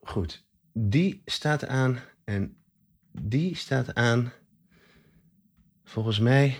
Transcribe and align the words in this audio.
Goed. 0.00 0.44
Die 0.72 1.22
staat 1.24 1.66
aan 1.66 1.98
en 2.24 2.56
die 3.20 3.56
staat 3.56 3.94
aan. 3.94 4.32
Volgens 5.84 6.18
mij 6.18 6.56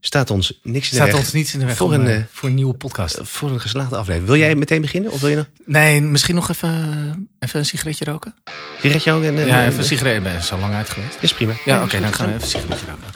staat 0.00 0.30
ons 0.30 0.60
niks 0.62 0.84
in 0.84 0.90
de 0.90 0.96
Staat 0.96 1.06
weg 1.06 1.16
ons 1.16 1.32
niets 1.32 1.52
in 1.54 1.60
de 1.60 1.66
weg 1.66 1.76
voor 1.76 1.94
een, 1.94 2.00
een, 2.00 2.20
eh, 2.20 2.22
voor 2.30 2.48
een 2.48 2.54
nieuwe 2.54 2.74
podcast. 2.74 3.18
voor 3.22 3.50
een 3.50 3.60
geslaagde 3.60 3.96
aflevering. 3.96 4.26
Wil 4.26 4.36
jij 4.38 4.54
meteen 4.54 4.80
beginnen 4.80 5.12
of 5.12 5.20
wil 5.20 5.28
je 5.30 5.36
nog 5.36 5.48
Nee, 5.64 6.00
misschien 6.00 6.34
nog 6.34 6.48
even, 6.50 7.28
even 7.38 7.58
een 7.58 7.66
sigaretje 7.66 8.04
roken? 8.04 8.34
Sigaretje 8.80 9.12
ook? 9.12 9.22
En, 9.22 9.38
eh, 9.38 9.46
Ja, 9.46 9.66
even 9.66 9.78
een 9.78 9.84
sigaretje. 9.84 10.16
Ik 10.18 10.22
ben 10.22 10.42
zo 10.42 10.58
lang 10.58 10.74
uit 10.74 10.90
geweest. 10.90 11.18
Is 11.20 11.34
prima. 11.34 11.52
Ja, 11.64 11.82
oké, 11.82 12.00
dan 12.00 12.12
gaan 12.14 12.26
we 12.26 12.32
even 12.32 12.44
een 12.44 12.48
sigaretje 12.48 12.86
roken. 12.86 13.12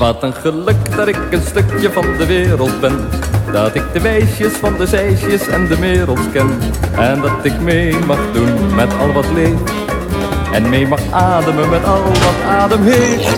Wat 0.00 0.22
een 0.22 0.34
geluk 0.34 0.96
dat 0.96 1.06
ik 1.08 1.16
een 1.30 1.42
stukje 1.46 1.92
van 1.92 2.04
de 2.18 2.26
wereld 2.26 2.80
ben. 2.80 3.08
Dat 3.52 3.74
ik 3.74 3.82
de 3.92 4.00
meisjes 4.00 4.52
van 4.60 4.76
de 4.76 4.86
zeisjes 4.86 5.46
en 5.48 5.66
de 5.68 5.78
wereld 5.78 6.18
ken. 6.32 6.58
En 6.98 7.20
dat 7.20 7.30
ik 7.42 7.60
mee 7.60 7.96
mag 8.06 8.18
doen 8.32 8.74
met 8.74 8.92
al 9.00 9.12
wat 9.12 9.24
leeft. 9.34 9.70
En 10.52 10.68
mee 10.68 10.86
mag 10.86 11.00
ademen 11.10 11.68
met 11.68 11.84
al 11.84 12.02
wat 12.02 12.50
adem 12.50 12.82
heeft. 12.82 13.36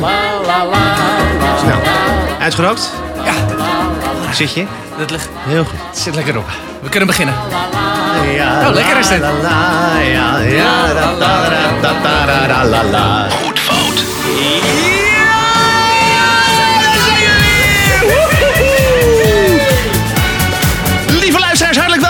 La 0.00 0.08
la 0.46 0.64
la 0.64 0.64
la. 0.64 1.66
Nou, 1.68 1.80
uitgerookt? 2.40 2.90
Ja, 3.24 3.32
Zit 4.32 4.52
je? 4.52 4.66
dat 4.98 5.10
ligt, 5.10 5.28
Heel 5.46 5.64
goed. 5.64 5.78
het 5.88 5.98
zit 5.98 6.14
lekker 6.14 6.38
op. 6.38 6.44
We 6.82 6.88
kunnen 6.88 7.08
beginnen. 7.08 7.34
Ja, 8.34 8.68
Oh, 8.68 8.74
lekker 8.74 8.98
is 8.98 9.08
dit. 9.08 9.20
la, 9.20 9.30
la, 9.42 9.98
ja, 10.00 10.38
ja. 10.38 10.92
Goed 13.30 13.58
fout. 13.58 14.04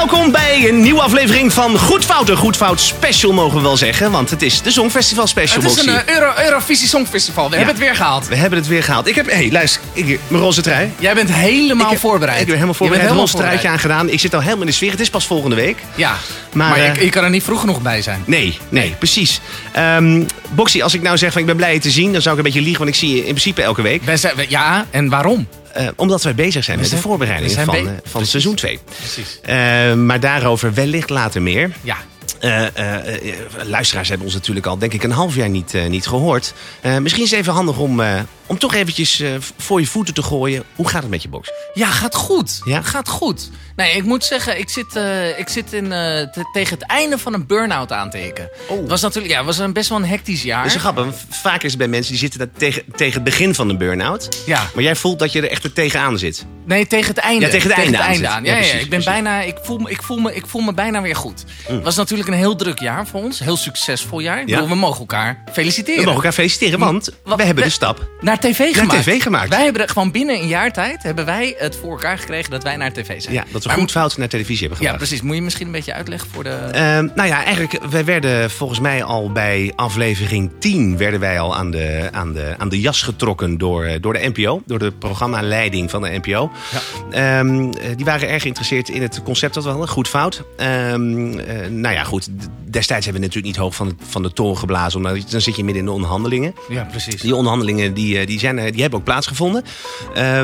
Luisteraars, 0.06 0.36
hartelijk 0.36 0.45
een 0.64 0.80
nieuwe 0.82 1.00
aflevering 1.00 1.52
van 1.52 1.78
Goed 1.78 2.04
Fout. 2.04 2.28
Een 2.28 2.36
Goed 2.36 2.56
Fout 2.56 2.80
special 2.80 3.32
mogen 3.32 3.56
we 3.56 3.62
wel 3.62 3.76
zeggen, 3.76 4.10
want 4.10 4.30
het 4.30 4.42
is 4.42 4.62
de 4.62 4.70
Songfestival 4.70 5.26
special. 5.26 5.62
Het 5.62 5.70
is 5.70 5.86
een 5.86 5.94
eh, 5.94 6.14
Euro, 6.14 6.32
Eurovisie 6.44 6.88
Songfestival. 6.88 7.50
We 7.50 7.56
hebben 7.56 7.74
het 7.74 7.84
weer 7.84 7.94
gehaald. 7.94 8.28
We 8.28 8.36
hebben 8.36 8.58
het 8.58 8.68
weer 8.68 8.82
gehaald. 8.82 9.08
Ik 9.08 9.14
heb, 9.14 9.26
hé, 9.26 9.34
hey, 9.34 9.50
luister, 9.50 9.80
ik, 9.92 10.18
mijn 10.28 10.42
roze 10.42 10.60
trui. 10.62 10.90
Jij 10.98 11.14
bent 11.14 11.32
helemaal 11.32 11.92
ik, 11.92 11.98
voorbereid. 11.98 12.40
Ik 12.40 12.46
ben 12.46 12.54
helemaal 12.54 12.74
Je 12.74 12.80
bent 12.80 12.90
voorbereid. 12.90 13.10
Een 13.10 13.16
roze 13.16 13.36
truitje 13.36 13.68
aangedaan. 13.68 14.08
Ik 14.08 14.20
zit 14.20 14.34
al 14.34 14.40
helemaal 14.40 14.60
in 14.60 14.66
de 14.66 14.72
sfeer. 14.72 14.90
Het 14.90 15.00
is 15.00 15.10
pas 15.10 15.26
volgende 15.26 15.56
week. 15.56 15.78
Ja, 15.94 16.16
Maar, 16.52 16.68
maar, 16.68 16.78
eh, 16.78 16.94
je, 16.94 17.04
je 17.04 17.10
kan 17.10 17.24
er 17.24 17.30
niet 17.30 17.42
vroeg 17.42 17.60
genoeg 17.60 17.82
bij 17.82 18.02
zijn. 18.02 18.22
Nee, 18.26 18.58
nee, 18.68 18.94
precies. 18.98 19.40
Ehm 19.72 20.22
Boxy, 20.50 20.82
als 20.82 20.94
ik 20.94 21.02
nou 21.02 21.18
zeg 21.18 21.32
van 21.32 21.40
ik 21.40 21.46
ben 21.46 21.56
blij 21.56 21.72
je 21.72 21.80
te 21.80 21.90
zien, 21.90 22.12
dan 22.12 22.22
zou 22.22 22.34
ik 22.38 22.40
een 22.40 22.46
beetje 22.52 22.66
liegen, 22.66 22.84
want 22.84 22.94
ik 22.94 23.00
zie 23.00 23.10
je 23.10 23.18
in 23.18 23.24
principe 23.24 23.62
elke 23.62 23.82
week. 23.82 24.02
Zijn, 24.14 24.34
ja, 24.48 24.86
en 24.90 25.08
waarom? 25.08 25.48
Eh, 25.72 25.86
omdat 25.96 26.22
wij 26.22 26.34
bezig 26.34 26.64
zijn 26.64 26.76
met 26.76 26.84
de 26.86 26.90
zijn- 26.90 27.02
voorbereiding 27.02 27.48
we 27.48 27.54
zijn 27.54 27.66
van, 27.66 27.76
eh, 27.76 27.92
van 28.04 28.26
seizoen 28.26 28.54
2. 28.54 28.78
Precies. 28.98 29.40
maar 29.96 30.20
daarover 30.46 30.74
wellicht 30.74 31.10
later 31.10 31.42
meer. 31.42 31.70
Ja, 31.82 31.96
Eh, 32.40 32.66
eh, 32.66 32.96
eh, 33.30 33.34
luisteraars 33.64 34.08
hebben 34.08 34.26
ons 34.26 34.34
natuurlijk 34.36 34.66
al, 34.66 34.78
denk 34.78 34.92
ik, 34.92 35.02
een 35.02 35.10
half 35.10 35.34
jaar 35.34 35.48
niet, 35.48 35.72
niet 35.88 36.06
gehoord. 36.06 36.54
Eh, 36.80 36.98
misschien 36.98 37.22
is 37.24 37.30
het 37.30 37.40
even 37.40 37.52
handig 37.52 37.78
om, 37.78 38.00
om 38.46 38.58
toch 38.58 38.74
eventjes 38.74 39.22
voor 39.56 39.80
je 39.80 39.86
voeten 39.86 40.14
te 40.14 40.22
gooien. 40.22 40.64
Hoe 40.74 40.88
gaat 40.88 41.02
het 41.02 41.10
met 41.10 41.22
je 41.22 41.28
box? 41.28 41.50
Ja, 41.74 41.86
gaat 41.86 42.14
goed. 42.14 42.60
Ja? 42.64 42.82
Gaat 42.82 43.08
goed. 43.08 43.50
Nee, 43.76 43.96
ik 43.96 44.04
moet 44.04 44.24
zeggen, 44.24 44.58
ik 44.58 44.68
zit, 44.70 44.96
ik 45.38 45.48
zit 45.48 45.72
in, 45.72 45.88
te- 45.88 46.48
tegen 46.52 46.78
het 46.78 46.86
einde 46.88 47.18
van 47.18 47.34
een 47.34 47.46
burn-out 47.46 47.92
aan 47.92 48.10
te 48.10 48.18
hikken. 48.18 48.50
Oh. 48.68 48.78
Het 48.80 48.88
was 48.88 49.00
natuurlijk, 49.00 49.34
ja, 49.34 49.44
was 49.44 49.58
een 49.58 49.72
best 49.72 49.88
wel 49.88 49.98
een 49.98 50.06
hectisch 50.06 50.42
jaar. 50.42 50.62
Dat 50.62 50.74
is 50.74 50.80
grappig. 50.80 51.06
Vaak 51.30 51.62
is 51.62 51.70
het 51.70 51.78
bij 51.78 51.88
mensen 51.88 52.10
die 52.12 52.20
zitten 52.20 52.38
daar 52.38 52.50
tegen, 52.56 52.82
tegen 52.96 53.14
het 53.14 53.24
begin 53.24 53.54
van 53.54 53.68
een 53.68 53.78
burn-out. 53.78 54.28
Ja. 54.46 54.66
Maar 54.74 54.82
jij 54.82 54.96
voelt 54.96 55.18
dat 55.18 55.32
je 55.32 55.40
er 55.42 55.50
echt 55.50 55.64
er 55.64 55.72
tegenaan 55.72 56.18
zit. 56.18 56.46
Nee, 56.66 56.86
tegen 56.86 57.08
het 57.08 57.18
einde. 57.18 57.44
Ja, 57.44 57.50
tegen 57.50 57.68
het 57.70 57.78
einde 57.78 57.98
aan. 57.98 58.18
Ja, 58.18 58.38
Ja, 58.42 58.50
ja, 58.50 58.54
precies, 58.56 58.72
ik 58.72 58.78
ben 58.80 58.88
precies. 58.88 59.04
bijna, 59.06 59.40
ik 59.40 59.56
voel, 59.62 59.78
me, 59.78 59.90
ik, 59.90 60.02
voel 60.02 60.18
me, 60.18 60.34
ik 60.34 60.46
voel 60.46 60.62
me 60.62 60.74
bijna 60.74 61.02
weer 61.02 61.16
goed. 61.16 61.44
Mm. 61.68 61.74
Het 61.74 61.84
was 61.84 61.96
natuurlijk 61.96 62.28
een 62.28 62.34
heel 62.34 62.56
druk 62.56 62.78
jaar 62.78 63.06
voor 63.06 63.22
ons. 63.22 63.38
Heel 63.38 63.56
succesvol 63.56 64.20
jaar. 64.20 64.40
Ik 64.40 64.48
Ja. 64.48 64.54
bedoel, 64.54 64.68
we 64.70 64.74
mogen 64.74 64.98
elkaar 65.00 65.42
feliciteren. 65.52 65.94
We 66.00 66.04
mogen 66.04 66.16
elkaar 66.16 66.32
feliciteren, 66.32 66.78
want 66.78 67.10
Wat- 67.24 67.38
we 67.38 67.44
hebben 67.44 67.64
de 67.64 67.70
stap. 67.70 68.08
Naar 68.20 68.38
tv 68.38 68.74
gemaakt. 68.74 69.02
tv 69.02 69.22
gemaakt. 69.22 69.48
Wij 69.48 69.64
hebben 69.64 69.82
er 69.82 69.88
gewoon 69.88 70.10
binnen 70.10 70.40
een 70.42 70.48
jaar 70.48 70.72
tijd 70.72 71.02
hebben 71.02 71.24
wij 71.24 71.54
het 71.58 71.76
voor 71.76 71.90
elkaar 71.90 72.18
gekregen 72.18 72.50
dat 72.50 72.62
wij 72.62 72.76
naar 72.76 72.92
tv 72.92 73.20
zijn. 73.22 73.34
Ja, 73.34 73.44
dat 73.50 73.62
we 73.62 73.68
Maar- 73.68 73.78
goed 73.78 73.90
fout 73.90 74.16
naar 74.16 74.28
televisie 74.28 74.60
hebben 74.68 74.78
Ja, 74.78 74.90
gebracht. 74.90 75.08
precies. 75.08 75.26
Moet 75.26 75.36
je 75.36 75.42
misschien 75.42 75.66
een 75.66 75.72
beetje 75.72 75.92
uitleggen 75.94 76.28
voor 76.32 76.44
de... 76.44 76.50
Ehm, 76.50 77.08
nou 77.14 77.28
ja, 77.28 77.44
eigenlijk, 77.44 77.78
wij 77.90 78.04
werden 78.04 78.50
volgens 78.50 78.80
mij 78.80 79.02
al 79.04 79.32
bij 79.32 79.72
aflevering 79.76 80.50
10... 80.58 80.96
werden 80.96 81.20
wij 81.20 81.40
al 81.40 81.56
aan 81.56 81.70
de, 81.70 82.08
aan 82.12 82.32
de, 82.32 82.54
aan 82.58 82.68
de 82.68 82.80
jas 82.80 83.02
getrokken 83.02 83.58
door, 83.58 83.84
eh, 83.84 84.00
door 84.00 84.12
de 84.12 84.30
NPO. 84.34 84.62
Door 84.66 84.78
de 84.78 84.92
programmaleiding 84.92 85.90
van 85.90 86.02
de 86.02 86.20
NPO. 86.22 86.50
Ehm, 87.10 87.70
eh, 87.70 87.96
die 87.96 88.04
waren 88.04 88.28
erg 88.28 88.42
geïnteresseerd 88.42 88.88
in 88.88 89.02
het 89.02 89.22
concept 89.22 89.54
dat 89.54 89.62
we 89.64 89.70
hadden. 89.70 89.88
Goed 89.88 90.08
fout. 90.08 90.42
Ehm, 90.56 91.38
eh, 91.38 91.68
nou 91.68 91.94
ja, 91.94 92.04
goed. 92.04 92.28
Destijds 92.70 93.04
hebben 93.04 93.22
we 93.22 93.28
natuurlijk 93.28 93.54
niet 93.56 93.64
hoog 93.64 93.74
van, 93.74 93.88
de- 93.88 93.94
van 94.08 94.22
de 94.22 94.32
toren 94.32 94.58
geblazen. 94.58 94.98
Omdat 94.98 95.30
dan 95.30 95.40
zit 95.40 95.56
je 95.56 95.64
midden 95.64 95.82
in 95.82 95.88
de 95.88 95.94
onderhandelingen. 95.94 96.54
Ja, 96.68 96.84
precies. 96.90 97.20
Die 97.20 97.34
onderhandelingen 97.34 97.94
die, 97.94 98.18
eh, 98.18 98.26
die, 98.26 98.38
zijn, 98.38 98.56
die 98.72 98.80
hebben 98.80 98.98
ook 98.98 99.04
plaatsgevonden. 99.04 99.64
Eh, 100.14 100.42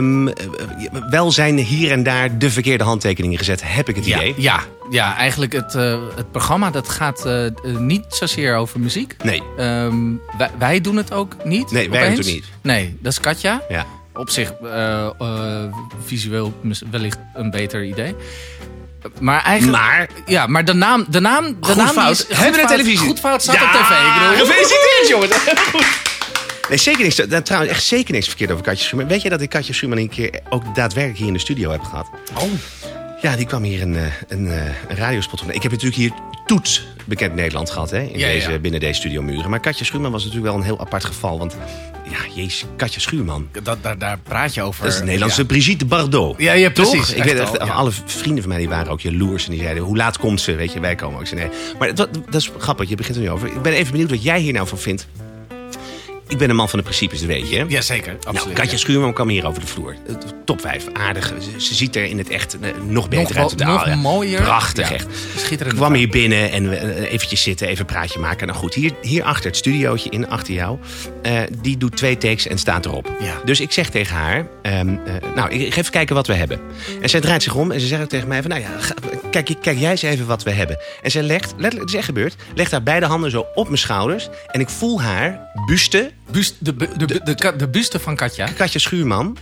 wel 1.10 1.32
zijn 1.32 1.58
hier 1.58 1.90
en 1.90 2.02
daar 2.02 2.38
de 2.38 2.50
verkeerde 2.50 2.84
handtekeningen 2.84 3.38
gezet, 3.38 3.60
heb 3.64 3.88
ik 3.88 3.96
het 3.96 4.04
Ja, 4.06 4.16
idee. 4.16 4.34
ja, 4.36 4.60
ja, 4.90 5.16
eigenlijk 5.16 5.52
het, 5.52 5.72
het 6.16 6.30
programma 6.30 6.70
dat 6.70 6.88
gaat 6.88 7.28
niet 7.78 8.04
zozeer 8.08 8.56
over 8.56 8.80
muziek. 8.80 9.16
Nee. 9.24 9.42
Wij, 9.56 10.50
wij 10.58 10.80
doen 10.80 10.96
het 10.96 11.12
ook 11.12 11.36
niet. 11.44 11.70
Nee, 11.70 11.90
wij 11.90 12.08
doen 12.08 12.16
het 12.16 12.26
niet. 12.26 12.44
Nee, 12.62 12.96
dat 13.00 13.12
is 13.12 13.20
Katja. 13.20 13.62
Ja. 13.68 13.86
Op 14.14 14.30
zich 14.30 14.52
eh, 14.62 15.06
eh, 15.06 15.74
visueel 16.04 16.52
wellicht 16.90 17.18
een 17.34 17.50
beter 17.50 17.84
idee. 17.84 18.14
Maar 19.20 19.42
eigenlijk... 19.42 19.78
Maar 19.82 20.08
Ja, 20.26 20.46
maar 20.46 20.64
de 20.64 20.72
naam... 20.72 21.04
De 21.08 21.20
naam, 21.20 21.44
de 21.44 21.66
Goed 21.66 21.76
naam 21.76 21.88
fout. 21.88 22.12
is, 22.12 22.36
Hebben 22.36 22.52
we 22.52 22.60
Goed 22.60 22.68
de 22.68 22.74
televisie? 22.74 23.06
Goed 23.06 23.20
fout 23.20 23.42
staat 23.42 23.54
Ja, 23.54 23.64
op 23.64 23.70
tv. 23.70 23.90
Ik 23.90 24.28
bedoel, 24.30 24.36
Gefeliciteerd, 24.46 25.08
jongens. 25.08 25.36
Nee, 26.68 26.78
zeker 26.78 27.02
niks. 27.02 27.20
Trouwens, 27.44 27.72
echt 27.72 27.84
zeker 27.84 28.14
niks 28.14 28.26
verkeerd 28.26 28.50
over 28.50 28.64
Katja 28.64 28.84
Schuurman. 28.84 29.08
Weet 29.08 29.22
je 29.22 29.28
dat 29.28 29.40
ik 29.40 29.48
Katja 29.48 29.72
Schuurman 29.72 29.98
een 29.98 30.08
keer 30.08 30.40
ook 30.48 30.74
daadwerkelijk 30.74 31.18
hier 31.18 31.26
in 31.26 31.32
de 31.32 31.38
studio 31.38 31.70
heb 31.70 31.82
gehad? 31.82 32.06
Oh. 32.34 32.42
Ja, 33.22 33.36
die 33.36 33.46
kwam 33.46 33.62
hier 33.62 33.82
een, 33.82 33.96
eh, 33.96 34.04
een, 34.28 34.46
een 34.88 34.96
radiospot 34.96 35.42
op. 35.42 35.50
Ik 35.50 35.62
heb 35.62 35.70
natuurlijk 35.70 36.00
hier 36.00 36.12
Toets, 36.46 36.86
bekend 37.04 37.34
Nederland, 37.34 37.70
gehad 37.70 37.90
hè, 37.90 38.00
in 38.00 38.18
Ja, 38.18 38.26
ja. 38.26 38.32
deze, 38.32 38.58
binnen 38.58 38.80
deze 38.80 38.94
studiomuren. 38.94 39.50
Maar 39.50 39.60
Katja 39.60 39.84
Schuurman 39.84 40.12
was 40.12 40.24
natuurlijk 40.24 40.50
wel 40.50 40.60
een 40.60 40.66
heel 40.66 40.80
apart 40.80 41.04
geval. 41.04 41.38
Want 41.38 41.56
ja, 42.10 42.18
jezus, 42.34 42.64
Katja 42.76 43.00
Schuurman. 43.00 43.48
Dat, 43.62 43.78
daar, 43.82 43.98
daar 43.98 44.18
praat 44.22 44.54
je 44.54 44.62
over. 44.62 44.82
Dat 44.84 44.92
is 44.92 44.98
de 44.98 45.04
Nederlandse 45.04 45.40
Ja. 45.40 45.46
Brigitte 45.46 45.84
Bardot. 45.84 46.34
Ja, 46.38 46.52
ja, 46.52 46.70
Toch? 46.70 46.90
precies. 46.90 47.14
Ik 47.14 47.22
weet 47.22 47.38
echt, 47.38 47.52
ja. 47.52 47.58
alle 47.72 47.90
vrienden 48.04 48.40
van 48.42 48.48
mij 48.48 48.58
die 48.60 48.68
waren 48.68 48.92
ook 48.92 49.00
jaloers. 49.00 49.44
En 49.44 49.50
die 49.50 49.60
zeiden, 49.60 49.82
hoe 49.82 49.96
laat 49.96 50.18
komt 50.18 50.40
ze? 50.40 50.54
Weet 50.54 50.72
je, 50.72 50.80
wij 50.80 50.94
komen 50.94 51.14
ook. 51.14 51.20
Ik 51.22 51.26
zei, 51.28 51.40
nee. 51.40 51.50
Maar 51.78 51.94
wat- 51.94 52.08
dat 52.30 52.34
is 52.40 52.50
grappig, 52.58 52.88
je 52.88 52.94
begint 52.96 53.16
er 53.16 53.22
nu 53.22 53.30
over. 53.30 53.48
Ik 53.48 53.62
ben 53.62 53.72
even 53.72 53.90
benieuwd 53.92 54.10
wat 54.10 54.22
jij 54.22 54.40
hier 54.40 54.52
nou 54.52 54.66
van 54.68 54.78
vindt. 54.78 55.06
Ik 56.32 56.38
ben 56.38 56.50
een 56.50 56.56
man 56.56 56.68
van 56.68 56.78
de 56.78 56.84
principes, 56.84 57.18
dat 57.18 57.28
weet 57.28 57.48
je. 57.50 57.56
hè? 57.58 57.64
Jazeker, 57.68 58.12
absoluut. 58.16 58.42
Nou, 58.44 58.52
Katja 58.52 58.76
Schuurman 58.78 59.12
kwam 59.12 59.28
hier 59.28 59.46
over 59.46 59.60
de 59.60 59.66
vloer. 59.66 59.96
Eh, 60.08 60.14
Top 60.44 60.60
5, 60.60 60.84
aardig. 60.92 61.32
Ze, 61.58 61.74
ziet 61.74 61.96
er 61.96 62.04
in 62.04 62.18
het 62.18 62.28
echt 62.28 62.58
eh, 62.60 62.70
nog 62.86 63.08
beter 63.08 63.34
Nog 63.36 63.50
uit. 63.50 63.60
wel- 63.64 63.68
nog 63.72 63.86
ja, 63.86 63.94
mooier. 63.96 64.42
Prachtig, 64.42 64.88
Ja, 64.88 64.94
echt. 64.94 65.06
schitterend. 65.36 65.76
kwam 65.76 65.94
hier 65.94 66.08
binnen 66.08 66.50
en 66.50 66.68
we 66.68 66.76
eh, 66.76 67.12
eventjes 67.12 67.42
zitten, 67.42 67.66
even 67.66 67.80
een 67.80 67.86
praatje 67.94 68.18
maken. 68.18 68.46
Nou 68.46 68.58
goed, 68.58 68.74
hier, 68.74 68.92
hier 69.02 69.22
achter 69.24 69.44
het 69.46 69.56
studiootje 69.56 70.10
in, 70.10 70.28
achter 70.28 70.54
jou, 70.54 70.78
die 71.62 71.76
doet 71.76 71.96
twee 71.96 72.16
takes 72.18 72.46
en 72.46 72.58
staat 72.58 72.84
erop. 72.86 73.10
Ja. 73.20 73.34
Dus 73.44 73.60
ik 73.60 73.72
zeg 73.72 73.90
tegen 73.90 74.16
haar, 74.16 74.46
ehm, 74.62 74.88
eh, 75.04 75.14
nou, 75.34 75.50
ik 75.50 75.72
ga 75.74 75.80
even 75.80 75.92
kijken 75.92 76.14
wat 76.14 76.26
we 76.26 76.34
hebben. 76.34 76.60
En 77.02 77.08
zij 77.08 77.20
draait 77.20 77.42
zich 77.42 77.54
om 77.54 77.70
en 77.70 77.80
ze 77.80 77.86
zegt 77.86 78.08
tegen 78.08 78.28
mij 78.28 78.40
van, 78.40 78.50
nou 78.50 78.62
ja, 78.62 78.68
ga- 78.78 78.94
kijk, 79.30 79.54
kijk 79.62 79.78
jij 79.78 79.90
eens 79.90 80.02
even 80.02 80.26
wat 80.26 80.42
we 80.42 80.50
hebben. 80.50 80.78
En 81.02 81.10
zij 81.10 81.22
legt, 81.22 81.50
letterlijk, 81.50 81.80
het 81.80 81.88
is 81.88 81.94
echt 81.94 82.04
gebeurd, 82.04 82.36
legt 82.54 82.70
haar 82.70 82.82
beide 82.82 83.06
handen 83.06 83.30
zo 83.30 83.46
op 83.54 83.66
mijn 83.66 83.78
schouders. 83.78 84.28
En 84.46 84.60
ik 84.60 84.68
voel 84.68 85.02
haar 85.02 85.40
buste, 85.66 86.10
Bust, 86.30 86.56
de, 86.58 86.76
de, 86.76 87.20
de, 87.24 87.56
de, 87.56 87.68
buste 87.68 87.98
van 87.98 88.16
Katja. 88.16 88.46
Katja 88.46 88.80
Schuurman, 88.80 89.36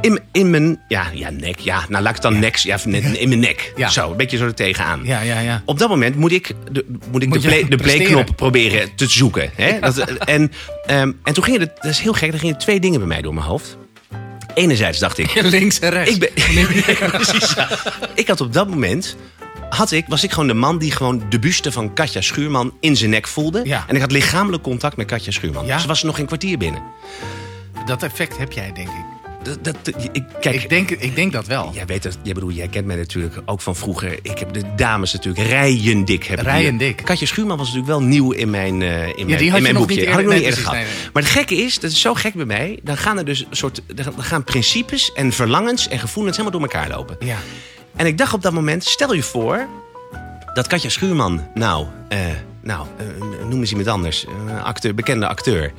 in, 0.00 0.20
in 0.32 0.50
mijn, 0.50 0.80
ja, 0.88 1.06
ja, 1.12 1.30
nek, 1.30 1.58
ja, 1.58 1.84
nou 1.88 2.02
laat 2.02 2.16
ik 2.16 2.22
het 2.22 2.32
dan 2.32 2.38
nek, 2.38 2.56
ja, 2.56 2.78
in 2.84 3.28
mijn 3.28 3.40
nek. 3.40 3.72
Ja. 3.76 3.88
Zo, 3.88 4.10
een 4.10 4.16
beetje 4.16 4.36
zo 4.36 4.44
er 4.44 4.54
tegenaan. 4.54 5.00
Ja, 5.04 5.20
ja, 5.20 5.40
ja. 5.40 5.62
Op 5.64 5.78
dat 5.78 5.88
moment 5.88 6.16
moet 6.16 6.32
ik 6.32 6.52
de, 6.72 6.84
moet 7.10 7.22
ik 7.22 7.28
Moet 7.28 7.42
de, 7.42 7.48
play, 7.48 7.68
de 7.76 7.76
playknop 7.76 8.36
proberen 8.36 8.94
te 8.94 9.08
zoeken. 9.08 9.50
Hè? 9.54 9.80
Dat, 9.80 9.98
en, 9.98 10.52
ehm, 10.86 11.12
en 11.22 11.34
toen 11.34 11.44
gingen 11.44 11.60
er, 11.60 11.72
dat 11.74 11.90
is 11.90 11.98
heel 11.98 12.12
gek, 12.12 12.32
er 12.32 12.38
gingen 12.38 12.58
twee 12.58 12.80
dingen 12.80 12.98
bij 12.98 13.08
mij 13.08 13.22
door 13.22 13.34
mijn 13.34 13.46
hoofd. 13.46 13.76
Enerzijds 14.54 14.98
dacht 14.98 15.18
ik, 15.18 15.42
Links 15.42 15.78
en 15.78 15.90
rechts. 15.90 16.14
ik 16.14 16.18
ben, 16.18 17.10
precies, 17.10 17.54
ik 18.14 18.28
had 18.28 18.40
op 18.40 18.52
dat 18.52 18.68
moment, 18.68 19.16
had 19.68 19.90
ik, 19.90 20.04
was 20.08 20.24
ik 20.24 20.32
gewoon 20.32 20.46
de 20.48 20.54
man 20.54 20.78
die 20.78 20.90
gewoon 20.90 21.22
de 21.28 21.38
buste 21.38 21.72
van 21.72 21.92
Katja 21.92 22.20
Schuurman 22.20 22.72
in 22.80 22.96
zijn 22.96 23.10
nek 23.10 23.26
voelde. 23.28 23.60
Ja. 23.64 23.84
En 23.88 23.94
ik 23.94 24.00
had 24.00 24.12
lichamelijk 24.12 24.62
contact 24.62 24.96
met 24.96 25.06
Katja 25.06 25.32
Schuurman. 25.32 25.66
Ja? 25.66 25.78
Ze 25.78 25.86
was 25.86 26.00
er 26.00 26.06
nog 26.06 26.16
geen 26.16 26.26
kwartier 26.26 26.58
binnen. 26.58 26.82
Dat 27.86 28.02
effect 28.02 28.36
heb 28.38 28.52
jij, 28.52 28.72
denk 28.72 28.88
ik. 28.88 29.04
dat, 29.62 29.84
dat- 29.84 30.04
ik, 30.12 30.22
kijk, 30.40 30.62
Ik 30.62 30.68
denk, 30.68 30.90
ik 30.90 31.14
denk 31.14 31.32
dat 31.32 31.46
wel. 31.46 31.70
Jij 31.74 31.86
weet 31.86 32.02
dat, 32.02 32.18
jij, 32.22 32.34
bedoel, 32.34 32.50
jij 32.50 32.68
kent 32.68 32.86
mij 32.86 32.96
natuurlijk 32.96 33.42
ook 33.44 33.60
van 33.60 33.76
vroeger. 33.76 34.18
Ik 34.22 34.38
heb 34.38 34.52
de 34.52 34.62
dames 34.76 35.12
natuurlijk 35.12 35.48
rijen 35.48 36.04
dik. 36.04 36.24
Rijen 36.24 36.76
dik. 36.76 36.96
Katje 37.04 37.26
Schuurman 37.26 37.56
was 37.56 37.66
natuurlijk 37.66 37.98
wel 37.98 38.02
nieuw 38.08 38.30
in 38.32 38.50
mijn, 38.50 38.82
eh 38.82 39.08
in 39.08 39.26
mijn, 39.26 39.38
die 39.38 39.50
had 39.50 39.60
mijn 39.60 39.74
boekje. 39.74 39.96
niet 39.96 40.08
had 40.08 40.18
ik 40.18 40.24
nog 40.24 40.34
niet 40.34 40.42
eerder 40.42 40.58
gehad. 40.58 40.72
precies, 40.74 40.92
nee, 40.92 41.02
nee. 41.02 41.10
Maar 41.12 41.22
het 41.22 41.32
gekke 41.32 41.56
is, 41.56 41.78
dat 41.78 41.90
is 41.90 42.00
zo 42.00 42.14
gek 42.14 42.34
bij 42.34 42.44
mij. 42.44 42.78
Dan 42.82 42.96
gaan 42.96 43.18
er 43.18 43.24
dus 43.24 43.40
een 43.40 43.56
soort, 43.56 43.82
dan 43.94 44.14
gaan 44.22 44.44
principes 44.44 45.12
en 45.12 45.32
verlangens 45.32 45.88
en 45.88 45.98
gevoelens 45.98 46.36
helemaal 46.36 46.60
door 46.60 46.68
elkaar 46.70 46.88
lopen. 46.96 47.16
Ja. 47.20 47.36
En 47.96 48.06
ik 48.06 48.18
dacht 48.18 48.32
op 48.32 48.42
dat 48.42 48.52
moment, 48.52 48.84
stel 48.84 49.12
je 49.14 49.22
voor 49.22 49.66
dat 50.54 50.66
Katja 50.66 50.88
Schuurman, 50.88 51.46
nou, 51.54 51.86
eh, 52.08 52.18
nou 52.62 52.86
eh, 52.96 53.06
noem 53.48 53.60
eens 53.60 53.70
iemand 53.70 53.88
anders, 53.88 54.26
een 54.48 54.60
acteur, 54.62 54.94
bekende 54.94 55.26
acteur. 55.28 55.72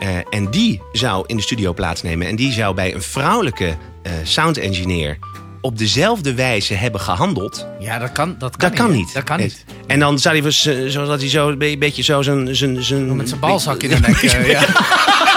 eh, 0.00 0.08
en 0.30 0.50
die 0.50 0.82
zou 0.92 1.24
in 1.26 1.36
de 1.36 1.42
studio 1.42 1.72
plaatsnemen 1.74 2.26
en 2.26 2.36
die 2.36 2.52
zou 2.52 2.74
bij 2.74 2.94
een 2.94 3.02
vrouwelijke 3.02 3.76
sound 4.22 4.58
engineer 4.58 5.18
op 5.60 5.78
dezelfde 5.78 6.34
wijze 6.34 6.74
hebben 6.74 7.00
gehandeld. 7.00 7.66
Ja, 7.80 7.98
dat 7.98 8.12
kan, 8.12 8.36
dat 8.38 8.56
kan, 8.56 8.68
Dat 8.68 8.78
kan 8.78 8.90
niet. 8.92 9.14
Dat 9.14 9.22
kan 9.22 9.38
niet. 9.40 9.64
En 9.86 9.98
dan 9.98 10.18
zou 10.18 10.40
hij, 10.40 10.50
zo 10.90 11.06
dat 11.06 11.20
hij 11.20 11.28
zo 11.28 11.48
een 11.48 11.58
be- 11.58 11.76
beetje 11.78 12.02
zo 12.02 12.22
zijn... 12.22 12.44
Met 12.44 13.28
zijn 13.28 13.40
balzak 13.40 13.82
in 13.82 13.88
de 13.88 13.98
nek. 13.98 14.16
ja. 14.46 14.64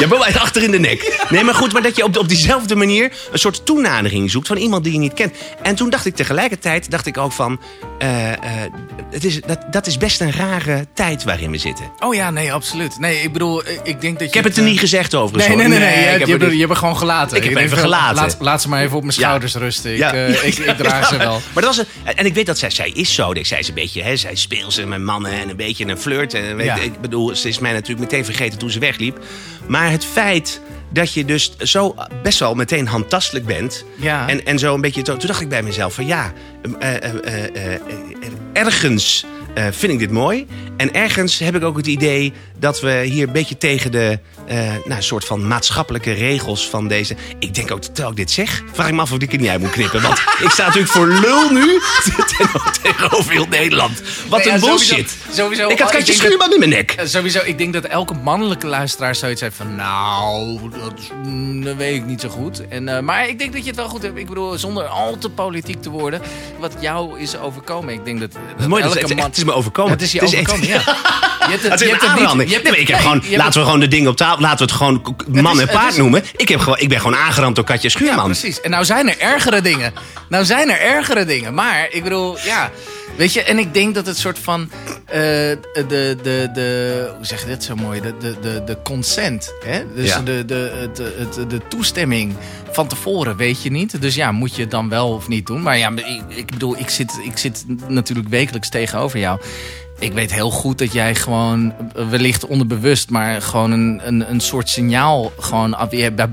Ja, 0.00 0.08
wel 0.08 0.24
uit 0.24 0.38
achter 0.38 0.62
in 0.62 0.70
de 0.70 0.78
nek. 0.78 1.24
Nee, 1.30 1.44
maar 1.44 1.54
goed, 1.54 1.72
maar 1.72 1.82
dat 1.82 1.96
je 1.96 2.04
op, 2.04 2.16
op 2.16 2.28
diezelfde 2.28 2.74
manier 2.74 3.12
een 3.32 3.38
soort 3.38 3.66
toenadering 3.66 4.30
zoekt 4.30 4.46
van 4.46 4.56
iemand 4.56 4.84
die 4.84 4.92
je 4.92 4.98
niet 4.98 5.14
kent. 5.14 5.34
En 5.62 5.74
toen 5.74 5.90
dacht 5.90 6.06
ik 6.06 6.16
tegelijkertijd, 6.16 6.90
dacht 6.90 7.06
ik 7.06 7.18
ook 7.18 7.32
van, 7.32 7.60
eh, 7.98 8.32
eh, 8.32 8.38
het 9.10 9.24
is, 9.24 9.40
dat, 9.40 9.58
dat 9.70 9.86
is 9.86 9.96
best 9.98 10.20
een 10.20 10.32
rare 10.32 10.86
tijd 10.94 11.24
waarin 11.24 11.50
we 11.50 11.58
zitten. 11.58 11.90
Oh 11.98 12.14
ja, 12.14 12.30
nee, 12.30 12.52
absoluut. 12.52 12.98
Nee, 12.98 13.22
ik 13.22 13.32
bedoel, 13.32 13.64
eh, 13.64 13.74
ik 13.82 14.00
denk 14.00 14.12
dat 14.12 14.20
je... 14.20 14.26
Ik 14.26 14.34
heb 14.34 14.44
het 14.44 14.56
er 14.56 14.62
niet 14.62 14.78
gezegd 14.78 15.14
overigens. 15.14 15.46
Nee, 15.46 15.56
nee, 15.56 15.78
hoor. 15.78 15.78
nee, 15.78 15.94
nee. 15.94 16.04
je, 16.04 16.04
ik 16.20 16.26
hebt- 16.26 16.42
heb 16.42 16.52
je, 16.52 16.58
hebt, 16.66 16.78
gewoon 16.78 16.96
gelaten. 16.96 17.36
Ik 17.36 17.44
heb 17.44 17.56
even 17.56 17.78
gelaten. 17.78 18.14
Laat, 18.16 18.36
laat 18.40 18.62
ze 18.62 18.68
maar 18.68 18.82
even 18.82 18.96
op 18.96 19.02
mijn 19.04 19.14
Ja. 19.18 19.22
schouders 19.22 19.54
rusten. 19.54 19.92
Ik, 19.92 19.98
Ja. 20.04 20.12
ik, 20.12 20.54
ik 20.58 20.76
draag 20.76 21.08
ze 21.08 21.16
wel. 21.16 21.40
Maar 21.52 21.62
dat 21.62 21.76
was 21.76 21.78
een, 21.78 22.14
en 22.16 22.26
ik 22.26 22.34
weet 22.34 22.46
dat 22.46 22.58
zij, 22.58 22.70
zij 22.70 22.90
is 22.90 23.14
zo. 23.14 23.32
Zij 23.42 23.58
is 23.58 23.68
een 23.68 23.74
beetje, 23.74 24.02
hè, 24.02 24.16
zij 24.16 24.34
speelt 24.34 24.72
ze 24.72 24.86
met 24.86 25.00
mannen 25.00 25.32
en 25.32 25.48
een 25.48 25.56
beetje 25.56 25.86
een 25.86 25.98
flirt. 25.98 26.34
En 26.34 26.56
weet, 26.56 26.66
Ja. 26.66 26.76
Ik 26.76 27.00
bedoel, 27.00 27.36
ze 27.36 27.48
is 27.48 27.58
mij 27.58 27.72
natuurlijk 27.72 28.00
meteen 28.00 28.24
vergeten 28.24 28.58
toen 28.58 28.70
ze 28.70 28.78
wegliep. 28.78 29.18
Maar 29.66 29.89
het 29.90 30.04
feit 30.04 30.60
dat 30.92 31.12
je 31.12 31.24
dus 31.24 31.56
zo 31.58 31.94
best 32.22 32.38
wel 32.38 32.54
meteen 32.54 32.86
handtastelijk 32.86 33.46
bent. 33.46 33.84
Ja. 33.96 34.28
En, 34.28 34.46
en 34.46 34.58
zo 34.58 34.74
een 34.74 34.80
beetje. 34.80 35.02
Toen 35.02 35.18
dacht 35.18 35.40
ik 35.40 35.48
bij 35.48 35.62
mezelf 35.62 35.94
van 35.94 36.06
ja, 36.06 36.32
eh, 36.78 36.94
eh, 36.94 37.04
eh, 37.04 37.44
eh, 37.44 37.74
eh, 37.74 37.80
ergens 38.52 39.24
eh, 39.54 39.64
vind 39.70 39.92
ik 39.92 39.98
dit 39.98 40.10
mooi. 40.10 40.46
En 40.76 40.94
ergens 40.94 41.38
heb 41.38 41.56
ik 41.56 41.62
ook 41.64 41.76
het 41.76 41.86
idee 41.86 42.32
dat 42.58 42.80
we 42.80 43.02
hier 43.04 43.26
een 43.26 43.32
beetje 43.32 43.58
tegen 43.58 43.90
de 43.90 44.18
eh, 44.46 44.58
nou, 44.84 45.02
soort 45.02 45.24
van 45.24 45.46
maatschappelijke 45.46 46.12
regels 46.12 46.68
van 46.68 46.88
deze. 46.88 47.16
Ik 47.38 47.54
denk 47.54 47.70
ook, 47.70 47.82
terwijl 47.82 48.10
ik 48.10 48.16
dit 48.16 48.30
zeg, 48.30 48.62
vraag 48.72 48.88
ik 48.88 48.94
me 48.94 49.00
af 49.00 49.12
of 49.12 49.18
ik 49.18 49.32
het 49.32 49.40
niet 49.40 49.50
uit 49.50 49.60
moet 49.60 49.70
knippen. 49.70 50.02
Want 50.02 50.18
ik 50.44 50.50
sta 50.50 50.66
natuurlijk 50.66 50.92
voor 50.92 51.06
lul 51.06 51.50
nu 51.50 51.80
tegenover 52.82 53.32
heel 53.32 53.46
Nederland. 53.46 54.02
Wat 54.28 54.44
Nee, 54.44 54.54
een 54.54 54.60
ja, 54.60 54.66
bullshit. 54.66 55.16
sowieso- 55.32 55.68
ik 55.68 55.78
had 55.78 55.88
oh, 55.88 55.94
Katje 55.94 56.12
Schuurman 56.12 56.52
in 56.52 56.58
mijn 56.58 56.70
nek. 56.70 56.90
Eh, 56.90 57.06
Sowieso, 57.06 57.40
ik 57.44 57.58
denk 57.58 57.72
dat 57.72 57.84
elke 57.84 58.14
mannelijke 58.14 58.66
luisteraar 58.66 59.14
zoiets 59.14 59.40
heeft 59.40 59.56
van... 59.56 59.76
Nou, 59.76 60.58
dat, 60.70 61.00
mm, 61.24 61.64
dat 61.64 61.76
weet 61.76 61.94
ik 61.94 62.04
niet 62.04 62.20
zo 62.20 62.28
goed. 62.28 62.68
En, 62.68 63.04
maar 63.04 63.28
ik 63.28 63.38
denk 63.38 63.52
dat 63.52 63.60
je 63.62 63.66
het 63.66 63.76
wel 63.76 63.88
goed 63.88 64.02
hebt. 64.02 64.18
Ik 64.18 64.26
bedoel, 64.28 64.58
zonder 64.58 64.84
al 64.84 65.18
te 65.18 65.30
politiek 65.30 65.82
te 65.82 65.90
worden. 65.90 66.20
Wat 66.58 66.74
jou 66.80 67.20
is 67.20 67.36
overkomen. 67.36 67.94
Ik 67.94 68.04
denk 68.04 68.20
dat, 68.20 68.32
dat 68.58 68.68
mooi, 68.68 68.82
dat 68.82 68.96
elke 68.96 69.14
man... 69.14 69.30
het 69.40 69.48
is 69.48 69.54
me 69.54 69.58
overkomen. 69.58 69.92
Het 69.92 70.02
is 70.02 70.12
je 70.12 70.20
is 70.20 70.32
echt- 70.32 70.50
overkomen, 70.52 70.68
ja. 70.68 70.82
Je 71.40 71.46
hebt 71.50 71.62
Het 71.62 71.72
is 71.72 71.80
je 71.80 71.84
een 71.84 71.90
hebt 71.90 72.02
het 72.02 72.10
niet- 72.10 72.20
aanranding. 72.20 72.48
je 72.48 72.54
hebt 72.54 72.62
Nee, 72.64 72.72
maar 72.72 72.80
ik 72.82 72.88
heb 72.88 72.98
nee, 72.98 73.06
gewoon, 73.20 73.36
laten 73.36 73.58
we 73.60 73.64
gewoon 73.64 73.80
de 73.80 73.88
dingen 73.88 74.10
op 74.10 74.16
tafel. 74.16 74.40
Laten 74.40 74.58
we 74.58 74.64
het 74.64 74.72
gewoon 74.72 75.16
man 75.42 75.54
is- 75.54 75.60
en 75.60 75.68
paard 75.68 75.90
is- 75.90 75.96
noemen. 75.96 76.24
Ik, 76.36 76.48
heb 76.48 76.60
gewoon, 76.60 76.78
ik 76.78 76.88
ben 76.88 77.00
gewoon 77.00 77.16
aangerand 77.16 77.54
door 77.56 77.64
Katja 77.64 77.88
Ja, 77.92 77.98
Schuurman. 77.98 78.24
precies. 78.24 78.60
En 78.60 78.70
nou 78.70 78.84
zijn 78.84 79.08
er 79.08 79.18
ergere 79.18 79.60
dingen. 79.60 79.92
Nou 80.28 80.44
zijn 80.44 80.70
er 80.70 80.80
ergere 80.80 81.24
dingen. 81.24 81.54
Maar 81.54 81.86
ik 81.90 82.02
bedoel, 82.02 82.38
ja. 82.44 82.70
Weet 83.16 83.32
je, 83.32 83.42
en 83.42 83.58
ik 83.58 83.74
denk 83.74 83.94
dat 83.94 84.06
het 84.06 84.18
soort 84.18 84.38
van. 84.38 84.70
eh, 85.06 85.16
de, 85.16 86.16
de, 86.22 86.48
de. 86.54 87.10
Hoe 87.16 87.26
zeg 87.26 87.40
je 87.40 87.46
dit 87.46 87.64
zo 87.64 87.74
mooi? 87.74 88.00
De, 88.00 88.14
de, 88.20 88.34
de, 88.40 88.62
de 88.66 88.76
consent. 88.84 89.52
Hè? 89.64 89.82
Dus 89.94 90.06
Ja. 90.08 90.20
de, 90.20 90.44
de, 90.44 90.72
het, 90.80 90.98
het, 91.36 91.50
de 91.50 91.60
toestemming 91.68 92.36
van 92.72 92.86
tevoren 92.86 93.36
weet 93.36 93.62
je 93.62 93.70
niet. 93.70 94.00
Dus 94.02 94.14
ja, 94.14 94.32
moet 94.32 94.54
je 94.56 94.62
het 94.62 94.70
dan 94.70 94.88
wel 94.88 95.08
of 95.12 95.28
niet 95.28 95.46
doen. 95.46 95.62
Maar 95.62 95.78
ja, 95.78 95.90
ik, 95.94 96.22
ik 96.28 96.46
bedoel, 96.50 96.78
ik 96.78 96.88
zit, 96.90 97.12
ik 97.24 97.38
zit 97.38 97.64
natuurlijk 97.88 98.28
wekelijks 98.28 98.68
tegenover 98.68 99.18
jou. 99.18 99.40
Ik 100.00 100.12
weet 100.12 100.32
heel 100.32 100.50
goed 100.50 100.78
dat 100.78 100.92
jij 100.92 101.14
gewoon, 101.14 101.74
wellicht 102.10 102.46
onderbewust, 102.46 103.10
maar 103.10 103.42
gewoon 103.42 103.70
een, 103.70 104.00
een, 104.04 104.30
een 104.30 104.40
soort 104.40 104.68
signaal. 104.68 105.32
Gewoon, 105.38 105.76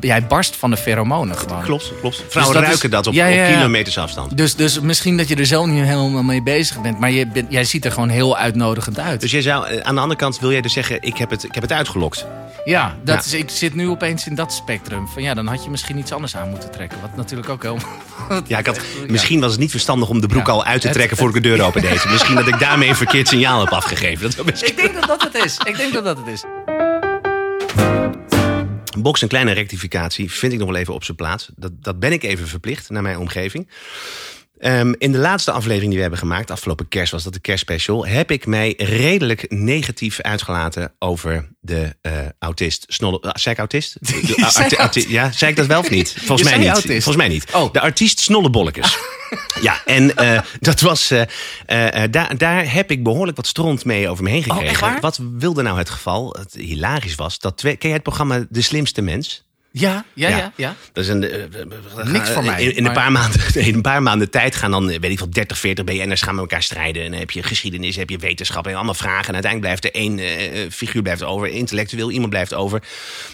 jij, 0.02 0.28
barst 0.28 0.56
van 0.56 0.70
de 0.70 0.78
pheromonen 0.78 1.38
gewoon. 1.38 1.64
Klopt, 1.64 1.92
klopt. 2.00 2.24
Vrouwen 2.30 2.54
dat 2.54 2.64
is- 2.64 2.70
ruiken 2.70 2.90
dat 2.90 3.08
op, 3.08 3.14
Ja, 3.14 3.26
ja, 3.26 3.44
op 3.44 3.50
ja. 3.50 3.56
kilometers 3.56 3.98
afstand. 3.98 4.38
Dus, 4.38 4.56
dus 4.56 4.80
misschien 4.80 5.18
dat 5.18 5.28
je 5.28 5.36
er 5.36 5.46
zelf 5.46 5.66
niet 5.66 5.84
helemaal 5.84 6.24
mee 6.24 6.44
bezig 6.44 6.82
bent. 6.82 7.00
Maar 7.00 7.12
je 7.12 7.28
bent, 7.28 7.52
jij 7.52 7.64
ziet 7.64 7.86
er 7.86 7.92
gewoon 7.92 8.10
heel 8.10 8.38
uitnodigend 8.38 9.00
uit. 9.00 9.22
Dus 9.22 9.32
jij 9.32 9.42
zou, 9.42 9.68
eh, 9.68 9.78
aan 9.84 9.96
de 9.96 10.02
andere 10.02 10.20
kant 10.20 10.40
wil 10.40 10.52
jij 10.52 10.62
dus 10.62 10.74
zeggen, 10.74 10.98
ik 11.02 11.18
heb 11.18 11.30
het, 11.30 11.44
ik 11.44 11.54
heb 11.54 11.64
het 11.64 11.72
uitgelokt. 11.72 12.26
ja, 12.66 12.96
dat 13.04 13.16
Ja. 13.16 13.22
Is, 13.22 13.34
ik 13.44 13.50
zit 13.50 13.76
nu 13.76 13.90
opeens 13.90 14.28
in 14.28 14.36
dat 14.36 14.54
spectrum. 14.54 15.08
Van 15.08 15.22
ja, 15.24 15.34
dan 15.34 15.48
had 15.48 15.64
je 15.64 15.70
misschien 15.70 15.98
iets 15.98 16.12
anders 16.12 16.36
aan 16.36 16.50
moeten 16.50 16.72
trekken. 16.72 16.98
Wat 17.02 17.16
natuurlijk 17.16 17.50
ook 17.50 17.64
heel... 17.64 17.78
Ja, 18.48 18.58
ik 18.58 18.66
had, 18.66 18.80
misschien 19.08 19.40
was 19.40 19.52
het 19.52 19.60
niet 19.60 19.72
verstandig 19.72 20.10
om 20.10 20.22
de 20.22 20.28
broek 20.28 20.48
al 20.48 20.64
uit 20.64 20.82
te 20.82 20.90
trekken 20.90 21.18
voor 21.18 21.28
ik 21.28 21.34
de 21.34 21.40
deur 21.40 21.62
open 21.62 21.82
deed. 21.82 22.06
Misschien 22.12 22.36
dat 22.36 22.48
ik 22.48 22.60
daarmee 22.60 22.90
een 22.90 22.96
verkeerd 22.96 23.28
signaal 23.28 23.57
heb 23.60 23.74
afgegeven. 23.74 24.32
Dat 24.36 24.62
Ik 24.62 24.76
denk 24.76 24.94
dat 24.94 25.08
dat 25.08 25.24
het 25.24 25.46
is. 25.46 25.58
Ik 25.58 25.78
denk 25.78 25.94
dat 25.94 26.04
dat 26.04 26.18
het 26.18 26.28
is. 26.28 26.44
Box 28.98 29.22
een 29.22 29.28
kleine 29.28 29.52
rectificatie 29.52 30.32
vind 30.32 30.54
ik 30.54 30.60
nog 30.60 30.68
wel 30.68 30.78
even 30.78 30.94
op 30.94 31.04
zijn 31.04 31.18
plaats. 31.18 31.50
Dat, 31.56 31.72
dat 31.84 32.00
ben 32.00 32.12
ik 32.12 32.24
even 32.24 32.48
verplicht 32.48 32.90
naar 32.90 33.02
mijn 33.02 33.18
omgeving. 33.18 33.70
Ehm, 34.60 34.94
in 34.98 35.12
de 35.12 35.18
laatste 35.18 35.52
aflevering 35.52 35.86
die 35.88 35.96
we 35.96 36.02
hebben 36.02 36.20
gemaakt, 36.20 36.52
afgelopen 36.52 36.88
kerst 36.88 37.12
was 37.12 37.24
dat 37.24 37.34
de 37.34 37.40
kerstspecial, 37.40 38.06
heb 38.06 38.32
ik 38.32 38.46
mij 38.46 38.74
redelijk 38.78 39.46
negatief 39.50 40.22
uitgelaten 40.22 40.94
over 41.00 41.48
de 41.60 41.96
eh, 42.02 42.14
autist. 42.40 42.86
Snolle, 42.88 43.22
ah, 43.22 43.32
zei 43.34 43.56
ik 43.56 43.60
autist? 43.60 43.98
Ja, 45.10 45.32
zei 45.32 45.52
ik 45.52 45.58
dat 45.58 45.66
wel 45.66 45.80
of 45.80 45.90
niet? 45.90 46.16
Volgens 46.26 46.50
mij 46.50 46.58
niet. 46.58 46.68
autist. 46.68 47.04
Volgens 47.04 47.16
mij 47.16 47.28
niet. 47.28 47.46
Oh. 47.54 47.74
De 47.74 47.82
artiest 47.82 48.20
Snollebollekes. 48.20 48.98
Ja, 49.62 49.82
en 49.86 50.16
eh, 50.16 50.42
dat 50.60 50.80
was. 50.80 51.12
eh, 51.12 52.04
daar, 52.12 52.38
daar 52.38 52.74
heb 52.74 52.92
ik 52.92 53.04
behoorlijk 53.04 53.38
wat 53.38 53.48
stront 53.48 53.86
mee 53.86 54.10
over 54.10 54.24
me 54.24 54.30
heen 54.30 54.44
gekregen. 54.44 54.74
Oh, 54.76 54.80
waar? 54.82 55.00
Wat 55.00 55.20
wilde 55.38 55.62
nou 55.62 55.78
het 55.78 55.90
geval? 55.90 56.36
Het 56.40 56.54
hilarisch 56.54 57.16
was 57.16 57.40
dat 57.40 57.58
twee. 57.58 57.76
Ken 57.76 57.88
jij 57.90 57.98
het 57.98 58.04
programma 58.08 58.46
De 58.50 58.62
Slimste 58.62 59.02
Mens? 59.02 59.47
Ja, 59.80 60.06
ja, 60.14 60.30
Ja. 60.30 60.38
ja. 60.38 60.52
ja. 60.56 60.76
Dat 60.94 61.04
is 61.04 61.10
een, 61.10 61.24
eh, 61.24 61.44
eh, 61.44 62.06
Niks 62.06 62.30
voor 62.30 62.44
mij, 62.44 62.64
In, 62.64 62.76
in 62.76 62.86
een, 62.86 62.94
paar 62.94 63.12
maanden, 63.12 63.56
in 63.68 63.74
een 63.74 63.82
paar 63.82 64.04
maanden 64.04 64.30
tijd 64.30 64.56
gaan 64.56 64.72
dan, 64.72 64.90
eh, 64.90 65.00
weet 65.00 65.12
ik 65.12 65.20
wel, 65.20 65.30
30, 65.30 65.58
40 65.58 65.86
BN'ers 65.86 66.22
gaan 66.22 66.34
met 66.34 66.44
elkaar 66.44 66.64
strijden. 66.64 67.04
En 67.04 67.12
dan 67.12 67.20
heb 67.20 67.32
je 67.32 67.44
geschiedenis, 67.44 67.96
heb 67.96 68.10
je 68.10 68.18
wetenschap 68.18 68.68
en 68.68 68.76
allemaal 68.76 68.94
vragen. 68.94 69.28
En 69.28 69.34
uiteindelijk 69.34 69.80
blijft 69.80 69.86
er 69.86 70.02
één 70.02 70.20
eh, 70.20 70.64
eh, 70.64 70.72
figuur 70.72 71.02
blijft 71.02 71.24
over, 71.24 71.48
intellectueel 71.48 72.12
iemand 72.12 72.30
blijft 72.30 72.54
over. 72.54 72.84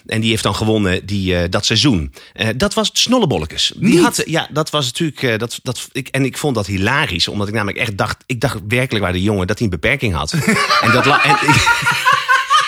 En 0.05 0.21
die 0.21 0.29
heeft 0.29 0.43
dan 0.43 0.55
gewonnen 0.55 1.05
die, 1.05 1.35
eh, 1.35 1.49
dat 1.49 1.65
seizoen. 1.65 2.13
Eh, 2.33 2.47
dat 2.55 2.73
was 2.73 2.89
Snollebollekes. 2.93 3.73
Die 3.75 3.89
Niet? 3.89 4.01
had, 4.01 4.23
ja, 4.25 4.47
dat 4.51 4.69
was 4.69 4.85
natuurlijk, 4.85 5.23
eh, 5.23 5.37
dat, 5.37 5.59
dat, 5.63 5.89
ik, 5.91 6.07
en 6.07 6.25
ik 6.25 6.37
vond 6.37 6.55
dat 6.55 6.65
hilarisch. 6.65 7.27
Omdat 7.27 7.47
ik 7.47 7.53
namelijk 7.53 7.77
echt 7.77 7.97
dacht, 7.97 8.23
ik 8.25 8.41
dacht 8.41 8.59
werkelijk 8.67 9.03
waar 9.03 9.13
de 9.13 9.21
jongen 9.21 9.47
dat 9.47 9.57
hij 9.57 9.67
een 9.67 9.79
beperking 9.79 10.13
had. 10.13 10.33
en 10.81 10.91
dat 10.91 11.05
en, 11.05 11.37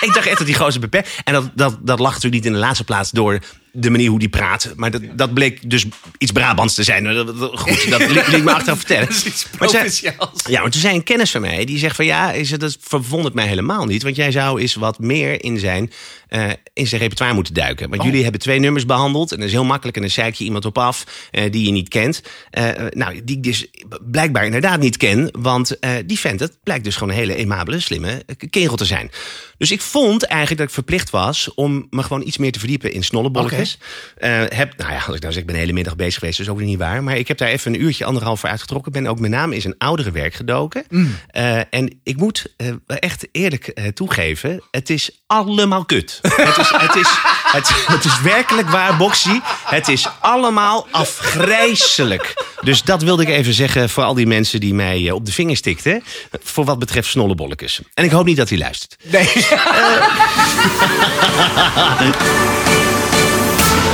ik 0.07 0.11
dacht 0.13 0.27
echt 0.27 0.37
dat 0.37 0.47
die 0.47 0.55
gozer 0.55 0.81
beperkt. 0.81 1.09
En 1.23 1.33
dat, 1.33 1.49
dat, 1.53 1.77
dat 1.81 1.99
lag 1.99 2.13
natuurlijk 2.13 2.43
niet 2.43 2.45
in 2.45 2.59
de 2.59 2.65
laatste 2.65 2.83
plaats 2.83 3.11
door 3.11 3.39
de 3.75 3.89
manier 3.89 4.09
hoe 4.09 4.19
die 4.19 4.29
praat. 4.29 4.73
Maar 4.75 4.91
dat, 4.91 5.01
dat 5.13 5.33
bleek 5.33 5.69
dus 5.69 5.85
iets 6.17 6.31
Brabants 6.31 6.73
te 6.73 6.83
zijn. 6.83 7.27
Goed, 7.37 7.89
dat 7.89 8.09
liet, 8.09 8.43
me 8.43 8.53
achteraf 8.53 8.77
vertellen. 8.77 9.07
Dat 9.07 9.15
is 9.15 9.25
iets 9.25 9.47
Maar 9.59 9.69
zei- 9.69 10.13
ja, 10.49 10.61
toen 10.61 10.81
zei 10.81 10.95
een 10.95 11.03
kennis 11.03 11.31
van 11.31 11.41
mij, 11.41 11.65
die 11.65 11.77
zegt 11.77 11.95
van 11.95 12.05
ja, 12.05 12.31
is 12.31 12.51
het, 12.51 12.59
dat 12.59 12.77
verwondert 12.81 13.33
mij 13.33 13.47
helemaal 13.47 13.85
niet. 13.85 14.03
Want 14.03 14.15
jij 14.15 14.31
zou 14.31 14.61
eens 14.61 14.75
wat 14.75 14.99
meer 14.99 15.43
in 15.43 15.59
zijn, 15.59 15.91
eh, 16.35 16.49
in 16.73 16.87
zijn 16.87 17.01
repertoire 17.01 17.35
moeten 17.35 17.53
duiken. 17.53 17.89
Want 17.89 18.03
jullie 18.03 18.23
hebben 18.23 18.41
twee 18.41 18.59
nummers 18.59 18.85
behandeld 18.85 19.31
en 19.31 19.37
dat 19.37 19.47
is 19.47 19.53
heel 19.53 19.63
makkelijk. 19.63 19.95
En 19.95 20.01
dan 20.03 20.11
zeik 20.11 20.35
je 20.35 20.43
iemand 20.43 20.65
op 20.65 20.77
af 20.77 21.29
eh, 21.31 21.51
die 21.51 21.65
je 21.65 21.71
niet 21.71 21.89
kent. 21.89 22.21
Eh, 22.49 22.69
nou, 22.89 23.23
die 23.23 23.35
ik 23.35 23.43
dus 23.43 23.67
blijkbaar 24.11 24.45
inderdaad 24.45 24.79
niet 24.79 24.97
ken. 24.97 25.29
Want 25.31 25.77
die 26.05 26.19
vent, 26.19 26.39
het 26.39 26.57
blijkt 26.63 26.83
dus 26.83 26.95
gewoon 26.95 27.13
een 27.13 27.19
hele 27.19 27.35
aimabele, 27.35 27.79
slimme 27.79 28.25
kerel 28.49 28.75
te 28.75 28.85
zijn. 28.85 29.11
Dus 29.57 29.71
ik 29.71 29.81
vond 29.81 30.23
eigenlijk 30.23 30.59
dat 30.59 30.67
ik 30.67 30.73
verplicht 30.73 31.09
was 31.09 31.53
om 31.53 31.87
me 31.89 32.03
gewoon 32.03 32.27
iets 32.27 32.37
meer 32.37 32.51
te 32.51 32.59
verdiepen 32.59 32.93
in 32.93 33.03
snollebolletjes. 33.03 33.77
Heb, 34.17 34.77
nou 34.77 34.91
ja, 34.91 35.03
als 35.05 35.15
ik 35.15 35.21
nou 35.21 35.33
zeg, 35.33 35.41
ik 35.41 35.45
ben 35.45 35.55
de 35.55 35.61
hele 35.61 35.73
middag 35.73 35.95
bezig 35.95 36.19
geweest, 36.19 36.37
dat 36.37 36.45
is 36.45 36.51
ook 36.51 36.59
weer 36.59 36.67
niet 36.67 36.77
waar. 36.77 37.03
Maar 37.03 37.17
ik 37.17 37.27
heb 37.27 37.37
daar 37.37 37.49
even 37.49 37.73
een 37.73 37.81
uurtje, 37.81 38.05
anderhalf 38.05 38.39
voor 38.39 38.49
uitgetrokken. 38.49 38.91
Ben 38.91 39.07
ook 39.07 39.19
met 39.19 39.31
name 39.31 39.55
in 39.55 39.61
zijn 39.61 39.77
oudere 39.77 40.11
werk 40.11 40.33
gedoken. 40.33 40.85
Eh, 41.27 41.59
en 41.69 41.99
ik 42.03 42.17
moet 42.17 42.53
echt 42.85 43.27
eerlijk 43.31 43.91
toegeven, 43.93 44.61
het 44.71 44.89
is 44.89 45.23
allemaal 45.27 45.85
kut. 45.85 46.19
het, 46.21 46.57
is, 46.57 46.69
het, 46.69 46.95
is, 46.95 47.07
het, 47.51 47.85
het 47.87 48.05
is 48.05 48.21
werkelijk 48.21 48.69
waar, 48.69 48.97
Boxy. 48.97 49.39
Het 49.63 49.87
is 49.87 50.07
allemaal 50.19 50.87
afgrijzelijk. 50.91 52.45
Dus 52.61 52.81
dat 52.81 53.01
wilde 53.01 53.23
ik 53.23 53.29
even 53.29 53.53
zeggen 53.53 53.89
voor 53.89 54.03
al 54.03 54.13
die 54.13 54.27
mensen 54.27 54.59
die 54.59 54.73
mij 54.73 55.07
eh, 55.07 55.13
op 55.13 55.25
de 55.25 55.31
vingers 55.31 55.61
tikten. 55.61 56.03
Voor 56.43 56.65
wat 56.65 56.79
betreft 56.79 57.09
snollebolletjes. 57.09 57.79
En 57.93 58.03
ik 58.03 58.11
hoop 58.11 58.25
niet 58.25 58.37
dat 58.37 58.49
hij 58.49 58.57
luistert. 58.57 58.95
Nee. 59.03 59.29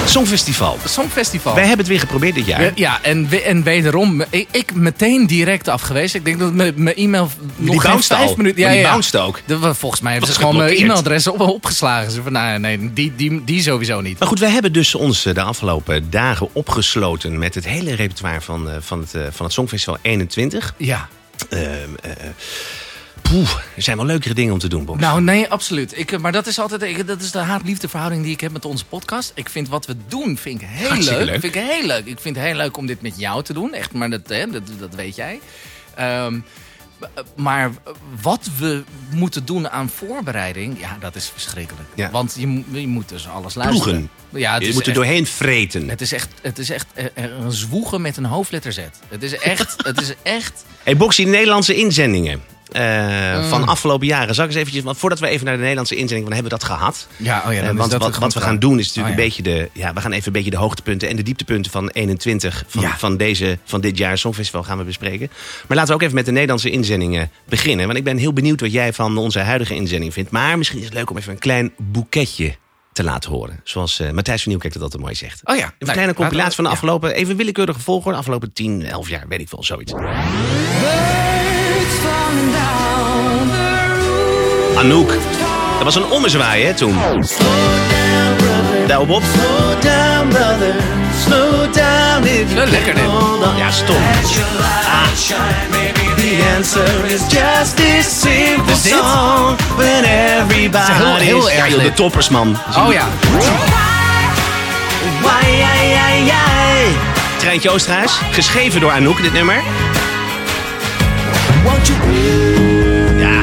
Songfestival. 0.05 0.77
Songfestival. 0.85 1.53
Wij 1.53 1.61
hebben 1.61 1.79
het 1.79 1.87
weer 1.87 1.99
geprobeerd 1.99 2.35
dit 2.35 2.45
jaar. 2.45 2.61
Ja, 2.63 2.71
Ja, 2.75 2.99
en, 3.01 3.29
we- 3.29 3.41
en 3.41 3.63
wederom, 3.63 4.23
ik, 4.29 4.47
ik 4.51 4.73
meteen 4.75 5.27
direct 5.27 5.67
afgewezen. 5.67 6.19
Ik 6.19 6.25
denk 6.25 6.39
dat 6.39 6.53
mijn 6.53 6.93
e-mail 6.95 7.29
nog 7.55 7.81
geen 7.81 8.03
vijf 8.03 8.35
minuten... 8.35 8.63
Maar 8.63 8.73
die 8.73 8.81
bounced 8.83 9.15
ook. 9.15 9.39
De- 9.45 9.73
volgens 9.75 10.01
mij 10.01 10.11
hebben 10.11 10.29
ze 10.33 10.39
gewoon 10.39 10.57
mijn 10.57 10.75
e-mailadres 10.75 11.27
op, 11.27 11.39
opgeslagen. 11.39 12.11
Ze 12.11 12.21
van, 12.21 12.31
nou, 12.31 12.59
nee, 12.59 12.93
die, 12.93 13.13
die, 13.15 13.43
die 13.43 13.61
sowieso 13.61 14.01
niet. 14.01 14.19
Maar 14.19 14.27
goed, 14.27 14.39
wij 14.39 14.49
hebben 14.51 14.73
dus 14.73 14.95
ons 14.95 15.25
eh, 15.25 15.33
de 15.33 15.41
afgelopen 15.41 16.09
dagen 16.09 16.49
opgesloten 16.53 17.39
met 17.39 17.55
het 17.55 17.65
hele 17.65 17.95
repertoire 17.95 18.41
van, 18.41 18.69
eh, 18.69 18.75
van, 18.79 18.99
het, 18.99 19.13
eh, 19.13 19.21
van 19.31 19.45
het 19.45 19.53
Songfestival 19.53 19.97
21. 20.01 20.73
Ja. 20.77 21.07
Ehm, 21.49 21.61
eh, 22.01 22.11
poeh, 23.31 23.49
er 23.75 23.81
zijn 23.81 23.97
wel 23.97 24.05
leukere 24.05 24.33
dingen 24.33 24.53
om 24.53 24.59
te 24.59 24.67
doen, 24.69 24.85
Bob. 24.85 24.99
Nou, 24.99 25.21
nee, 25.21 25.47
absoluut. 25.47 25.97
Ik, 25.97 26.11
eh, 26.11 26.19
maar 26.19 26.31
dat 26.31 26.47
is 26.47 26.59
altijd 26.59 26.81
ik, 26.81 27.07
dat 27.07 27.21
is 27.21 27.31
de 27.31 27.37
haat-liefde 27.39 27.89
verhouding 27.89 28.23
die 28.23 28.31
ik 28.31 28.41
heb 28.41 28.51
met 28.51 28.65
onze 28.65 28.85
podcast. 28.85 29.31
Ik 29.35 29.49
vind 29.49 29.69
wat 29.69 29.85
we 29.85 29.95
doen 30.07 30.37
vind 30.37 30.61
ik 30.61 30.67
heel 30.71 30.87
Hartstikke 30.89 31.19
leuk. 31.23 31.29
leuk. 31.31 31.39
Vind 31.41 31.55
ik 31.55 31.61
heel 31.61 31.85
leuk. 31.85 32.05
Ik 32.05 32.19
vind 32.19 32.35
het 32.35 32.45
heel 32.45 32.55
leuk 32.55 32.77
om 32.77 32.85
dit 32.85 33.01
met 33.01 33.13
jou 33.19 33.43
te 33.43 33.53
doen. 33.53 33.73
Echt, 33.73 33.93
maar 33.93 34.09
dat, 34.09 34.21
hè, 34.27 34.49
dat, 34.49 34.61
dat 34.79 34.95
weet 34.95 35.15
jij. 35.15 35.39
Ehm, 35.95 36.39
maar 37.35 37.71
wat 38.21 38.49
we 38.59 38.83
moeten 39.13 39.45
doen 39.45 39.69
aan 39.69 39.89
voorbereiding, 39.89 40.79
ja, 40.79 40.97
dat 40.99 41.15
is 41.15 41.29
verschrikkelijk. 41.33 41.87
Ja. 41.95 42.09
Want 42.11 42.35
je, 42.39 42.47
moet- 42.47 42.65
je 42.71 42.87
moet 42.87 43.09
dus 43.09 43.27
alles 43.27 43.55
luisteren. 43.55 43.83
Ploegen. 43.93 44.09
Ja, 44.41 44.53
het 44.53 44.65
je 44.65 44.73
moet 44.73 44.81
er 44.81 44.87
echt- 44.87 44.95
doorheen 44.95 45.27
vreten. 45.27 45.89
Het 45.89 46.01
is 46.01 46.11
echt, 46.11 46.29
het 46.41 46.57
is 46.59 46.69
echt 46.69 46.85
eh, 46.93 47.05
eh, 47.05 47.23
een 47.43 47.51
zwoegen 47.51 48.01
met 48.01 48.17
een 48.17 48.25
hoofdletter 48.25 48.73
Z. 48.73 48.79
Het 49.07 49.23
is 49.23 49.37
echt, 49.37 49.75
het 49.87 50.01
is 50.01 50.13
echt. 50.21 50.65
Hey, 50.83 50.97
Boxy, 50.97 51.23
de 51.23 51.29
Nederlandse 51.29 51.75
inzendingen 51.75 52.41
eh, 52.71 53.37
Mm. 53.37 53.43
van 53.43 53.67
afgelopen 53.67 54.07
jaren. 54.07 54.35
Zal 54.35 54.43
ik 54.43 54.49
eens 54.49 54.59
eventjes, 54.59 54.83
want 54.83 54.97
voordat 54.97 55.19
we 55.19 55.27
even 55.27 55.45
naar 55.45 55.53
de 55.55 55.59
Nederlandse 55.59 55.95
inzending 55.95 56.23
van 56.27 56.33
hebben 56.37 56.51
we 56.51 56.57
dat 56.57 56.67
gehad. 56.77 57.07
Ja, 57.17 57.43
oh 57.47 57.53
ja, 57.53 57.59
Eh, 57.59 57.65
dan 57.65 57.75
want 57.75 57.91
dat 57.91 58.01
wat, 58.01 58.17
wat 58.17 58.33
we 58.33 58.41
gaan 58.41 58.59
doen 58.59 58.79
is 58.79 58.87
natuurlijk 58.87 59.15
Oh 59.15 59.19
ja. 59.19 59.25
een 59.25 59.29
beetje 59.43 59.43
de, 59.43 59.69
ja, 59.81 59.93
we 59.93 60.01
gaan 60.01 60.11
even 60.11 60.27
een 60.27 60.33
beetje 60.33 60.49
de 60.49 60.57
hoogtepunten 60.57 61.09
en 61.09 61.15
de 61.15 61.23
dieptepunten 61.23 61.71
van 61.71 61.89
21 61.89 62.63
van, 62.67 62.81
Ja. 62.81 62.97
van, 62.97 63.17
deze, 63.17 63.57
van 63.63 63.81
dit 63.81 63.97
jaar 63.97 64.17
Songfestival 64.17 64.63
gaan 64.63 64.77
we 64.77 64.83
bespreken. 64.83 65.29
Maar 65.67 65.77
laten 65.77 65.87
we 65.87 65.93
ook 65.93 66.01
even 66.01 66.15
met 66.15 66.25
de 66.25 66.31
Nederlandse 66.31 66.69
inzendingen 66.69 67.31
beginnen. 67.45 67.85
Want 67.85 67.97
ik 67.97 68.03
ben 68.03 68.17
heel 68.17 68.33
benieuwd 68.33 68.61
wat 68.61 68.71
jij 68.71 68.93
van 68.93 69.17
onze 69.17 69.39
huidige 69.39 69.75
inzending 69.75 70.13
vindt. 70.13 70.31
Maar 70.31 70.57
misschien 70.57 70.79
is 70.79 70.85
het 70.85 70.93
leuk 70.93 71.09
om 71.09 71.17
even 71.17 71.31
een 71.33 71.39
klein 71.39 71.71
boeketje 71.77 72.55
te 72.93 73.03
laten 73.03 73.29
horen. 73.31 73.59
Zoals 73.63 73.99
eh, 73.99 74.11
Matthijs 74.11 74.41
van 74.41 74.49
Nieuwkerk 74.51 74.73
dat 74.73 74.81
altijd 74.83 75.01
mooi 75.01 75.15
zegt. 75.15 75.41
Oh 75.43 75.55
ja, 75.55 75.63
Een 75.65 75.71
nou, 75.79 75.91
kleine 75.91 76.13
compilatie 76.13 76.55
van 76.55 76.63
de 76.63 76.69
ja. 76.69 76.75
afgelopen, 76.75 77.13
even 77.13 77.35
willekeurige 77.35 77.79
volgorde, 77.79 78.17
afgelopen 78.17 78.53
10, 78.53 78.85
11 78.85 79.09
jaar, 79.09 79.25
weet 79.27 79.39
ik 79.39 79.49
veel, 79.49 79.63
zoiets. 79.63 79.93
Anouk. 84.77 85.09
Dat 85.73 85.83
was 85.83 85.95
een 85.95 86.05
ommezwaai, 86.11 86.65
hè, 86.65 86.73
toen. 86.73 86.97
Daar 88.87 89.05
Bob. 89.05 89.23
Slow 89.33 89.81
down, 89.81 90.27
brother. 90.27 90.75
Slow 91.25 91.73
down 91.73 92.23
if 92.23 92.53
lekker 92.53 92.93
dit. 92.95 93.03
Ja, 93.57 93.71
stom. 93.71 93.95
Ah. 94.85 95.01
The 96.15 96.53
answer 96.57 97.05
is 97.05 97.21
just 97.29 97.75
this 97.75 98.19
simple 98.21 98.65
dit? 98.65 98.91
song. 98.91 99.57
When 99.75 100.03
everybody 100.03 100.93
heel- 100.93 101.15
heel 101.15 101.49
erg 101.49 101.57
Ja, 101.57 101.67
joh, 101.67 101.81
de 101.83 101.93
toppers, 101.93 102.29
man. 102.29 102.57
Oh 102.77 102.93
ja. 102.93 103.07
Treintje 107.37 107.69
Oosterhuis, 107.69 108.11
geschreven 108.31 108.79
door 108.81 108.91
Anouk, 108.91 109.21
dit 109.21 109.33
nummer. 109.33 109.55
Ja. 113.19 113.41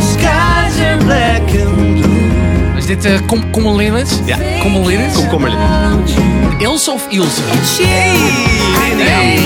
Skies 0.00 0.80
are 0.80 0.96
black 1.04 1.40
and 1.66 2.00
blue. 2.00 2.76
Is 2.76 2.86
dit 2.86 3.04
uh, 3.04 3.18
Kom 3.50 3.76
Linnets? 3.76 4.12
Ja. 4.24 4.36
Kommel 4.60 4.86
Linnets? 4.86 5.16
Komkommerlijk. 5.16 5.60
Ilse 6.58 6.90
of 6.90 7.06
Ilse? 7.08 7.40
Nee. 8.96 9.38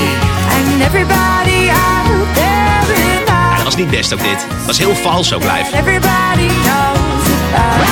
And 0.50 0.83
everybody 0.83 1.71
out 1.71 2.35
there 2.35 2.95
in 2.95 3.25
Ja, 3.26 3.55
dat 3.55 3.64
was 3.64 3.76
niet 3.76 3.90
best 3.90 4.12
ook 4.12 4.23
dit. 4.23 4.47
Dat 4.57 4.67
was 4.67 4.78
heel 4.78 4.95
vals 4.95 5.33
ook 5.35 5.43
live. 5.43 5.76
Everybody 5.76 6.47
knows 6.62 7.26
about 7.55 7.87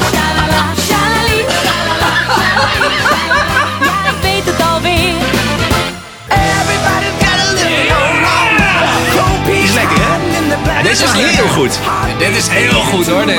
Deze 10.83 11.03
is 11.03 11.11
heel 11.11 11.47
goed. 11.47 11.79
Dit 12.17 12.35
is 12.38 12.47
heel 12.47 12.81
goed 12.81 13.07
hoor. 13.07 13.25
Dit. 13.25 13.35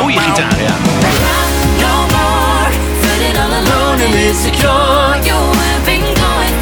Goeie 0.00 0.18
gitaar, 0.20 0.60
ja. 0.62 0.74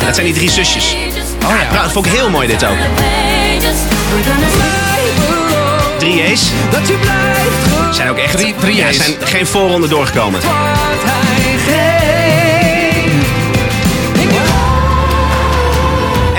Dat 0.05 0.15
zijn 0.15 0.27
die 0.27 0.35
drie 0.35 0.51
zusjes. 0.51 0.97
Oh 1.45 1.51
ja. 1.51 1.71
Nou, 1.73 1.83
dat 1.83 1.93
vond 1.93 2.07
ik 2.07 2.13
heel 2.13 2.31
mooi 2.31 2.47
dit 2.47 2.65
ook. 2.65 2.77
Drie 5.99 6.33
A's. 6.33 6.51
Zijn 7.91 8.11
ook 8.11 8.19
echt... 8.19 8.37
Drie- 8.37 8.55
drie 8.61 8.77
ja, 8.77 8.93
zijn 8.93 9.15
geen 9.25 9.47
voorronde 9.47 9.89
doorgekomen. 9.89 10.41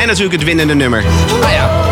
En 0.05 0.11
natuurlijk 0.11 0.37
het 0.39 0.47
winnende 0.47 0.73
nummer. 0.75 1.03
Oh 1.43 1.49
ja. 1.51 1.83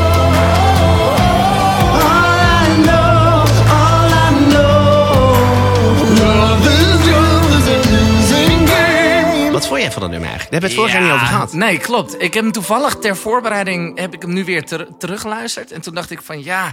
Wat 9.51 9.67
vond 9.67 9.81
jij 9.81 9.91
van 9.91 10.01
dat 10.01 10.11
nummer 10.11 10.29
eigenlijk? 10.29 10.51
Daar 10.51 10.61
hebben 10.61 10.61
we 10.61 10.65
het 10.65 10.75
vorig 10.75 10.91
jaar 10.93 11.01
niet 11.01 11.11
over 11.11 11.25
gehad. 11.27 11.53
Nee, 11.53 11.77
klopt. 11.77 12.21
Ik 12.21 12.33
heb 12.33 12.43
hem 12.43 12.51
toevallig 12.51 12.95
ter 12.95 13.15
voorbereiding 13.15 13.99
heb 13.99 14.13
ik 14.13 14.21
hem 14.21 14.33
nu 14.33 14.43
weer 14.45 14.63
ter- 14.65 14.87
teruggeluisterd. 14.97 15.71
En 15.71 15.81
toen 15.81 15.93
dacht 15.93 16.11
ik 16.11 16.21
van 16.21 16.43
ja, 16.43 16.71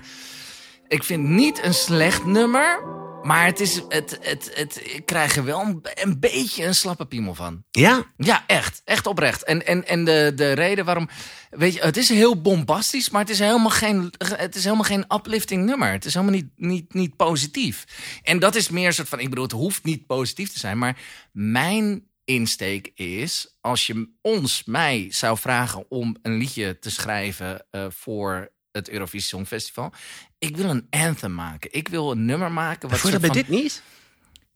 ik 0.88 1.02
vind 1.04 1.28
niet 1.28 1.64
een 1.64 1.74
slecht 1.74 2.24
nummer. 2.24 2.82
Maar 3.22 3.46
het 3.46 3.60
is, 3.60 3.82
het, 3.88 4.18
het, 4.20 4.50
het, 4.54 4.80
ik 4.84 5.06
krijg 5.06 5.36
er 5.36 5.44
wel 5.44 5.60
een, 5.60 5.80
een 5.94 6.20
beetje 6.20 6.64
een 6.64 6.74
slappe 6.74 7.06
piemel 7.06 7.34
van. 7.34 7.64
Ja? 7.70 8.12
Ja, 8.16 8.44
echt. 8.46 8.82
Echt 8.84 9.06
oprecht. 9.06 9.44
En, 9.44 9.66
en, 9.66 9.86
en 9.86 10.04
de, 10.04 10.32
de 10.34 10.52
reden 10.52 10.84
waarom... 10.84 11.08
Weet 11.50 11.74
je, 11.74 11.80
het 11.80 11.96
is 11.96 12.08
heel 12.08 12.40
bombastisch, 12.40 13.10
maar 13.10 13.20
het 13.20 13.30
is 13.30 13.38
helemaal 13.38 13.70
geen, 13.70 14.12
het 14.18 14.54
is 14.54 14.64
helemaal 14.64 14.84
geen 14.84 15.04
uplifting 15.08 15.64
nummer. 15.64 15.92
Het 15.92 16.04
is 16.04 16.14
helemaal 16.14 16.34
niet, 16.34 16.50
niet, 16.56 16.94
niet 16.94 17.16
positief. 17.16 17.84
En 18.22 18.38
dat 18.38 18.54
is 18.54 18.68
meer 18.68 18.86
een 18.86 18.92
soort 18.92 19.08
van... 19.08 19.20
Ik 19.20 19.28
bedoel, 19.28 19.44
het 19.44 19.52
hoeft 19.52 19.84
niet 19.84 20.06
positief 20.06 20.52
te 20.52 20.58
zijn, 20.58 20.78
maar 20.78 20.98
mijn 21.32 22.08
insteek 22.24 22.90
is... 22.94 23.56
Als 23.60 23.86
je 23.86 24.10
ons, 24.20 24.64
mij, 24.64 25.06
zou 25.10 25.38
vragen 25.38 25.84
om 25.88 26.16
een 26.22 26.36
liedje 26.36 26.78
te 26.78 26.90
schrijven 26.90 27.66
eh, 27.70 27.86
voor 27.88 28.52
het 28.72 28.88
Eurovisie 28.88 29.28
Songfestival... 29.28 29.92
Ik 30.38 30.56
wil 30.56 30.70
een 30.70 30.86
anthem 30.90 31.34
maken. 31.34 31.72
Ik 31.72 31.88
wil 31.88 32.10
een 32.10 32.24
nummer 32.24 32.52
maken... 32.52 32.88
Wat 32.88 32.98
Vond 32.98 33.12
je 33.14 33.18
dat 33.20 33.30
bij 33.32 33.42
van- 33.42 33.48
dit 33.50 33.62
niet? 33.62 33.82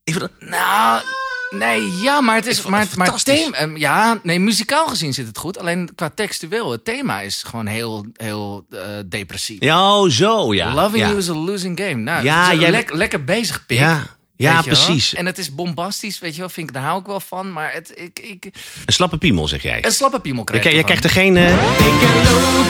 Ik 0.05 0.19
dat... 0.19 0.31
nou, 0.39 1.03
nee, 1.51 1.91
ja, 2.03 2.21
maar 2.21 2.35
het 2.37 2.47
is. 2.47 2.63
Maar, 2.63 2.81
het 2.81 2.97
maar 2.97 3.23
thema, 3.23 3.57
ehm, 3.57 3.77
ja, 3.77 4.21
nee, 4.23 4.41
muzikaal 4.41 4.87
gezien 4.89 5.15
zit 5.15 5.27
het 5.27 5.39
goed. 5.39 5.59
Alleen 5.59 5.95
qua 5.95 6.11
textueel, 6.11 6.71
het 6.71 6.85
thema 6.85 7.21
is 7.21 7.43
gewoon 7.43 7.67
heel, 7.67 8.07
heel 8.13 8.67
eh, 8.71 8.81
depressief. 9.07 9.61
Ja, 9.61 9.99
oh, 10.01 10.09
zo, 10.11 10.55
ja. 10.55 10.75
Loving 10.75 11.03
ja. 11.03 11.07
you 11.09 11.19
is 11.19 11.29
a 11.31 11.35
losing 11.35 11.81
game. 11.81 11.95
Nou, 11.95 12.25
Ja, 12.25 12.55
jij- 12.55 12.71
lek- 12.71 12.93
lekker 12.93 13.25
bezig, 13.25 13.67
pik. 13.67 13.79
Ja, 13.79 14.14
ja 14.37 14.57
je 14.57 14.63
precies. 14.63 15.15
En 15.15 15.27
het 15.27 15.39
is 15.39 15.55
bombastisch, 15.55 16.19
weet 16.19 16.35
je 16.35 16.41
wel. 16.41 16.49
Vind 16.49 16.69
ik, 16.69 16.75
daar 16.75 16.85
hou 16.85 17.01
ik 17.01 17.07
wel 17.07 17.21
van. 17.21 17.53
Maar 17.53 17.73
het, 17.73 17.93
ik, 17.95 18.19
ik, 18.19 18.45
Een 18.87 18.93
slappe 18.93 19.19
piemel, 19.19 19.49
zeg 19.49 19.63
jij. 19.63 19.85
een 19.85 19.93
slappe 19.93 20.21
piemel 20.21 20.45
krijg 20.45 20.63
je 20.63 20.69
ervan. 20.69 20.85
krijgt 20.85 21.05
er 21.05 21.11
geen... 21.11 21.37
eh, 21.37 22.65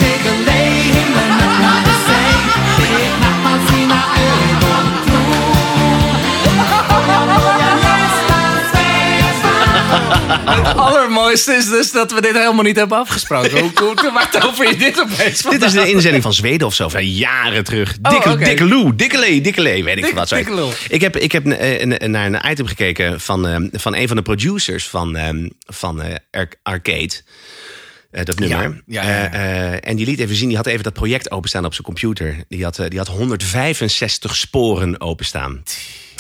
Het 10.09 10.77
allermooiste 10.77 11.53
is 11.53 11.69
dus 11.69 11.93
dat 11.93 12.13
we 12.13 12.21
dit 12.21 12.33
helemaal 12.37 12.63
niet 12.65 12.77
hebben 12.77 12.99
afgesproken. 12.99 13.59
Hoe, 13.61 13.71
hoe 13.75 14.11
maakt 14.13 14.45
over 14.47 14.69
je 14.69 14.77
dit 14.77 15.01
opeens? 15.01 15.43
Dit 15.43 15.63
is 15.63 15.73
de 15.73 15.91
inzending 15.91 16.23
van 16.23 16.33
Zweden 16.33 16.67
of 16.67 16.75
zo, 16.75 16.89
van 16.89 17.07
jaren 17.09 17.65
terug. 17.65 17.97
Oh, 18.03 18.11
Dikke, 18.11 18.45
dikke 18.45 18.65
Lou, 18.65 18.95
Dikkelee, 18.97 19.41
Dikkelee, 19.41 19.85
weet 19.85 19.97
ik 19.97 20.03
Dik- 20.03 20.11
veel 20.13 20.21
wat. 20.21 20.29
Dikke 20.29 20.55
lul. 20.55 20.73
Ik 20.89 21.01
heb, 21.01 21.17
ik 21.17 21.33
heb 21.33 21.45
naar 21.45 22.27
een 22.27 22.51
item 22.51 22.67
gekeken 22.67 23.21
van, 23.21 23.47
eh, 23.49 23.57
van 23.73 23.95
een 23.95 24.07
van 24.09 24.17
de 24.17 24.23
producers 24.23 24.89
van, 24.89 25.17
eh, 25.17 25.29
van 25.61 26.03
eh, 26.03 26.15
Ar- 26.31 26.49
Arcade. 26.63 27.13
Eh, 28.11 28.25
dat 28.25 28.39
nummer. 28.39 28.83
ja, 28.87 29.03
ja, 29.03 29.11
ja. 29.13 29.33
Eh, 29.33 29.91
en 29.91 29.97
die 29.97 30.07
liet 30.07 30.21
even 30.21 30.37
zien, 30.37 30.49
die 30.49 30.57
had 30.57 30.67
even 30.67 30.83
dat 30.83 30.93
project 30.93 31.31
openstaan 31.31 31.65
op 31.65 31.73
zijn 31.73 31.87
computer. 31.87 32.37
Die 32.49 32.65
had, 32.65 32.81
die 32.89 32.99
had 32.99 33.09
165 33.09 34.37
sporen 34.37 35.01
openstaan. 35.01 35.63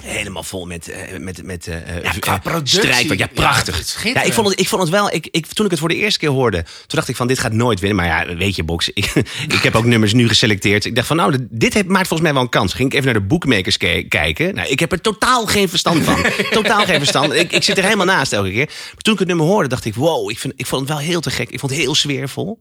Helemaal 0.04 0.42
vol 0.42 0.66
met, 0.66 0.88
eh, 0.88 1.18
met, 1.18 1.42
met 1.42 1.66
eh, 1.66 1.75
Ja, 2.02 2.02
eh, 2.02 2.18
qua 2.18 2.38
productie. 2.38 2.78
strijkwerk. 2.78 3.18
Ja, 3.20 3.26
Ja, 3.30 3.40
prachtig. 3.42 4.04
Ja, 4.14 4.23
ik, 4.23 4.32
vond 4.32 4.49
het, 4.49 4.61
ik 4.61 4.68
vond 4.68 4.82
het 4.82 4.90
wel, 4.90 5.12
ik, 5.12 5.28
ik, 5.30 5.46
toen 5.46 5.64
ik 5.64 5.70
het 5.70 5.80
voor 5.80 5.88
de 5.88 5.96
eerste 5.96 6.18
keer 6.18 6.28
hoorde, 6.28 6.62
toen 6.62 6.73
dacht 6.87 7.08
ik 7.08 7.16
van 7.16 7.26
dit 7.26 7.38
gaat 7.38 7.52
nooit 7.52 7.80
winnen. 7.80 8.04
Maar 8.06 8.26
ja, 8.28 8.34
weet 8.37 8.56
je, 8.56 8.64
Box, 8.64 8.88
ik, 8.88 9.12
ik 9.56 9.62
heb 9.62 9.75
ook 9.75 9.84
nummers 9.84 10.12
nu 10.12 10.28
geselecteerd. 10.28 10.84
Ik 10.84 10.94
dacht 10.94 11.06
van 11.06 11.16
nou, 11.16 11.46
dit 11.50 11.75
heeft, 11.75 11.87
maakt 11.87 12.08
volgens 12.08 12.20
mij 12.20 12.32
wel 12.32 12.42
een 12.42 12.49
kans. 12.49 12.73
Ging 12.75 12.88
ik 12.88 12.94
even 12.94 13.04
naar 13.12 13.20
de 13.20 13.26
bookmakers 13.26 13.76
ke- 13.76 14.02
kijken. 14.08 14.54
Nou, 14.54 14.68
ik 14.68 14.80
heb 14.80 14.92
er 14.92 15.00
totaal 15.00 15.46
geen 15.46 15.68
verstand 15.68 16.04
van. 16.04 16.16
totaal 16.50 16.84
geen 16.84 16.99
verstand. 16.99 17.32
Ik, 17.32 17.52
ik 17.52 17.62
zit 17.62 17.78
er 17.78 17.84
helemaal 17.84 18.06
naast 18.06 18.32
elke 18.32 18.50
keer. 18.50 18.66
Maar 18.66 18.94
toen 19.02 19.12
ik 19.12 19.18
het 19.18 19.28
nummer 19.28 19.46
hoorde, 19.46 19.68
dacht 19.68 19.84
ik 19.84 19.94
wow, 19.94 20.30
ik, 20.30 20.38
vind, 20.38 20.52
ik 20.56 20.66
vond 20.66 20.80
het 20.80 20.90
wel 20.90 20.99
heel 21.00 21.20
te 21.20 21.30
gek. 21.30 21.50
Ik 21.50 21.58
vond 21.61 21.73
het 21.73 21.80
heel 21.80 21.94
sfeervol. 21.94 22.58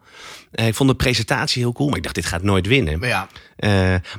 Ik 0.51 0.75
vond 0.75 0.89
de 0.89 0.95
presentatie 0.95 1.61
heel 1.61 1.73
cool, 1.73 1.87
maar 1.87 1.97
ik 1.97 2.03
dacht 2.03 2.15
dit 2.15 2.25
gaat 2.25 2.43
nooit 2.43 2.67
winnen. 2.67 2.99
Maar 2.99 3.09
ja, 3.09 3.27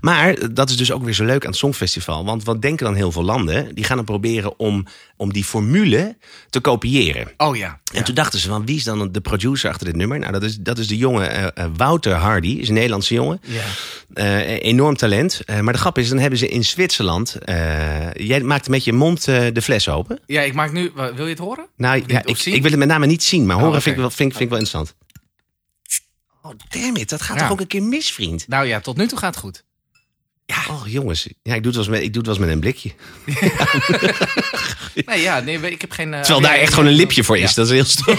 maar 0.01 0.37
dat 0.53 0.71
is 0.71 0.77
dus 0.77 0.93
ook 0.93 1.05
weer 1.05 1.15
zo 1.15 1.25
leuk 1.25 1.45
aan 1.45 1.51
het 1.51 1.59
Songfestival. 1.59 2.25
Want 2.25 2.45
wat 2.45 2.63
denken 2.63 2.85
dan 2.87 2.95
heel 2.95 3.13
veel 3.15 3.25
landen? 3.25 3.75
Die 3.75 3.85
gaan 3.85 3.97
dan 3.97 4.05
proberen 4.05 4.59
om, 4.59 4.87
om 5.17 5.33
die 5.33 5.45
formule 5.45 6.17
te 6.51 6.61
kopiëren. 6.61 7.33
oh 7.37 7.57
ja. 7.57 7.81
En 7.93 8.05
toen 8.05 8.15
dachten 8.15 8.39
ze 8.39 8.49
van 8.49 8.67
wie 8.67 8.77
is 8.77 8.85
dan 8.85 9.13
de 9.13 9.21
producer 9.21 9.71
achter 9.71 9.87
dit 9.87 9.97
nummer? 9.97 10.19
Nou, 10.19 10.33
dat 10.33 10.43
is, 10.43 10.57
dat 10.57 10.79
is 10.79 10.89
de 10.89 10.97
jonge 10.97 11.25
eh, 11.27 11.65
eh, 11.65 11.71
Wouter 11.77 12.13
Hardy, 12.15 12.49
is 12.49 12.69
een 12.69 12.75
Nederlandse 12.75 13.15
jongen. 13.15 13.41
Ja. 13.47 13.63
Eh, 14.15 14.63
enorm 14.63 14.97
talent. 14.97 15.41
Maar 15.61 15.73
de 15.73 15.79
grap 15.79 15.99
is, 15.99 16.09
dan 16.09 16.19
hebben 16.19 16.39
ze 16.39 16.49
in 16.49 16.65
Zwitserland. 16.65 17.37
jij 18.13 18.41
maakt 18.43 18.69
met 18.69 18.85
je 18.85 18.93
mond 18.93 19.25
de 19.25 19.63
fles 19.63 19.89
open. 19.89 20.19
Ja, 20.27 20.41
ik 20.41 20.55
maak 20.55 20.73
nu... 20.73 20.93
Wil 20.95 21.25
je 21.25 21.31
het 21.31 21.39
horen? 21.39 21.67
Nou 21.77 22.01
Of 22.01 22.11
ja, 22.11 22.23
niet? 22.25 22.47
Ik, 22.47 22.53
ik 22.55 22.63
wil 22.63 22.71
het 22.71 22.79
met 22.81 22.89
name 22.89 23.07
niet 23.07 23.23
zien, 23.23 23.47
maar 23.47 23.57
horen 23.57 23.71
oké. 23.73 23.81
vind, 23.81 23.95
ik 23.95 24.01
wel, 24.01 24.11
vind, 24.11 24.31
ik- 24.31 24.37
vind 24.37 24.51
ik 24.53 24.57
wel 24.57 24.59
interessant. 24.59 24.97
Oh, 26.43 26.53
damn 26.69 26.97
it, 26.97 27.09
dat 27.09 27.23
gaat 27.23 27.37
Ja. 27.37 27.43
toch 27.43 27.53
ook 27.53 27.61
een 27.61 27.67
keer 27.67 27.83
mis, 27.83 28.13
vriend? 28.13 28.49
Nou 28.49 28.67
ja, 28.67 28.81
tot 28.81 28.97
nu 28.97 29.07
toe 29.07 29.19
gaat 29.19 29.35
het 29.35 29.45
goed. 29.45 29.65
Ja. 30.47 30.57
Oh, 30.71 30.83
jongens. 30.87 31.29
Ja, 31.43 31.55
ik 31.55 31.63
doe 31.63 31.73
het 31.73 31.75
wel 31.75 31.85
eens 31.85 31.89
met, 31.89 32.03
ik 32.03 32.13
doe 32.15 32.23
het 32.23 32.27
wel 32.27 32.35
eens 32.37 32.45
met 32.45 32.55
een 32.55 32.61
blikje. 32.61 32.91
Nee, 35.07 35.21
ja, 35.21 35.41
nee, 35.41 35.61
ik 35.71 35.81
heb 35.81 35.91
geen... 35.93 36.15
eh, 36.15 36.21
Terwijl 36.21 36.41
daar 36.47 36.55
echt 36.55 36.75
gewoon 36.75 36.89
een 36.89 36.95
lipje 36.95 37.25
voor 37.25 37.39
is. 37.39 37.55
Dat 37.55 37.67
is 37.67 37.73
heel 37.73 37.85
stom. 37.85 38.15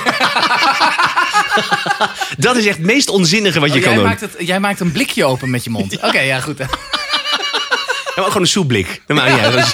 dat 2.37 2.55
is 2.55 2.65
echt 2.65 2.77
het 2.77 2.85
meest 2.85 3.09
onzinnige 3.09 3.59
wat 3.59 3.73
je 3.73 3.77
Oh, 3.77 3.81
kan 3.83 3.91
jij, 3.93 3.99
doen. 4.01 4.09
maakt 4.09 4.21
het, 4.21 4.35
jij 4.39 4.59
maakt 4.59 4.79
een 4.79 4.91
blikje 4.91 5.25
open 5.25 5.49
met 5.49 5.63
je 5.63 5.69
mond. 5.69 6.01
Oké, 6.03 6.19
ja, 6.19 6.39
goed. 6.39 6.57
Ja, 8.15 8.21
maar 8.21 8.25
ook 8.25 8.31
gewoon 8.31 8.41
een 8.41 8.47
soepblik. 8.53 9.01
Dat 9.07 9.17
maakt 9.17 9.31
niet 9.31 9.41
uit. 9.41 9.53
Dat 9.53 9.63
is- 9.63 9.73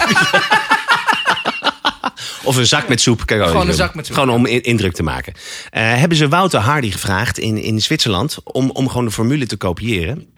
Of 2.43 2.55
een 2.55 2.65
zak 2.67 2.87
met 2.87 3.01
soep. 3.01 3.25
Kijk, 3.25 3.43
Gewoon 3.47 3.67
een 3.67 3.73
zak 3.73 3.95
met 3.95 4.05
soep, 4.05 4.15
Gewoon 4.15 4.29
om 4.35 4.45
in- 4.45 4.61
indruk 4.63 4.93
te 4.93 5.03
maken. 5.03 5.33
Eh, 5.69 5.95
hebben 5.95 6.17
ze 6.17 6.27
Wouter 6.27 6.59
Hardy 6.59 6.91
gevraagd 6.91 7.37
in, 7.37 7.57
in 7.57 7.81
Zwitserland 7.81 8.37
om, 8.43 8.69
om 8.69 8.87
gewoon 8.87 9.05
de 9.05 9.11
formule 9.11 9.45
te 9.45 9.57
kopiëren. 9.57 10.33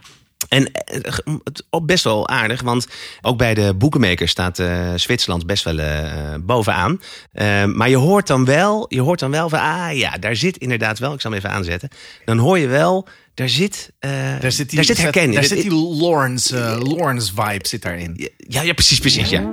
En 0.48 0.72
eh, 0.72 1.02
het 1.44 1.64
ook 1.70 1.86
best 1.86 2.04
wel 2.04 2.28
aardig, 2.28 2.62
want 2.62 2.88
ook 3.22 3.38
bij 3.38 3.54
de 3.54 3.74
boekenmakers 3.74 4.32
staat 4.32 4.60
eh, 4.60 4.94
Zwitserland 4.96 5.46
best 5.46 5.64
wel 5.64 5.80
eh, 5.80 6.12
bovenaan. 6.42 7.02
Eh, 7.32 7.66
maar 7.66 7.90
je 7.90 7.96
hoort 7.96 8.28
dan 8.28 8.46
wel, 8.46 8.86
je 8.90 9.02
hoort 9.02 9.20
dan 9.20 9.32
wel 9.32 9.50
van, 9.50 9.60
ah 9.60 9.98
ja, 9.98 10.18
daar 10.18 10.36
zit 10.36 10.58
inderdaad 10.58 11.00
wel, 11.00 11.14
ik 11.14 11.22
zal 11.22 11.32
hem 11.32 11.40
even 11.40 11.52
aanzetten. 11.52 11.90
Dan 12.26 12.38
hoor 12.38 12.60
je 12.60 12.68
wel, 12.68 13.08
daar 13.34 13.50
zit, 13.50 13.92
eh, 14.00 14.12
Daar 14.40 14.52
zit, 14.52 14.68
die, 14.70 14.76
daar 14.76 14.86
zit 14.86 14.98
herkenning. 15.02 15.34
Daar 15.36 15.44
zit 15.44 15.62
die 15.62 15.74
Lawrence, 15.74 16.56
Lawrence 16.84 17.34
vibe 17.36 17.68
zit 17.68 17.82
daarin. 17.82 18.30
Ja, 18.38 18.62
ja, 18.62 18.74
precies, 18.74 19.00
precies, 19.00 19.30
ja. 19.30 19.50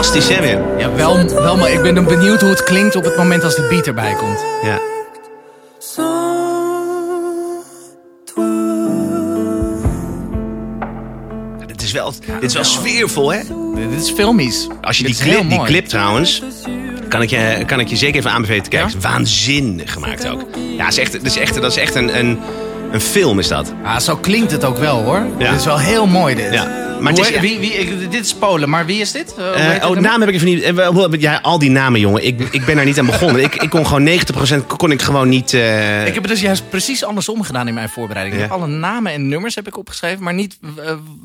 Est. 0.00 0.12
Bombastisch, 0.12 0.36
hè, 0.36 0.42
weer? 0.42 0.78
Ja, 0.78 0.94
wel, 0.94 1.24
wel, 1.28 1.56
maar 1.56 1.70
ik 1.70 1.82
ben 1.82 2.04
benieuwd 2.04 2.40
hoe 2.40 2.50
het 2.50 2.62
klinkt 2.62 2.96
op 2.96 3.04
het 3.04 3.16
moment 3.16 3.44
als 3.44 3.54
de 3.54 3.66
beat 3.68 3.86
erbij 3.86 4.14
komt. 4.14 4.44
Ja. 4.62 4.78
Dit 11.66 11.82
is 11.82 11.92
wel, 11.92 12.12
dit 12.40 12.42
is 12.42 12.54
wel 12.54 12.64
sfeervol, 12.64 13.32
hè? 13.32 13.40
Dit 13.74 14.02
is 14.02 14.10
filmisch. 14.10 14.68
Als 14.80 14.98
je 14.98 15.04
Dit 15.04 15.22
die 15.22 15.32
clip, 15.32 15.48
die 15.48 15.62
clip 15.62 15.86
trouwens, 15.86 16.42
kan 17.08 17.22
ik, 17.22 17.30
je, 17.30 17.62
kan 17.66 17.80
ik 17.80 17.88
je 17.88 17.96
zeker 17.96 18.18
even 18.18 18.30
aanbevelen 18.30 18.62
te 18.62 18.70
kijken. 18.70 18.88
Het 18.88 18.98
is 18.98 19.10
waanzinnig 19.10 19.92
gemaakt 19.92 20.28
ook. 20.28 20.40
Ja, 20.76 20.84
het 20.84 20.92
is 20.92 20.98
echt, 20.98 21.12
dat 21.12 21.24
is 21.24 21.36
echt, 21.36 21.54
dat 21.54 21.70
is 21.70 21.76
echt 21.76 21.94
een, 21.94 22.18
een, 22.18 22.38
een 22.92 23.00
film, 23.00 23.38
is 23.38 23.48
dat. 23.48 23.72
Ah, 23.84 23.98
zo 23.98 24.16
klinkt 24.16 24.52
het 24.52 24.64
ook 24.64 24.78
wel 24.78 25.02
hoor. 25.02 25.26
Ja. 25.38 25.50
Dit 25.50 25.58
is 25.60 25.64
wel 25.64 25.78
heel 25.78 26.06
mooi 26.06 26.34
dit. 26.34 26.52
Ja. 26.52 26.79
Maar 27.02 27.12
het 27.12 27.30
is- 27.30 27.40
wie, 27.40 27.58
wie, 27.58 27.72
ik- 27.72 28.10
dit 28.10 28.24
is 28.24 28.34
Polen, 28.34 28.68
maar 28.68 28.86
wie 28.86 29.00
is 29.00 29.12
dit? 29.12 29.34
Heet 29.38 29.84
oh, 29.84 29.96
naam 29.96 30.20
heb 30.20 30.28
ik 30.28 30.34
even 30.34 30.46
niet. 30.46 30.62
eh, 30.62 31.20
Ja, 31.20 31.38
al 31.42 31.58
die 31.58 31.70
namen, 31.70 32.00
jongen. 32.00 32.26
Ik, 32.26 32.40
ik 32.50 32.64
ben 32.64 32.76
daar 32.76 32.84
niet 32.84 32.98
aan 32.98 33.06
begonnen. 33.06 33.42
Ik, 33.42 33.54
ik 33.54 33.70
kon 33.70 33.86
gewoon 33.86 34.08
90% 34.62 34.66
kon 34.76 34.90
ik 34.90 35.02
gewoon 35.02 35.28
niet. 35.28 35.54
eh, 35.54 36.06
Ik 36.06 36.14
heb 36.14 36.22
het 36.22 36.32
dus 36.32 36.40
juist 36.40 36.68
precies 36.70 37.04
andersom 37.04 37.42
gedaan 37.42 37.68
in 37.68 37.74
mijn 37.74 37.88
voorbereiding. 37.88 38.40
Ja. 38.40 38.46
alle 38.46 38.66
namen 38.66 39.12
en 39.12 39.28
nummers 39.28 39.54
heb 39.54 39.66
ik 39.66 39.76
opgeschreven, 39.78 40.22
maar 40.24 40.34
niet 40.34 40.58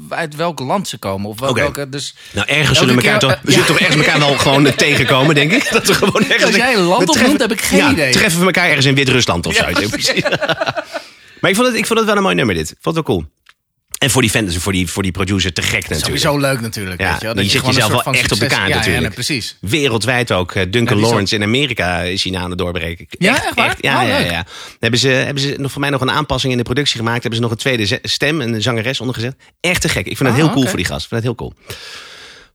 uit 0.10 0.36
welk 0.36 0.60
land 0.60 0.88
ze 0.88 0.98
komen. 0.98 1.30
Of 1.30 1.40
wel- 1.40 1.54
welke, 1.54 1.90
dus, 1.90 2.16
nou, 2.32 2.48
ergens 2.48 2.80
zullen 2.80 2.96
elkaar 2.96 3.20
keer, 3.20 3.30
toch, 3.30 3.40
we 3.44 3.52
zullen 3.52 3.68
toch 3.68 3.80
ergens 3.80 4.06
elkaar 4.06 4.20
wel 4.20 4.38
gewoon 4.38 4.76
tegenkomen, 4.76 5.36
denk 5.36 5.52
ik. 5.52 5.72
Dat 5.74 5.88
we 5.88 5.94
gewoon 5.94 6.22
ergens. 6.24 6.44
Als 6.44 6.56
jij 6.56 6.74
een 6.76 6.82
land 6.82 7.10
opnoemt, 7.10 7.40
heb 7.42 7.52
ik 7.52 7.62
geen 7.62 7.80
ja, 7.80 7.92
idee. 7.92 8.12
treffen 8.12 8.40
we 8.40 8.46
elkaar 8.46 8.68
ergens 8.68 8.86
in 8.86 8.96
Wit-Rusland 8.96 9.46
of 9.46 9.58
Ja, 9.58 9.82
zo. 9.82 9.88
Precies. 9.90 10.22
maar 11.42 11.50
ik 11.50 11.56
vond, 11.56 11.68
het, 11.68 11.76
ik 11.76 11.86
vond 11.86 12.00
het 12.00 12.08
wel 12.08 12.18
een 12.18 12.24
mooi 12.24 12.36
nummer, 12.36 12.56
dit. 12.56 12.70
Ik 12.72 12.78
vond 12.82 12.96
het 12.96 13.06
wel 13.08 13.16
cool. 13.16 13.26
En 14.06 14.12
voor 14.12 14.22
die 14.22 14.32
fans, 14.32 14.58
voor 14.58 14.72
die, 14.72 14.90
voor 14.90 15.04
die 15.04 15.12
producer 15.12 15.54
te 15.54 15.62
gek 15.62 15.90
natuurlijk. 15.90 16.06
sowieso 16.06 16.38
leuk 16.38 16.62
natuurlijk. 16.62 17.02
Ja, 17.02 17.12
weet 17.12 17.22
je, 17.22 17.26
wel. 17.34 17.44
je 17.44 17.50
zet 17.50 17.66
jezelf 17.66 17.92
wel 17.92 18.14
echt 18.14 18.32
op 18.32 18.40
de 18.40 18.46
kaart 18.46 18.70
ja, 18.70 18.76
natuurlijk. 18.76 19.04
Ja, 19.04 19.10
precies. 19.10 19.58
Wereldwijd 19.62 20.32
ook. 20.32 20.52
Eh, 20.52 20.64
Duncan 20.70 20.98
Ja, 20.98 21.04
Lawrence 21.04 21.36
in 21.36 21.44
Amerika 21.44 22.02
is 22.02 22.26
na 22.26 22.40
aan 22.40 22.50
het 22.50 22.58
doorbreken. 22.58 23.06
Ja, 23.10 23.46
echt 23.46 23.56
waar? 23.56 23.76
ja, 23.80 24.02
Oh, 24.02 24.08
ja, 24.08 24.18
ja. 24.18 24.46
Hebben 24.80 25.00
ze, 25.00 25.08
hebben 25.08 25.44
ze 25.44 25.56
nog 25.58 25.72
voor 25.72 25.82
mij 25.82 25.90
nog 25.90 26.02
een 26.02 26.12
aanpassing 26.12 26.52
in 26.52 26.58
de 26.58 26.64
productie 26.64 26.98
gemaakt. 26.98 27.22
Hebben 27.22 27.36
ze 27.36 27.42
nog 27.42 27.52
een 27.52 27.58
tweede 27.58 28.00
stem, 28.02 28.42
een 28.42 28.62
zangeres 28.62 29.00
ondergezet. 29.00 29.36
Echt 29.60 29.82
te 29.82 29.90
gek. 29.90 30.06
Ik 30.06 30.18
vind 30.18 30.30
het 30.30 30.38
Ah, 30.38 30.44
heel 30.46 30.54
cool 30.54 30.66
voor 30.68 30.78
die 30.78 30.86
gast. 30.86 31.04
Ik 31.04 31.10
vind 31.10 31.24
het 31.24 31.36
heel 31.38 31.48
cool. 31.48 31.54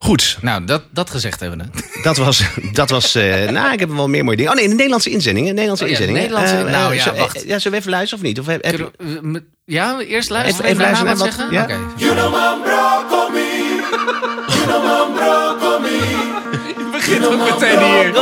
Goed, 0.03 0.39
Nou, 0.41 0.65
dat, 0.65 0.83
dat 0.91 1.11
gezegd 1.11 1.41
hebben 1.41 1.59
we. 1.75 1.83
dat 2.03 2.17
was. 2.17 2.43
Dat 2.73 2.91
was 2.91 3.15
eh, 3.15 3.49
nou, 3.49 3.73
ik 3.73 3.81
heb 3.81 3.91
wel 3.91 4.09
meer 4.09 4.25
mooie 4.25 4.37
dingen. 4.37 4.53
Oh 4.53 4.59
nee, 4.59 4.69
de 4.69 4.75
Nederlandse 4.75 5.11
inzending. 5.11 5.47
Een 5.49 5.55
Nederlandse 5.55 5.85
Oh 5.85 5.91
ja, 5.91 5.97
de 5.97 6.03
inzending. 6.03 6.31
Nederlandse- 6.35 6.67
Eh, 6.69 6.79
nou 6.81 6.91
eh, 6.93 6.97
ja, 6.99 7.03
zo- 7.05 7.15
wacht. 7.21 7.37
eh, 7.43 7.49
ja, 7.49 7.59
zullen 7.59 7.73
we 7.73 7.79
even 7.79 7.91
luisteren 7.91 8.25
of 8.25 8.31
niet? 8.31 8.39
Of 8.41 8.47
heb, 8.47 8.65
heb- 8.65 8.93
we- 8.99 9.21
we- 9.23 9.45
Ja, 9.65 9.99
eerst 10.01 10.31
luisteren 10.31 10.71
Even- 10.71 10.85
en 10.85 10.91
even 10.93 11.05
luisteren 11.05 11.17
wat 11.17 11.19
naar 11.19 11.33
zeggen? 11.33 11.45
wat- 11.45 11.69
ja. 11.69 11.77
Oké. 11.77 12.09
Je 16.77 16.89
begint 16.93 17.27
ook 17.27 17.39
meteen 17.39 17.79
hier. 17.79 18.13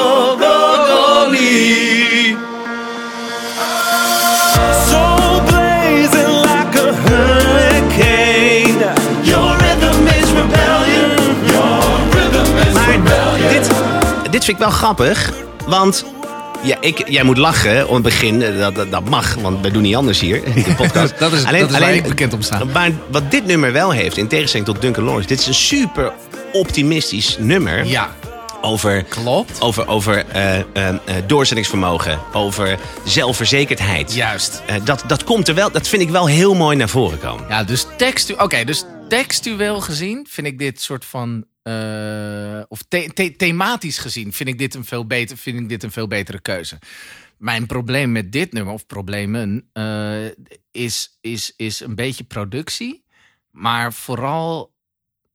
Dit 14.38 14.46
vind 14.46 14.58
ik 14.58 14.64
wel 14.68 14.72
grappig, 14.76 15.32
want 15.66 16.04
ja, 16.62 16.76
ik, 16.80 17.08
jij 17.08 17.22
moet 17.22 17.36
lachen 17.38 17.88
om 17.88 17.94
het 17.94 18.02
begin. 18.02 18.42
eh, 18.42 18.58
Dat, 18.58 18.74
dat, 18.74 18.90
dat 18.90 19.04
mag, 19.08 19.34
want 19.34 19.60
we 19.60 19.70
doen 19.70 19.82
niet 19.82 19.94
anders 19.96 20.20
hier 20.20 20.42
de 20.44 20.74
podcast. 20.76 21.18
Dat 21.18 21.32
is- 21.32 21.44
dat 21.44 21.54
is 21.70 21.78
waar 21.78 21.94
ik 21.94 22.02
bekend 22.02 22.32
om 22.32 22.42
sta. 22.42 22.64
Maar 22.64 22.90
wat 23.10 23.30
dit 23.30 23.46
nummer 23.46 23.72
wel 23.72 23.90
heeft, 23.90 24.16
in 24.16 24.28
tegenstelling 24.28 24.68
tot 24.68 24.80
Duncan 24.80 25.04
Lawrence... 25.04 25.28
dit 25.28 25.38
is 25.40 25.46
een 25.46 25.54
super 25.54 26.12
optimistisch 26.52 27.36
nummer 27.38 27.84
Ja, 27.86 28.10
over... 28.60 29.02
klopt. 29.04 29.60
Over, 29.60 29.88
over 29.88 30.24
eh, 30.26 30.58
eh, 30.58 30.64
doorzettingsvermogen, 31.26 32.18
over 32.32 32.78
zelfverzekerdheid. 33.04 34.14
Juist. 34.14 34.62
Dat, 34.84 35.02
dat 35.06 35.24
komt 35.24 35.48
er 35.48 35.54
wel, 35.54 35.70
dat 35.70 35.88
vind 35.88 36.02
ik 36.02 36.10
wel 36.10 36.26
heel 36.26 36.54
mooi 36.54 36.76
naar 36.76 36.88
voren 36.88 37.18
komen. 37.18 37.44
Ja, 37.48 37.64
dus, 37.64 37.86
Oké, 38.38 38.64
dus 38.64 38.84
textueel 39.08 39.80
gezien 39.80 40.26
vind 40.30 40.46
ik 40.46 40.58
dit 40.58 40.80
soort 40.80 41.04
van. 41.04 41.44
Eh, 41.68 42.62
of 42.68 42.82
the- 42.88 43.10
the- 43.14 43.36
thematisch 43.36 43.98
gezien 43.98 44.32
vind 44.32 44.48
ik, 44.48 44.58
dit 44.58 44.74
een 44.74 44.84
veel 44.84 45.06
vind 45.34 45.60
ik 45.60 45.68
dit 45.68 45.82
een 45.82 45.90
veel 45.90 46.06
betere 46.08 46.40
keuze. 46.40 46.78
Mijn 47.38 47.66
probleem 47.66 48.12
met 48.12 48.32
dit 48.32 48.52
nummer, 48.52 48.72
of 48.74 48.86
problemen, 48.86 49.68
eh, 49.72 50.26
is, 50.70 51.18
is, 51.20 51.52
is 51.56 51.80
een 51.80 51.94
beetje 51.94 52.24
productie. 52.24 53.04
Maar 53.50 53.92
vooral. 53.92 54.76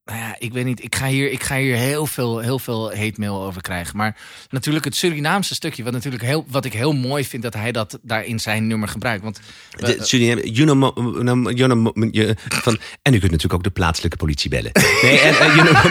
Nou 0.06 0.18
ja, 0.18 0.36
ik 0.38 0.52
weet 0.52 0.64
niet. 0.64 0.84
Ik 0.84 0.94
ga 0.94 1.06
hier, 1.06 1.30
ik 1.32 1.42
ga 1.42 1.56
hier 1.56 1.76
heel, 1.76 2.06
veel, 2.06 2.38
heel 2.38 2.58
veel 2.58 2.88
hate 2.94 3.12
mail 3.16 3.42
over 3.42 3.62
krijgen. 3.62 3.96
Maar 3.96 4.16
natuurlijk 4.50 4.84
het 4.84 4.96
Surinaamse 4.96 5.54
stukje, 5.54 5.82
wat, 5.82 5.92
natuurlijk 5.92 6.22
heel, 6.22 6.44
wat 6.48 6.64
ik 6.64 6.72
heel 6.72 6.92
mooi 6.92 7.24
vind 7.24 7.42
dat 7.42 7.54
hij 7.54 7.72
dat 7.72 7.98
daar 8.02 8.24
in 8.24 8.38
zijn 8.40 8.66
nummer 8.66 8.88
gebruikt. 8.88 9.22
Want 9.22 9.40
De, 9.70 9.96
Suriname, 10.00 10.50
you 10.50 10.66
know, 10.66 10.94
know, 11.18 12.32
van, 12.48 12.78
en 13.02 13.14
u 13.14 13.18
kunt 13.18 13.30
natuurlijk 13.30 13.52
ook 13.54 13.62
de 13.62 13.70
plaatselijke 13.70 14.16
politie 14.16 14.50
bellen. 14.50 14.70
Nee, 15.02 15.18
en, 15.20 15.34
you 15.54 15.68
know. 15.68 15.84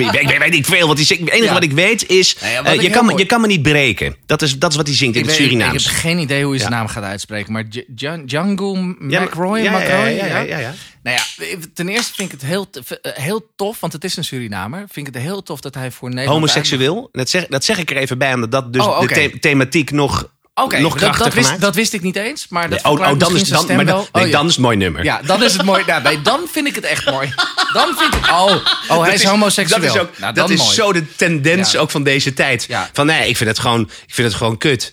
Ik 0.00 0.28
weet, 0.28 0.38
weet 0.38 0.50
niet 0.52 0.66
veel. 0.66 0.86
Wat 0.86 0.96
hij 0.96 1.06
zingt. 1.06 1.22
Het 1.22 1.30
enige 1.32 1.46
Ja. 1.48 1.52
wat 1.52 1.62
ik 1.62 1.72
weet 1.72 2.06
is, 2.08 2.36
ja, 2.40 2.64
eh, 2.64 2.80
je, 2.80 2.90
kan, 2.90 3.06
me- 3.06 3.16
je 3.18 3.26
kan 3.26 3.40
me 3.40 3.46
niet 3.46 3.62
breken. 3.62 4.16
Dat 4.26 4.42
is, 4.42 4.58
dat 4.58 4.70
is 4.70 4.76
wat 4.76 4.86
hij 4.86 4.96
zingt 4.96 5.16
in 5.16 5.22
Ik, 5.22 5.28
het 5.28 5.38
weet- 5.38 5.46
ik, 5.46 5.52
ik 5.52 5.58
Surinaams. 5.60 5.84
heb 5.84 5.94
geen 5.94 6.18
idee 6.18 6.44
hoe 6.44 6.52
je 6.52 6.58
zijn 6.60 6.72
naam 6.72 6.86
gaat 6.86 7.04
uitspreken. 7.04 7.52
Maar 7.52 7.64
Django 8.24 8.94
Ja, 9.08 9.20
McRoy, 9.22 9.58
ja? 9.60 9.80
ja, 9.80 10.40
ja. 10.40 10.74
Nou 11.02 11.16
ja, 11.16 11.56
ten 11.74 11.88
eerste 11.88 12.14
vind 12.14 12.32
ik 12.32 12.40
het 12.40 12.50
heel, 12.50 12.68
eh, 13.02 13.12
heel 13.12 13.50
tof, 13.56 13.80
want 13.80 13.92
het 13.92 14.04
is 14.04 14.16
een 14.16 14.24
Surinamer. 14.24 14.84
Vind 14.90 15.06
ik 15.06 15.14
het 15.14 15.22
heel 15.22 15.42
tof 15.42 15.60
dat 15.60 15.74
hij 15.74 15.90
voor 15.90 16.08
Nederland... 16.08 16.34
Homoseksueel. 16.40 17.08
Dat 17.12 17.30
zeg, 17.30 17.46
dat 17.46 17.64
zeg 17.64 17.78
ik 17.78 17.90
er 17.90 17.96
even 17.96 18.18
bij, 18.18 18.34
omdat 18.34 18.50
dat 18.52 18.72
dus 18.72 18.82
Oh, 18.82 19.00
de 19.00 19.06
the- 19.06 19.38
thematiek 19.40 19.90
nog, 19.90 20.30
Oké, 20.54 20.78
nog 20.80 20.98
dat, 20.98 21.34
wist, 21.34 21.60
dat 21.60 21.74
wist 21.74 21.92
ik 21.92 22.02
niet 22.02 22.16
eens. 22.16 22.48
Maar 22.48 22.70
dat 22.70 22.82
Nee, 22.82 22.92
oh, 22.92 23.00
oh, 23.00 23.18
dan 23.18 23.36
is, 23.36 23.48
dan, 23.48 23.66
maar 23.66 23.84
dan, 23.84 23.96
nee, 24.12 24.22
Oh, 24.24 24.30
ja. 24.30 24.36
dan 24.36 24.46
is 24.46 24.52
het 24.52 24.60
mooi 24.60 24.76
nummer. 24.76 25.04
Ja, 25.04 25.20
dan 25.22 25.42
is 25.42 25.52
het 25.52 25.62
mooi. 25.64 25.84
Nou, 25.86 26.02
nee, 26.02 26.22
dan 26.22 26.40
vind 26.50 26.66
ik 26.66 26.74
het 26.74 26.84
echt 26.84 27.10
mooi. 27.10 27.32
Dan 27.72 27.94
vind 27.96 28.14
ik... 28.14 28.26
Oh, 28.30 28.54
oh 28.88 29.02
hij 29.02 29.14
is, 29.14 29.24
homoseksueel. 29.24 29.80
Dat 29.82 29.94
is, 29.94 30.00
ook, 30.00 30.18
nou, 30.18 30.34
dat 30.34 30.50
is 30.50 30.58
mooi. 30.58 30.74
zo 30.74 30.92
de 30.92 31.14
tendens 31.16 31.72
Ja. 31.72 31.78
ook 31.80 31.90
van 31.90 32.02
deze 32.02 32.34
tijd. 32.34 32.64
Ja. 32.68 32.90
Van 32.92 33.06
nee, 33.06 33.28
ik 33.28 33.36
vind 33.36 33.50
het 33.50 33.58
gewoon, 33.58 33.80
ik 34.06 34.14
vind 34.14 34.28
het 34.28 34.36
gewoon 34.36 34.58
kut. 34.58 34.92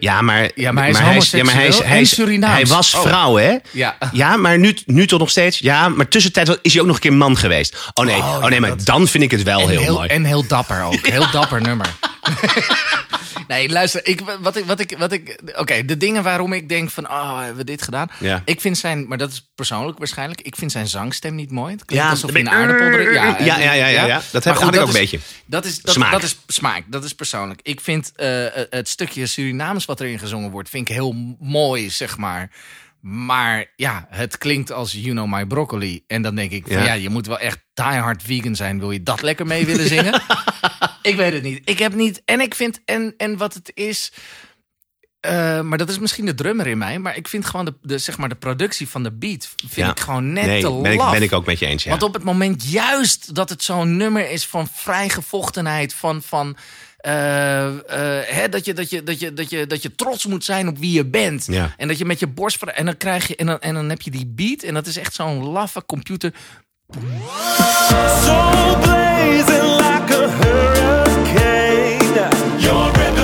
Ja, 0.00 0.20
maar, 0.20 0.50
Ja, 0.54 0.72
maar 0.72 0.82
hij 0.82 0.90
is 0.92 0.98
ja, 0.98 1.42
maar 1.44 1.54
hij 1.54 1.66
is, 1.66 1.74
homoseksueel 1.74 1.86
hij, 1.86 2.00
is, 2.00 2.16
hij 2.40 2.66
was 2.76 2.94
Oh. 2.94 3.00
vrouw, 3.00 3.36
hè? 3.36 3.56
Ja. 3.70 3.96
ja 4.12 4.36
maar 4.36 4.58
nu, 4.58 4.76
nu 4.86 5.06
toch 5.06 5.18
nog 5.18 5.30
steeds. 5.30 5.58
Ja, 5.58 5.88
maar 5.88 6.08
tussentijd 6.08 6.58
is 6.62 6.72
hij 6.72 6.80
ook 6.80 6.86
nog 6.86 6.96
een 6.96 7.02
keer 7.02 7.12
man 7.12 7.36
geweest. 7.36 7.76
Oh 7.94 8.04
nee, 8.04 8.16
oh, 8.16 8.38
ja, 8.42 8.48
nee 8.48 8.60
maar 8.60 8.70
dat- 8.70 8.86
dan 8.86 9.08
vind 9.08 9.24
ik 9.24 9.30
het 9.30 9.42
wel 9.42 9.60
En 9.60 9.68
heel, 9.68 9.80
heel, 9.80 9.94
mooi. 9.94 10.08
en 10.08 10.24
heel 10.24 10.46
dapper 10.46 10.82
ook. 10.82 11.06
Heel 11.12 11.30
dapper 11.30 11.60
nummer. 11.60 11.86
nee, 13.52 13.68
luister. 13.68 14.06
Ik, 14.06 14.20
wat 14.40 14.56
ik, 14.56 14.64
wat 14.64 14.80
ik, 14.80 14.98
wat 14.98 15.12
ik, 15.12 15.40
Oké, 15.56 15.84
de 15.84 15.96
dingen 15.96 16.22
waarom 16.22 16.52
ik 16.52 16.68
denk 16.68 16.90
van... 16.90 17.10
Oh, 17.10 17.38
hebben 17.38 17.56
we 17.56 17.64
dit 17.64 17.82
gedaan? 17.82 18.08
Ja. 18.20 18.42
Ik 18.44 18.60
vind 18.60 18.78
zijn... 18.78 19.08
Maar 19.08 19.18
dat 19.18 19.30
is 19.32 19.50
persoonlijk 19.54 19.98
waarschijnlijk. 19.98 20.40
Ik 20.40 20.56
vind 20.56 20.72
zijn 20.72 20.86
zangstem 20.86 21.34
niet 21.34 21.50
mooi. 21.50 21.72
Het 21.72 21.84
klinkt 21.84 22.04
Ja, 22.04 22.10
alsof 22.10 22.30
hij 22.30 22.40
een 22.40 22.50
aardappel... 22.50 22.86
erin- 22.86 23.12
Ja, 23.12 23.38
ja, 23.38 23.58
ja, 23.58 23.72
ja, 23.72 23.86
ja. 24.06 24.22
Dat 24.32 24.44
heb- 24.44 24.54
ik 24.56 24.62
ook 24.62 24.72
is- 24.74 24.78
een 24.80 24.92
beetje. 24.92 25.18
Dat 25.46 25.64
is, 25.64 25.80
dat, 25.82 25.94
Smaak. 25.94 26.12
dat 26.12 26.22
is 26.22 26.36
smaak. 26.46 26.82
Dat 26.86 27.04
is 27.04 27.14
persoonlijk. 27.14 27.60
Ik 27.62 27.80
vind 27.80 28.12
eh, 28.16 28.46
het 28.70 28.88
stukje 28.88 29.26
Surinaams 29.26 29.84
wat 29.84 30.00
erin 30.00 30.18
gezongen 30.18 30.50
wordt... 30.50 30.68
vind 30.68 30.88
ik 30.88 30.94
heel 30.94 31.36
mooi, 31.40 31.90
zeg 31.90 32.16
maar. 32.16 32.50
Maar 33.02 33.72
ja, 33.76 34.06
het 34.10 34.38
klinkt 34.38 34.72
als 34.72 34.92
You 34.92 35.10
Know 35.10 35.26
My 35.34 35.46
Broccoli. 35.46 36.04
En 36.06 36.22
dan 36.22 36.34
denk 36.34 36.50
ik 36.50 36.66
van 36.66 36.76
Ja. 36.76 36.84
ja, 36.84 36.92
je 36.92 37.08
moet 37.08 37.26
wel 37.26 37.38
echt 37.38 37.58
die 37.74 37.84
hard 37.84 38.22
vegan 38.22 38.56
zijn. 38.56 38.78
Wil 38.78 38.90
je 38.90 39.02
dat 39.02 39.22
lekker 39.22 39.46
mee 39.46 39.66
willen 39.66 39.88
zingen? 39.88 40.22
ik 41.02 41.16
weet 41.16 41.32
het 41.32 41.42
niet. 41.42 41.60
Ik 41.64 41.78
heb 41.78 41.94
niet... 41.94 42.22
En 42.24 42.40
ik 42.40 42.54
vind... 42.54 42.80
En, 42.84 43.14
en 43.16 43.36
wat 43.36 43.54
het 43.54 43.70
is... 43.74 44.12
eh, 45.20 45.60
maar 45.60 45.78
dat 45.78 45.88
is 45.88 45.98
misschien 45.98 46.26
de 46.26 46.34
drummer 46.34 46.66
in 46.66 46.78
mij. 46.78 46.98
Maar 46.98 47.16
ik 47.16 47.28
vind 47.28 47.46
gewoon 47.46 47.64
de, 47.64 47.74
de, 47.82 47.98
zeg 47.98 48.18
maar 48.18 48.28
de 48.28 48.34
productie 48.34 48.88
van 48.88 49.02
de 49.02 49.12
beat... 49.12 49.48
vind 49.56 49.74
Ja. 49.74 49.90
ik 49.90 50.00
gewoon 50.00 50.32
net 50.32 50.46
nee, 50.46 50.60
te 50.62 50.78
ben 50.82 50.92
ik, 50.92 51.10
ben 51.10 51.22
ik 51.22 51.32
ook 51.32 51.46
met 51.46 51.58
je 51.58 51.66
eens. 51.66 51.82
Ja. 51.84 51.90
Want 51.90 52.02
op 52.02 52.14
het 52.14 52.22
moment 52.24 52.70
juist 52.70 53.34
dat 53.34 53.48
het 53.48 53.62
zo'n 53.62 53.96
nummer 53.96 54.30
is 54.30 54.46
van 54.46 54.68
vrijgevochtenheid, 54.72 55.94
van. 55.94 56.22
van 56.22 56.56
hè, 57.02 58.48
dat, 58.48 58.64
je, 58.64 58.72
dat, 58.74 58.90
je, 58.90 59.02
dat, 59.02 59.20
je, 59.20 59.32
dat, 59.32 59.50
je, 59.50 59.66
dat 59.66 59.82
je 59.82 59.94
trots 59.94 60.26
moet 60.26 60.44
zijn 60.44 60.68
op 60.68 60.78
wie 60.78 60.92
je 60.92 61.04
bent. 61.04 61.46
Ja. 61.46 61.74
En 61.76 61.88
dat 61.88 61.98
je 61.98 62.04
met 62.04 62.18
je 62.18 62.26
borst. 62.26 62.62
En 62.62 62.84
dan, 62.84 62.96
krijg 62.96 63.28
je, 63.28 63.36
en, 63.36 63.46
dan, 63.46 63.60
en 63.60 63.74
dan 63.74 63.88
heb 63.88 64.02
je 64.02 64.10
die 64.10 64.26
beat. 64.26 64.62
En 64.62 64.74
dat 64.74 64.86
is 64.86 64.96
echt 64.96 65.14
zo'n 65.14 65.44
laffe 65.44 65.82
computer. 65.86 66.32
So 66.92 66.98
blazing 68.80 69.76
like 69.76 70.14
a 70.14 70.28
hurricane. 70.28 70.81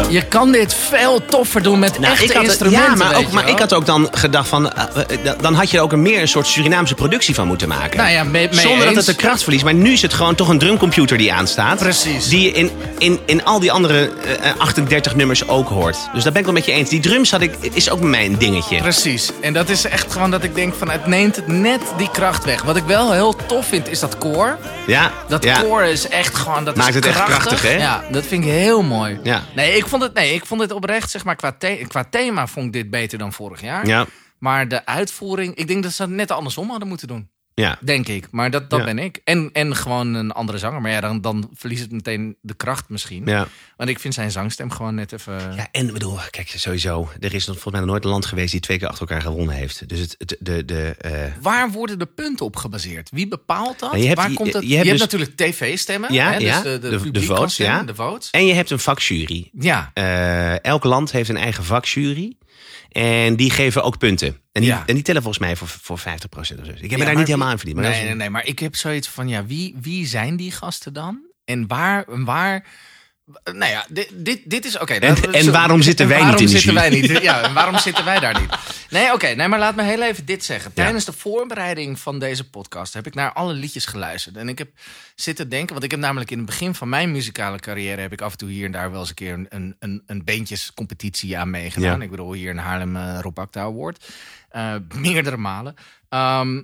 Je 0.08 0.24
kan 0.24 0.52
dit 0.52 0.74
veel 0.74 1.24
toffer 1.24 1.62
doen 1.62 1.78
met 1.78 1.98
Nou, 1.98 2.12
echte 2.12 2.24
ik 2.24 2.32
had, 2.32 2.44
instrumenten. 2.44 2.88
ja, 2.90 2.94
maar, 2.94 3.16
ook, 3.16 3.30
maar 3.32 3.48
ik 3.48 3.58
had 3.58 3.72
ook 3.72 3.86
dan 3.86 4.08
gedacht 4.12 4.48
van... 4.48 4.72
eh, 4.72 4.84
eh, 5.24 5.32
dan 5.40 5.54
had 5.54 5.70
je 5.70 5.76
er 5.76 5.82
ook 5.82 5.92
een 5.92 6.02
meer 6.02 6.20
een 6.20 6.28
soort 6.28 6.46
Surinaamse 6.46 6.94
productie 6.94 7.34
van 7.34 7.46
moeten 7.46 7.68
maken. 7.68 7.96
Nou 7.96 8.10
ja, 8.10 8.24
mee- 8.24 8.48
mee 8.50 8.60
Zonder 8.60 8.86
dat 8.86 8.94
het 8.96 9.06
de 9.06 9.14
kracht 9.14 9.42
verliest. 9.42 9.64
Maar 9.64 9.74
nu 9.74 9.92
is 9.92 10.02
het 10.02 10.12
gewoon 10.14 10.34
toch 10.34 10.48
een 10.48 10.58
drumcomputer 10.58 11.18
die 11.18 11.32
aanstaat. 11.32 11.78
Precies. 11.78 12.28
Die 12.28 12.42
je 12.42 12.52
in, 12.52 12.70
in, 12.98 13.20
in 13.26 13.44
al 13.44 13.60
die 13.60 13.72
andere 13.72 14.10
eh, 14.42 14.50
38 14.58 15.14
nummers 15.14 15.48
ook 15.48 15.68
hoort. 15.68 15.96
Dus 16.14 16.22
daar 16.22 16.32
ben 16.32 16.40
ik 16.40 16.46
wel 16.46 16.54
met 16.56 16.64
je 16.64 16.72
eens. 16.72 16.88
Die 16.88 17.00
drums 17.00 17.30
had 17.30 17.40
ik, 17.40 17.54
is 17.72 17.90
ook 17.90 18.00
bij 18.00 18.08
mij 18.08 18.24
een 18.26 18.38
dingetje. 18.38 18.76
Precies. 18.78 19.30
En 19.40 19.52
dat 19.52 19.68
is 19.68 19.84
echt 19.84 20.12
gewoon 20.12 20.30
dat 20.30 20.42
ik 20.42 20.54
denk 20.54 20.74
van 20.74 20.90
het 20.90 21.06
neemt 21.06 21.46
net 21.46 21.80
die 21.96 22.10
kracht 22.10 22.44
weg. 22.44 22.62
Wat 22.62 22.76
ik 22.76 22.84
wel 22.86 23.12
heel 23.12 23.34
tof 23.46 23.66
vind 23.66 23.88
is 23.90 24.00
dat 24.00 24.18
koor. 24.18 24.56
Ja, 24.86 25.10
Dat 25.28 25.44
ja. 25.44 25.60
koor 25.60 25.82
is 25.82 26.08
echt 26.08 26.34
gewoon. 26.36 26.64
Dat 26.64 26.76
Maakt 26.76 26.88
is 26.88 26.94
het 26.94 27.06
echt 27.06 27.14
krachtig. 27.24 27.38
krachtig, 27.46 27.70
hè? 27.70 27.76
Ja, 27.76 28.02
dat 28.10 28.24
vind 28.28 28.44
ik 28.44 28.50
heel 28.50 28.82
mooi. 28.82 29.18
Ja. 29.22 29.42
Nee, 29.54 29.76
ik 29.76 29.86
vond 29.86 29.97
het, 30.02 30.14
nee, 30.14 30.34
ik 30.34 30.46
vond 30.46 30.60
het 30.60 30.72
oprecht, 30.72 31.10
zeg 31.10 31.24
maar, 31.24 31.36
qua, 31.36 31.52
the- 31.52 31.84
qua 31.88 32.04
thema 32.04 32.46
vond 32.46 32.66
ik 32.66 32.72
dit 32.72 32.90
beter 32.90 33.18
dan 33.18 33.32
vorig 33.32 33.60
jaar. 33.60 33.86
Ja, 33.86 34.06
Maar 34.38 34.68
de 34.68 34.86
uitvoering, 34.86 35.54
ik 35.54 35.66
denk 35.66 35.82
dat 35.82 35.92
ze 35.92 36.02
het 36.02 36.10
net 36.10 36.30
andersom 36.30 36.70
hadden 36.70 36.88
moeten 36.88 37.08
doen. 37.08 37.30
Ja. 37.58 37.78
Denk 37.80 38.08
ik. 38.08 38.28
Maar 38.30 38.50
dat, 38.50 38.70
dat 38.70 38.78
Ja. 38.78 38.84
ben 38.84 38.98
ik. 38.98 39.20
En, 39.24 39.50
en 39.52 39.76
gewoon 39.76 40.14
een 40.14 40.32
andere 40.32 40.58
zanger. 40.58 40.80
Maar 40.80 40.90
ja, 40.90 41.00
dan, 41.00 41.20
dan 41.20 41.50
verliest 41.54 41.82
het 41.82 41.92
meteen 41.92 42.36
de 42.40 42.54
kracht 42.54 42.88
misschien. 42.88 43.22
ja. 43.26 43.46
Want 43.76 43.90
ik 43.90 43.98
vind 43.98 44.14
zijn 44.14 44.30
zangstem 44.30 44.70
gewoon 44.70 44.94
net 44.94 45.12
even... 45.12 45.32
Ja, 45.56 45.68
en 45.72 45.86
ik 45.86 45.92
bedoel, 45.92 46.18
kijk, 46.30 46.48
sowieso. 46.56 47.08
Er 47.20 47.34
is 47.34 47.46
nog 47.46 47.54
volgens 47.54 47.72
mij 47.72 47.80
nog 47.80 47.90
nooit 47.90 48.04
een 48.04 48.10
land 48.10 48.26
geweest 48.26 48.52
die 48.52 48.60
twee 48.60 48.78
keer 48.78 48.88
achter 48.88 49.08
elkaar 49.08 49.22
gewonnen 49.22 49.54
heeft. 49.54 49.88
Dus 49.88 49.98
het, 50.00 50.14
het, 50.18 50.36
de, 50.40 50.64
de, 50.64 50.94
eh, 50.98 51.12
Waar 51.40 51.70
worden 51.70 51.98
de 51.98 52.06
punten 52.06 52.46
op 52.46 52.56
gebaseerd? 52.56 53.10
Wie 53.10 53.28
bepaalt 53.28 53.78
dat? 53.78 53.90
Nou, 53.90 54.02
je 54.02 54.08
hebt- 54.08 54.20
Waar 54.20 54.32
komt 54.32 54.52
het? 54.52 54.62
je 54.62 54.68
Je, 54.68 54.76
hebt 54.76 54.88
hebt 54.88 55.00
dus- 55.00 55.10
natuurlijk 55.12 55.36
tv-stemmen. 55.54 56.12
Ja, 56.12 56.30
hè, 56.32 56.38
dus 56.38 56.48
ja, 56.48 56.62
de, 56.62 56.78
de, 56.78 57.00
de- 57.00 57.10
de 57.10 57.22
votes, 57.22 57.52
stemmen, 57.52 57.76
ja. 57.76 57.82
De 57.84 57.94
votes. 57.94 58.30
En 58.30 58.46
je 58.46 58.52
hebt 58.52 58.70
een 58.70 58.78
vakjury. 58.78 59.50
Ja. 59.58 59.90
Eh, 59.94 60.64
elk 60.64 60.84
land 60.84 61.12
heeft 61.12 61.28
een 61.28 61.36
eigen 61.36 61.64
vakjury. 61.64 62.36
En 62.88 63.36
die 63.36 63.50
geven 63.50 63.82
ook 63.82 63.98
punten. 63.98 64.28
En 64.52 64.60
die, 64.62 64.70
Ja. 64.70 64.82
en 64.86 64.94
die 64.94 65.02
tellen 65.02 65.22
volgens 65.22 65.44
mij 65.44 65.56
voor, 65.56 65.68
voor 65.68 65.98
50% 65.98 66.60
of 66.60 66.66
zo. 66.66 66.72
Ik 66.72 66.80
heb 66.80 66.90
me 66.90 66.98
Ja, 66.98 67.04
daar 67.04 67.16
niet 67.16 67.26
helemaal 67.26 67.48
aan 67.48 67.56
verdiend. 67.58 67.76
Maar 67.80 67.88
nee, 67.90 67.98
is- 68.00 68.04
nee, 68.06 68.14
nee, 68.14 68.30
maar 68.30 68.46
ik 68.46 68.58
heb 68.58 68.76
zoiets 68.76 69.08
van, 69.08 69.28
ja, 69.28 69.46
wie, 69.46 69.74
wie 69.80 70.06
zijn 70.06 70.36
die 70.36 70.52
gasten 70.52 70.92
dan? 70.92 71.20
En 71.44 71.66
waar, 71.66 72.04
en 72.08 72.24
waar 72.24 72.66
nou 73.44 73.70
ja, 73.70 73.86
dit, 73.88 74.10
dit, 74.12 74.40
dit 74.44 74.64
is 74.64 74.78
oké. 74.78 74.94
En- 74.94 75.32
en 75.32 75.52
waarom 75.52 75.82
zitten 75.82 76.04
en 76.04 76.10
wij 76.10 76.30
niet 76.30 76.40
in 76.40 76.46
de 76.46 76.58
jury? 76.58 77.00
niet? 77.00 77.22
Ja, 77.22 77.42
en 77.42 77.54
waarom 77.54 77.78
zitten 77.78 78.04
wij 78.04 78.20
daar 78.20 78.40
niet? 78.40 78.50
Nee, 78.90 79.12
oké. 79.12 79.26
nee, 79.26 79.48
maar 79.48 79.58
laat 79.58 79.76
me 79.76 79.82
heel 79.82 80.02
even 80.02 80.24
dit 80.24 80.44
zeggen. 80.44 80.72
Tijdens 80.72 81.04
de 81.04 81.12
voorbereiding 81.12 81.98
van 81.98 82.18
deze 82.18 82.50
podcast 82.50 82.94
heb 82.94 83.06
ik 83.06 83.14
naar 83.14 83.32
alle 83.32 83.52
liedjes 83.52 83.86
geluisterd. 83.86 84.36
En 84.36 84.48
ik 84.48 84.58
heb 84.58 84.70
zitten 85.14 85.48
denken, 85.48 85.72
want 85.72 85.84
ik 85.84 85.90
heb 85.90 86.00
namelijk 86.00 86.30
in 86.30 86.36
het 86.36 86.46
begin 86.46 86.74
van 86.74 86.88
mijn 86.88 87.12
muzikale 87.12 87.58
carrière... 87.58 88.00
heb 88.00 88.12
ik 88.12 88.20
af 88.20 88.32
en 88.32 88.38
toe 88.38 88.48
hier 88.50 88.64
en 88.64 88.72
daar 88.72 88.90
wel 88.90 89.00
eens 89.00 89.08
een 89.08 89.14
keer 89.14 89.32
een, 89.32 89.46
een, 89.48 89.76
een, 89.78 90.02
een 90.06 90.24
beentjescompetitie 90.24 91.38
aan 91.38 91.50
meegedaan. 91.50 91.98
Ja. 91.98 92.04
Ik 92.04 92.10
bedoel, 92.10 92.32
hier 92.32 92.50
in 92.50 92.56
Haarlem 92.58 92.96
uh, 92.96 93.18
Rob 93.20 93.38
Award. 93.52 94.04
Eh, 94.48 94.74
meerdere 94.94 95.36
malen. 95.36 95.74
Ehm, 96.08 96.62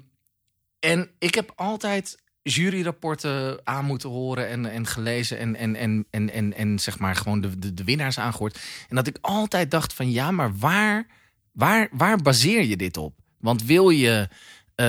en 0.79 1.11
ik 1.19 1.35
heb 1.35 1.53
altijd 1.57 2.23
juryrapporten 2.53 3.61
aan 3.65 3.85
moeten 3.85 4.09
horen 4.09 4.49
en, 4.49 4.67
en 4.67 4.87
gelezen 4.87 5.39
en, 5.39 5.57
en, 5.57 5.77
en, 5.77 6.07
en, 6.11 6.31
en, 6.31 6.55
en 6.55 6.79
zeg 6.79 6.99
maar 6.99 7.17
gewoon 7.17 7.41
de, 7.41 7.59
de, 7.59 7.75
de 7.75 7.85
winnaars 7.85 8.19
aangehoord. 8.19 8.61
En 8.89 8.97
dat 8.97 9.07
ik 9.07 9.19
altijd 9.21 9.71
dacht 9.71 9.93
van 9.93 10.11
ja, 10.11 10.31
maar 10.31 10.57
waar, 10.57 11.07
waar, 11.53 11.89
waar 11.93 12.23
baseer 12.23 12.65
je 12.65 12.77
dit 12.77 12.97
op? 12.97 13.15
Want 13.39 13.65
wil 13.65 13.91
je, 13.91 14.29
uh, 14.77 14.87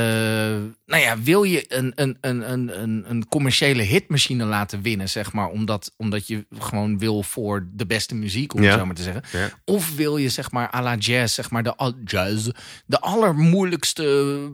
nou 0.85 1.01
ja, 1.01 1.19
wil 1.21 1.43
je 1.43 1.65
een, 1.67 1.91
een, 1.95 2.17
een, 2.21 2.51
een, 2.51 3.03
een 3.09 3.27
commerciële 3.27 3.81
hitmachine 3.83 4.45
laten 4.45 4.81
winnen, 4.81 5.09
zeg 5.09 5.33
maar, 5.33 5.47
omdat, 5.47 5.91
omdat 5.97 6.27
je 6.27 6.45
gewoon 6.59 6.97
wil 6.99 7.23
voor 7.23 7.67
de 7.73 7.85
beste 7.85 8.15
muziek, 8.15 8.53
om 8.53 8.61
Ja. 8.63 8.69
het 8.69 8.79
zo 8.79 8.85
maar 8.85 8.95
te 8.95 9.01
zeggen. 9.03 9.23
Ja. 9.31 9.49
Of 9.65 9.95
wil 9.95 10.17
je, 10.17 10.29
zeg 10.29 10.51
maar, 10.51 10.69
à 10.75 10.81
la 10.81 10.95
jazz, 10.95 11.35
zeg 11.35 11.49
maar, 11.49 11.63
de 11.63 11.93
jazz, 12.05 12.49
de 12.85 12.99
allermoeilijkste, 12.99 14.03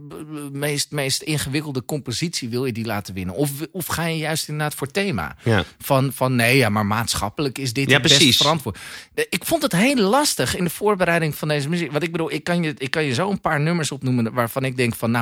eh, 0.10 0.16
meest, 0.52 0.92
meest 0.92 1.22
ingewikkelde 1.22 1.86
compositie 1.86 2.50
wil 2.50 2.66
je 2.66 2.72
die 2.72 2.86
laten 2.86 3.14
winnen? 3.14 3.36
Of, 3.36 3.52
of 3.72 3.86
ga 3.86 4.06
je 4.06 4.18
juist 4.18 4.48
inderdaad 4.48 4.76
voor 4.76 4.88
thema? 4.92 5.36
Ja. 5.44 5.64
Van, 5.80 6.12
van 6.14 6.36
nee, 6.36 6.58
ja, 6.58 6.70
maar 6.70 6.86
maatschappelijk 6.86 7.58
is 7.58 7.74
dit 7.74 7.88
Ja, 7.88 7.94
het 7.94 8.02
best 8.02 8.16
precies. 8.16 8.38
verantwoord. 8.38 8.78
Eh, 9.14 9.26
Ik 9.30 9.46
vond 9.46 9.62
het 9.64 9.72
heel 9.72 9.96
lastig 9.96 10.56
in 10.56 10.64
de 10.64 10.70
voorbereiding 10.70 11.36
van 11.36 11.48
deze 11.48 11.70
muziek. 11.70 11.92
Want 11.92 12.04
ik 12.04 12.12
bedoel, 12.12 12.32
ik 12.32 12.44
kan 12.44 12.64
je, 12.64 12.74
ik 12.78 12.92
kan 12.92 13.04
je 13.04 13.14
zo 13.14 13.30
een 13.32 13.42
paar 13.42 13.60
nummers 13.62 13.92
opnoemen 13.92 14.34
waarvan 14.34 14.64
ik 14.64 14.78
denk 14.78 14.96
van 14.96 15.12
nou, 15.12 15.21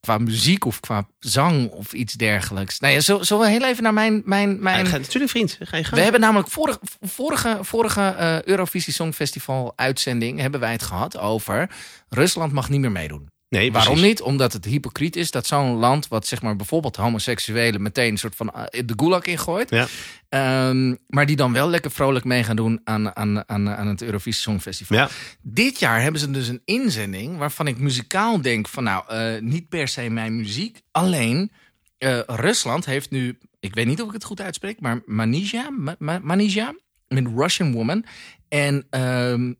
qua 0.00 0.18
muziek 0.18 0.64
of 0.64 0.80
qua 0.80 1.06
zang 1.18 1.70
of 1.70 1.92
iets 1.92 2.14
dergelijks. 2.14 2.78
Nou 2.80 2.94
ja, 2.94 3.00
zullen 3.00 3.38
we 3.38 3.48
heel 3.48 3.64
even 3.64 3.82
naar 3.82 3.92
mijn... 3.92 4.22
mijn, 4.24 4.62
mijn... 4.62 4.84
Ja, 4.84 4.90
ga- 4.90 4.98
natuurlijk, 4.98 5.30
vriend. 5.30 5.58
Ga 5.60 5.76
je 5.76 5.84
gang. 5.84 5.96
We 5.96 6.02
hebben 6.02 6.20
namelijk 6.20 6.48
vorige, 6.48 6.78
vorige, 7.00 7.58
vorige 7.60 8.00
eh, 8.00 8.42
Eurovisie 8.42 8.92
Songfestival 8.92 9.72
uitzending 9.76 10.40
hebben 10.40 10.60
wij 10.60 10.72
het 10.72 10.82
gehad 10.82 11.18
over 11.18 11.70
Rusland 12.08 12.52
mag 12.52 12.68
niet 12.68 12.80
meer 12.80 12.92
meedoen. 12.92 13.30
Nee, 13.52 13.72
Waarom 13.72 13.92
precies. 13.94 14.08
niet? 14.10 14.22
Omdat 14.22 14.52
het 14.52 14.64
hypocriet 14.64 15.16
is 15.16 15.30
dat 15.30 15.46
zo'n 15.46 15.76
land 15.76 16.08
wat 16.08 16.26
zeg 16.26 16.42
maar 16.42 16.56
bijvoorbeeld 16.56 16.96
homoseksuelen 16.96 17.82
meteen 17.82 18.10
een 18.10 18.18
soort 18.18 18.36
van 18.36 18.52
eh, 18.54 18.82
de 18.86 18.92
gulag 18.96 19.24
ingooit. 19.24 19.70
Ja. 19.70 19.86
Ehm, 20.28 20.94
maar 21.08 21.26
die 21.26 21.36
dan 21.36 21.52
wel 21.52 21.68
lekker 21.68 21.90
vrolijk 21.90 22.24
mee 22.24 22.44
gaan 22.44 22.56
doen 22.56 22.80
aan, 22.84 23.16
aan, 23.16 23.48
aan, 23.48 23.68
aan 23.68 23.86
het 23.86 24.02
Eurovisie 24.02 24.40
Songfestival. 24.42 24.96
Ja. 24.96 25.08
Dit 25.42 25.78
jaar 25.78 26.02
hebben 26.02 26.20
ze 26.20 26.30
dus 26.30 26.48
een 26.48 26.62
inzending 26.64 27.38
waarvan 27.38 27.66
ik 27.66 27.78
muzikaal 27.78 28.40
denk 28.40 28.68
van 28.68 28.84
nou, 28.84 29.04
eh, 29.08 29.40
niet 29.40 29.68
per 29.68 29.88
se 29.88 30.08
mijn 30.10 30.36
muziek. 30.36 30.80
Alleen 30.90 31.52
eh, 31.98 32.18
Rusland 32.26 32.84
heeft 32.84 33.10
nu, 33.10 33.38
ik 33.60 33.74
weet 33.74 33.86
niet 33.86 34.00
of 34.02 34.06
ik 34.06 34.12
het 34.14 34.24
goed 34.24 34.40
uitspreek, 34.40 34.80
maar 34.80 35.02
Manija, 35.06 35.70
Ma- 35.70 35.96
Ma- 35.98 36.20
Manija 36.22 36.74
met 37.08 37.26
Russian 37.36 37.72
Woman. 37.72 38.04
En 38.48 38.86
ehm, 38.90 39.52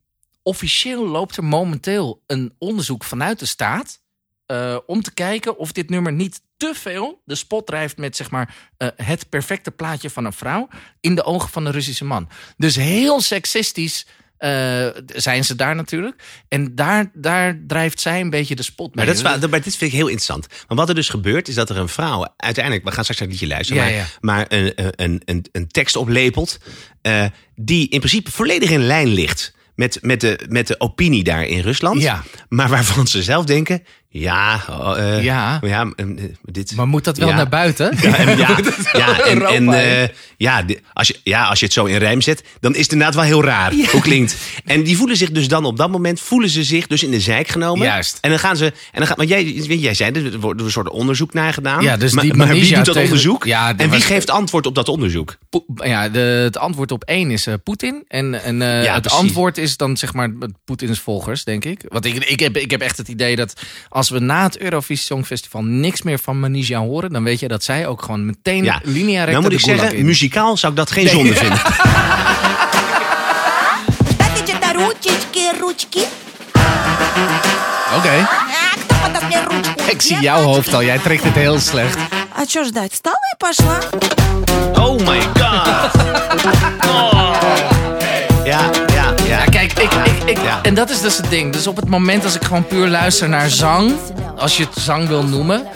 officieel 0.42 1.08
loopt 1.08 1.36
er 1.36 1.44
momenteel 1.44 2.22
een 2.26 2.54
onderzoek 2.58 3.04
vanuit 3.04 3.38
de 3.38 3.46
staat 3.46 4.00
eh, 4.52 4.76
om 4.86 5.02
te 5.02 5.14
kijken 5.14 5.58
of 5.58 5.72
dit 5.72 5.90
nummer 5.90 6.12
niet 6.12 6.40
te 6.56 6.72
veel 6.74 7.22
de 7.24 7.34
spot 7.34 7.66
drijft 7.66 7.96
met 7.96 8.16
zeg 8.16 8.30
maar 8.30 8.54
eh, 8.76 8.88
het 8.96 9.28
perfecte 9.28 9.70
plaatje 9.70 10.10
van 10.10 10.24
een 10.24 10.32
vrouw 10.32 10.68
in 11.00 11.14
de 11.14 11.24
ogen 11.24 11.48
van 11.48 11.66
een 11.66 11.72
Russische 11.72 12.04
man. 12.04 12.28
Dus 12.56 12.76
heel 12.76 13.20
seksistisch 13.20 14.06
eh, 14.36 14.86
zijn 15.06 15.44
ze 15.44 15.54
daar 15.54 15.74
natuurlijk. 15.74 16.22
En 16.48 16.74
daar, 16.74 17.10
daar 17.14 17.60
drijft 17.66 18.00
zij 18.00 18.20
een 18.20 18.30
beetje 18.30 18.54
de 18.54 18.62
spot 18.62 18.86
mee. 18.86 18.96
Maar, 18.96 19.14
dat 19.14 19.24
is, 19.24 19.40
wel- 19.40 19.48
maar 19.48 19.62
dit 19.62 19.76
vind 19.76 19.92
ik 19.92 19.98
heel 19.98 20.06
interessant. 20.06 20.46
Want 20.66 20.80
wat 20.80 20.88
er 20.88 20.94
dus 20.94 21.08
gebeurt, 21.08 21.48
is 21.48 21.54
dat 21.54 21.70
er 21.70 21.76
een 21.76 21.88
vrouw 21.88 22.34
uiteindelijk... 22.36 22.84
We 22.84 22.92
gaan 22.92 23.04
straks 23.04 23.20
naar 23.20 23.28
het 23.30 23.40
liedje 23.40 23.54
luisteren. 23.54 23.84
Ja, 23.84 23.90
maar, 23.90 23.98
ja. 23.98 24.06
maar 24.20 24.46
een, 24.48 25.02
een, 25.02 25.22
een, 25.24 25.46
een 25.52 25.68
tekst 25.68 25.96
oplepelt... 25.96 26.58
die 27.54 27.88
in 27.88 27.98
principe 27.98 28.30
volledig 28.30 28.70
in 28.70 28.86
lijn 28.86 29.08
ligt... 29.08 29.54
Met, 29.82 29.98
met, 30.02 30.20
de, 30.20 30.40
met 30.48 30.66
de 30.66 30.80
opinie 30.80 31.24
daar 31.24 31.44
in 31.44 31.60
Rusland. 31.60 32.02
Ja. 32.02 32.22
Maar 32.48 32.68
waarvan 32.68 33.06
ze 33.06 33.22
zelf 33.22 33.44
denken... 33.44 33.82
Ja, 34.14 34.60
eh, 34.96 35.22
Ja. 35.22 35.58
ja 35.62 35.92
eh, 35.96 36.06
dit, 36.42 36.74
Maar 36.76 36.86
moet 36.88 37.04
dat 37.04 37.16
wel 37.18 37.28
Ja. 37.28 37.34
naar 37.36 37.48
buiten? 37.48 37.96
Ja, 38.00 38.16
en, 38.16 38.38
ja, 38.38 38.58
ja, 38.92 39.20
en, 39.24 39.46
en 39.46 39.72
eh, 39.72 40.08
ja, 40.36 40.64
als 40.92 41.08
je, 41.08 41.20
ja, 41.24 41.44
als 41.44 41.58
je 41.58 41.64
het 41.64 41.74
zo 41.74 41.84
in 41.84 41.96
rijm 41.96 42.20
zet, 42.20 42.42
dan 42.60 42.74
is 42.74 42.82
het 42.82 42.92
inderdaad 42.92 43.14
wel 43.14 43.24
heel 43.24 43.44
raar 43.44 43.72
hoe 43.90 44.00
klinkt. 44.00 44.36
En 44.64 44.82
die 44.82 44.96
voelen 44.96 45.16
zich 45.16 45.30
dus 45.30 45.48
dan 45.48 45.64
op 45.64 45.76
dat 45.76 45.90
moment, 45.90 46.20
voelen 46.20 46.48
ze 46.48 46.64
zich 46.64 46.86
dus 46.86 47.02
in 47.02 47.10
de 47.10 47.20
zijk 47.20 47.48
genomen. 47.48 47.86
Juist. 47.86 48.18
En 48.20 48.30
dan 48.30 48.38
gaan 48.38 48.56
ze, 48.56 48.64
en 48.64 48.72
dan 48.92 49.06
gaan, 49.06 49.16
want 49.16 49.28
jij, 49.28 49.44
jij 49.52 49.94
zei, 49.94 50.10
er 50.12 50.38
wordt 50.40 50.60
een 50.60 50.70
soort 50.70 50.88
onderzoek 50.90 51.32
naar 51.34 51.52
gedaan. 51.52 51.82
Ja, 51.82 51.96
dus 51.96 52.12
maar, 52.12 52.24
die 52.24 52.34
maar 52.34 52.48
wie 52.48 52.74
doet 52.74 52.84
dat 52.84 52.96
onderzoek? 52.96 53.46
En 53.46 53.76
wie 53.76 53.88
was- 53.88 54.04
geeft 54.04 54.30
antwoord 54.30 54.66
op 54.66 54.74
dat 54.74 54.88
onderzoek? 54.88 55.36
Po- 55.50 55.64
ja, 55.76 56.08
de, 56.08 56.18
het 56.18 56.58
antwoord 56.58 56.92
op 56.92 57.04
één 57.04 57.30
is 57.30 57.46
Poetin. 57.64 58.04
En, 58.08 58.42
en 58.42 58.60
het 58.60 59.00
precies. 59.02 59.18
antwoord 59.18 59.58
is 59.58 59.76
dan 59.76 59.96
zeg 59.96 60.12
maar 60.12 60.30
Poetins 60.64 61.00
volgers, 61.00 61.44
denk 61.44 61.64
ik. 61.64 61.84
Want 61.88 62.04
ik, 62.04 62.24
ik, 62.24 62.40
heb, 62.40 62.56
ik 62.56 62.70
heb 62.70 62.80
echt 62.80 62.96
het 62.96 63.08
idee 63.08 63.36
dat 63.36 63.54
als 64.01 64.09
we 64.09 64.19
na 64.19 64.43
het 64.43 64.57
Eurovisie 64.57 65.05
Songfestival 65.05 65.63
niks 65.63 66.01
meer 66.01 66.19
van 66.19 66.39
Manisha 66.39 66.79
horen, 66.79 67.09
dan 67.13 67.23
weet 67.23 67.39
je 67.39 67.47
dat 67.47 67.63
zij 67.63 67.87
ook 67.87 68.01
gewoon 68.01 68.25
meteen 68.25 68.63
Ja, 68.63 68.79
linea 68.83 69.23
recta 69.23 69.31
nou 69.31 69.41
moet 69.41 69.51
de 69.51 69.57
ik 69.57 69.63
gulag 69.63 69.79
zeggen, 69.79 69.97
in. 69.97 70.05
muzikaal 70.05 70.57
zou 70.57 70.71
ik 70.71 70.77
dat 70.77 70.91
geen 70.91 71.07
zonde 71.09 71.33
vinden. 71.35 71.59
Дайте 74.17 74.41
где-то 74.43 74.71
ручечки, 74.73 75.43
ручки. 75.59 76.03
Oké, 77.97 78.09
А, 78.09 78.77
кто 78.79 78.95
подаст 79.01 79.23
мне 79.25 79.39
ручку? 79.43 79.91
ik 79.91 80.01
zie 80.01 80.15
Я 80.15 80.21
jouw 80.21 80.35
хочу. 80.37 80.49
hoofd 80.53 80.73
al. 80.73 80.83
Jij 80.83 80.97
trekt 80.99 81.23
het 81.23 81.33
heel 81.35 81.59
slecht. 81.59 81.97
А 82.35 82.45
что 82.47 82.63
ждать? 82.63 82.91
Встала 82.91 83.15
и 83.33 83.37
пошла. 83.37 83.79
Oh 84.75 84.99
my 84.99 85.21
god. 85.33 85.91
Oh. 86.85 87.35
Ja, 88.45 88.59
ja, 88.93 89.00
ja. 89.32 89.38
Ja, 89.38 89.44
kijk, 89.44 89.72
ik, 89.72 89.92
ik, 89.92 90.28
ik, 90.28 90.36
Ja. 90.42 90.62
en 90.62 90.74
dat 90.74 90.90
is 90.90 91.00
dus 91.00 91.16
het 91.16 91.30
ding. 91.30 91.52
Dus 91.52 91.66
op 91.66 91.76
het 91.76 91.88
moment 91.88 92.24
als 92.24 92.34
ik 92.34 92.42
gewoon 92.44 92.66
puur 92.66 92.88
luister 92.88 93.28
naar 93.28 93.50
zang, 93.50 93.92
als 94.36 94.56
je 94.56 94.64
het 94.64 94.74
zang 94.82 95.08
wil 95.08 95.24
noemen, 95.24 95.66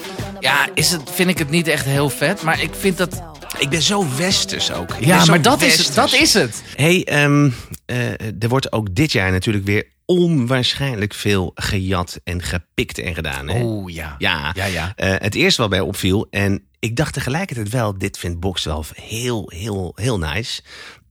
ja, 0.40 0.68
is 0.74 0.90
het, 0.90 1.02
vind 1.12 1.28
ik 1.30 1.38
het 1.38 1.50
niet 1.50 1.68
echt 1.68 1.84
heel 1.84 2.10
vet. 2.10 2.42
Maar 2.42 2.62
ik 2.62 2.70
vind 2.78 2.96
dat. 2.98 3.22
Ik 3.58 3.68
ben 3.68 3.82
zo 3.82 4.06
westers 4.16 4.72
ook. 4.72 4.90
Ik 4.98 5.04
Ja, 5.04 5.24
maar 5.24 5.42
dat 5.42 5.62
is, 5.62 5.76
westers. 5.76 5.94
dat 5.94 6.12
is 6.12 6.34
het. 6.34 6.62
Hey, 6.76 7.04
ehm, 7.04 7.50
eh, 7.86 8.10
er 8.38 8.48
wordt 8.48 8.72
ook 8.72 8.94
dit 8.94 9.12
jaar 9.12 9.30
natuurlijk 9.30 9.64
weer 9.64 9.84
onwaarschijnlijk 10.04 11.14
veel 11.14 11.50
gejat 11.54 12.20
en 12.24 12.42
gepikt 12.42 12.98
en 12.98 13.14
gedaan. 13.14 13.48
Hè? 13.48 13.62
Oh 13.62 13.90
ja. 13.90 14.14
Ja, 14.18 14.52
Ja, 14.54 14.64
ja. 14.64 14.92
Eh, 14.96 15.14
het 15.18 15.34
eerste 15.34 15.60
wat 15.60 15.70
mij 15.70 15.80
opviel, 15.80 16.26
en 16.30 16.62
ik 16.78 16.96
dacht 16.96 17.12
tegelijkertijd 17.12 17.68
wel, 17.68 17.98
dit 17.98 18.18
vindt 18.18 18.40
Box 18.40 18.64
wel 18.64 18.84
heel, 18.94 19.52
heel, 19.54 19.92
heel 19.94 20.18
nice. 20.18 20.62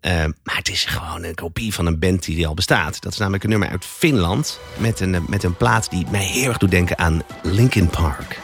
Eh, 0.05 0.13
maar 0.43 0.55
het 0.55 0.69
is 0.69 0.85
gewoon 0.85 1.23
een 1.23 1.35
kopie 1.35 1.73
van 1.73 1.85
een 1.85 1.99
band 1.99 2.23
die 2.25 2.47
al 2.47 2.53
bestaat. 2.53 3.01
Dat 3.01 3.11
is 3.11 3.17
namelijk 3.17 3.43
een 3.43 3.49
nummer 3.49 3.69
uit 3.69 3.85
Finland 3.97 4.59
met 4.77 4.99
een, 4.99 5.15
eh, 5.15 5.21
met 5.27 5.43
een 5.43 5.57
plaat 5.57 5.89
die 5.89 6.05
mij 6.11 6.23
heel 6.23 6.47
erg 6.47 6.57
doet 6.57 6.71
denken 6.71 6.97
aan 6.97 7.21
Linkin 7.43 7.87
Park. 7.87 8.39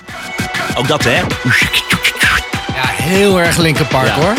Ook 0.75 0.87
dat, 0.87 1.03
hè? 1.03 1.17
Ja, 1.19 2.85
heel 2.85 3.39
erg 3.39 3.57
Linkin 3.57 3.87
Park 3.87 4.07
Ja. 4.07 4.13
hoor. 4.15 4.33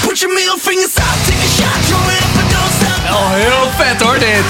Put 0.00 0.18
your 0.18 0.34
middle 0.34 0.58
fingers 0.60 0.96
out, 0.96 1.24
take 1.24 1.38
a 1.38 1.48
shot, 1.48 1.86
throw 1.86 2.08
it 2.08 2.18
up 2.20 2.42
and 2.42 2.50
don't 2.50 2.72
stop. 2.72 3.08
Wel 3.08 3.28
heel 3.28 3.70
vet 3.70 4.02
hoor 4.02 4.18
dit. 4.18 4.44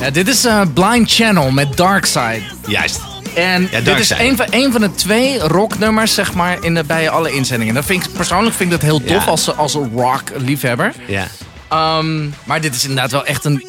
Ja, 0.00 0.10
dit 0.10 0.28
is 0.28 0.44
eh, 0.44 0.60
Blind 0.74 1.12
Channel 1.12 1.50
met 1.50 1.76
Dark 1.76 2.04
Side. 2.06 2.42
Juist. 2.66 3.00
En 3.38 3.68
Ja, 3.70 3.80
dit 3.80 3.98
is 3.98 4.10
een 4.10 4.36
van, 4.36 4.46
een 4.50 4.72
van 4.72 4.80
de 4.80 4.94
twee 4.94 5.38
rocknummers, 5.38 6.14
zeg 6.14 6.34
maar, 6.34 6.56
in 6.64 6.74
de, 6.74 6.84
bij 6.84 7.10
alle 7.10 7.32
inzendingen. 7.32 7.74
Dat 7.74 7.84
vind 7.84 8.04
ik, 8.04 8.12
persoonlijk 8.12 8.56
vind 8.56 8.72
ik 8.72 8.80
dat 8.80 8.88
heel 8.90 9.00
tof 9.04 9.24
Ja. 9.24 9.30
als, 9.30 9.56
als 9.56 9.74
een 9.74 9.90
rock-liefhebber. 9.94 10.94
Ja. 11.06 11.26
Ehm, 11.68 12.28
maar 12.44 12.60
dit 12.60 12.74
is 12.74 12.82
inderdaad 12.82 13.10
wel 13.10 13.24
echt 13.24 13.44
een, 13.44 13.66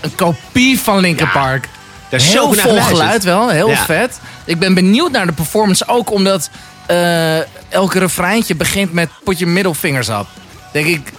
een 0.00 0.14
kopie 0.14 0.78
van 0.80 0.98
Linkin 0.98 1.26
Ja. 1.26 1.32
Park. 1.32 1.68
Zo 2.10 2.16
heel 2.18 2.52
vol 2.52 2.80
geluid 2.80 3.24
wel, 3.24 3.48
heel 3.48 3.68
Ja. 3.68 3.84
vet. 3.84 4.20
Ik 4.44 4.58
ben 4.58 4.74
benieuwd 4.74 5.10
naar 5.10 5.26
de 5.26 5.32
performance 5.32 5.88
ook, 5.88 6.10
omdat 6.10 6.50
eh 6.86 7.38
elke 7.68 7.98
refreintje 7.98 8.54
begint 8.54 8.92
met 8.92 9.08
middle 9.38 9.74
fingers 9.74 10.08
up. 10.08 10.26
Denk 10.72 10.86
ik, 10.86 11.12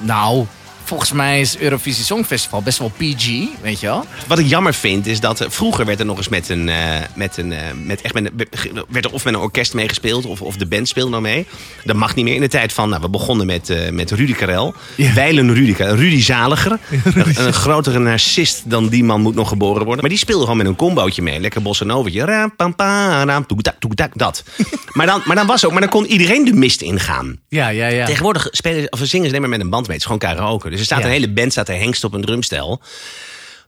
nou, 0.00 0.46
volgens 0.92 1.12
mij 1.12 1.40
is 1.40 1.58
Eurovisie 1.58 2.04
Songfestival 2.04 2.62
best 2.62 2.78
wel 2.78 2.92
PG, 2.96 3.26
weet 3.62 3.80
je 3.80 3.86
wel. 3.86 4.04
Wat 4.26 4.38
ik 4.38 4.46
jammer 4.46 4.74
vind 4.74 5.06
is 5.06 5.20
dat 5.20 5.40
eh, 5.40 5.50
vroeger 5.50 5.84
werd 5.84 6.00
er 6.00 6.06
nog 6.06 6.16
eens 6.16 6.28
met 6.28 6.48
een, 6.48 6.68
eh, 6.68 6.76
met 7.14 7.36
een, 7.36 7.52
eh, 7.52 7.58
met 7.84 8.00
echt 8.00 8.14
met 8.14 8.30
werd 8.88 9.04
er 9.04 9.12
of 9.12 9.24
met 9.24 9.34
een 9.34 9.40
orkest 9.40 9.74
meegespeeld 9.74 10.26
of, 10.26 10.42
of 10.42 10.56
de 10.56 10.66
band 10.66 10.88
speelde 10.88 11.10
nou 11.10 11.22
mee. 11.22 11.46
Dat 11.84 11.96
mag 11.96 12.14
niet 12.14 12.24
meer 12.24 12.34
in 12.34 12.40
de 12.40 12.48
tijd 12.48 12.72
van, 12.72 12.88
nou, 12.88 13.02
we 13.02 13.08
begonnen 13.08 13.46
met, 13.46 13.90
met 13.92 14.10
Rudy 14.10 14.32
Karel, 14.32 14.74
Ja. 14.96 15.14
Weilen 15.14 15.54
Rudy, 15.54 15.72
Karel, 15.72 15.94
Rudy 15.94 16.22
Zaliger, 16.22 16.78
een, 17.14 17.46
een 17.46 17.52
grotere 17.52 17.98
narcist 17.98 18.70
dan 18.70 18.88
die 18.88 19.04
man 19.04 19.20
moet 19.20 19.34
nog 19.34 19.48
geboren 19.48 19.84
worden. 19.84 20.00
Maar 20.00 20.10
die 20.10 20.18
speelde 20.18 20.42
gewoon 20.42 20.56
met 20.56 20.66
een 20.66 20.76
combootje 20.76 21.22
mee, 21.22 21.40
lekker 21.40 21.62
bossa 21.62 21.84
novertje, 21.84 22.24
raam 22.24 22.56
pam 22.56 22.74
pam, 22.74 23.28
raam 23.28 23.46
toegetak 23.46 23.74
toegetak 23.78 24.18
dat. 24.18 24.44
maar 24.96 25.06
dan, 25.06 25.22
maar 25.24 25.36
dan 25.36 25.46
was 25.46 25.64
ook, 25.64 25.72
maar 25.72 25.80
dan 25.80 25.90
kon 25.90 26.06
iedereen 26.06 26.44
de 26.44 26.52
mist 26.52 26.80
ingaan. 26.80 27.38
Ja, 27.48 27.68
ja, 27.68 27.86
ja. 27.86 28.06
Tegenwoordig 28.06 28.48
spelen 28.50 28.92
of 28.92 28.98
zingen 29.02 29.24
ze 29.24 29.30
alleen 29.30 29.40
maar 29.40 29.50
met 29.50 29.60
een 29.60 29.70
band 29.70 29.86
mee. 29.86 29.96
Het 29.96 30.06
is 30.06 30.12
gewoon 30.12 30.36
karaoke. 30.36 30.70
Dus 30.70 30.80
er 30.82 30.88
staat 30.88 30.98
Ja. 31.00 31.04
een 31.04 31.10
hele 31.12 31.32
band, 31.32 31.52
staat 31.52 31.68
er 31.68 31.76
hengst 31.78 32.04
op 32.04 32.14
een 32.14 32.22
drumstel. 32.22 32.82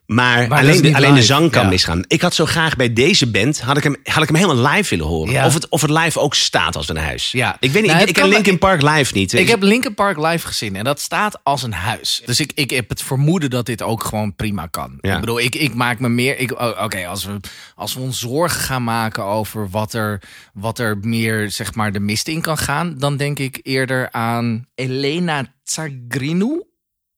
Maar, 0.05 0.49
alleen, 0.49 0.81
de, 0.81 0.95
alleen 0.95 1.13
de 1.13 1.23
zang 1.23 1.51
kan 1.51 1.63
Ja. 1.63 1.69
misgaan. 1.69 2.03
Ik 2.07 2.21
had 2.21 2.33
zo 2.33 2.45
graag 2.45 2.75
bij 2.75 2.93
deze 2.93 3.31
band, 3.31 3.61
had 3.61 3.77
ik 3.77 3.83
hem, 3.83 3.95
had 4.03 4.23
ik 4.23 4.29
hem 4.29 4.37
helemaal 4.37 4.71
live 4.73 4.89
willen 4.89 5.05
horen. 5.11 5.33
Ja. 5.33 5.45
Of, 5.45 5.53
het, 5.53 5.69
of 5.69 5.81
het 5.81 5.89
live 5.91 6.19
ook 6.19 6.35
staat 6.35 6.75
als 6.75 6.89
een 6.89 6.97
huis. 6.97 7.31
Ja. 7.31 7.57
Ik 7.59 7.71
weet 7.71 7.81
niet, 7.81 7.91
Nou, 7.91 8.05
ik, 8.05 8.13
ken 8.13 8.27
Linkin 8.27 8.57
Park 8.57 8.81
live 8.81 9.13
niet. 9.13 9.33
Ik 9.33 9.47
heb 9.47 9.61
Linkin 9.61 9.93
Park 9.93 10.17
live 10.17 10.47
gezien 10.47 10.75
en 10.75 10.83
dat 10.83 10.99
staat 10.99 11.39
als 11.43 11.63
een 11.63 11.73
huis. 11.73 12.21
Dus 12.25 12.39
ik, 12.39 12.51
ik 12.55 12.69
heb 12.69 12.89
het 12.89 13.01
vermoeden 13.01 13.49
dat 13.49 13.65
dit 13.65 13.81
ook 13.81 14.03
gewoon 14.03 14.35
prima 14.35 14.65
kan. 14.67 14.97
Ja. 15.01 15.13
Ik 15.13 15.19
bedoel, 15.19 15.39
ik, 15.39 15.55
ik 15.55 15.73
maak 15.73 15.99
me 15.99 16.09
meer... 16.09 16.37
ik- 16.39 16.61
Oké, 16.83 17.07
als, 17.07 17.25
we, 17.25 17.39
als 17.75 17.93
we 17.93 17.99
ons 17.99 18.19
zorgen 18.19 18.61
gaan 18.61 18.83
maken 18.83 19.23
over 19.23 19.69
wat 19.69 19.93
er, 19.93 20.21
wat 20.53 20.79
er 20.79 20.97
meer 21.01 21.51
zeg 21.51 21.73
maar 21.73 21.91
de 21.91 21.99
mist 21.99 22.27
in 22.27 22.41
kan 22.41 22.57
gaan... 22.57 22.95
dan 22.97 23.17
denk 23.17 23.39
ik 23.39 23.59
eerder 23.63 24.11
aan 24.11 24.65
Elena 24.75 25.45
Tsagrinu 25.63 26.63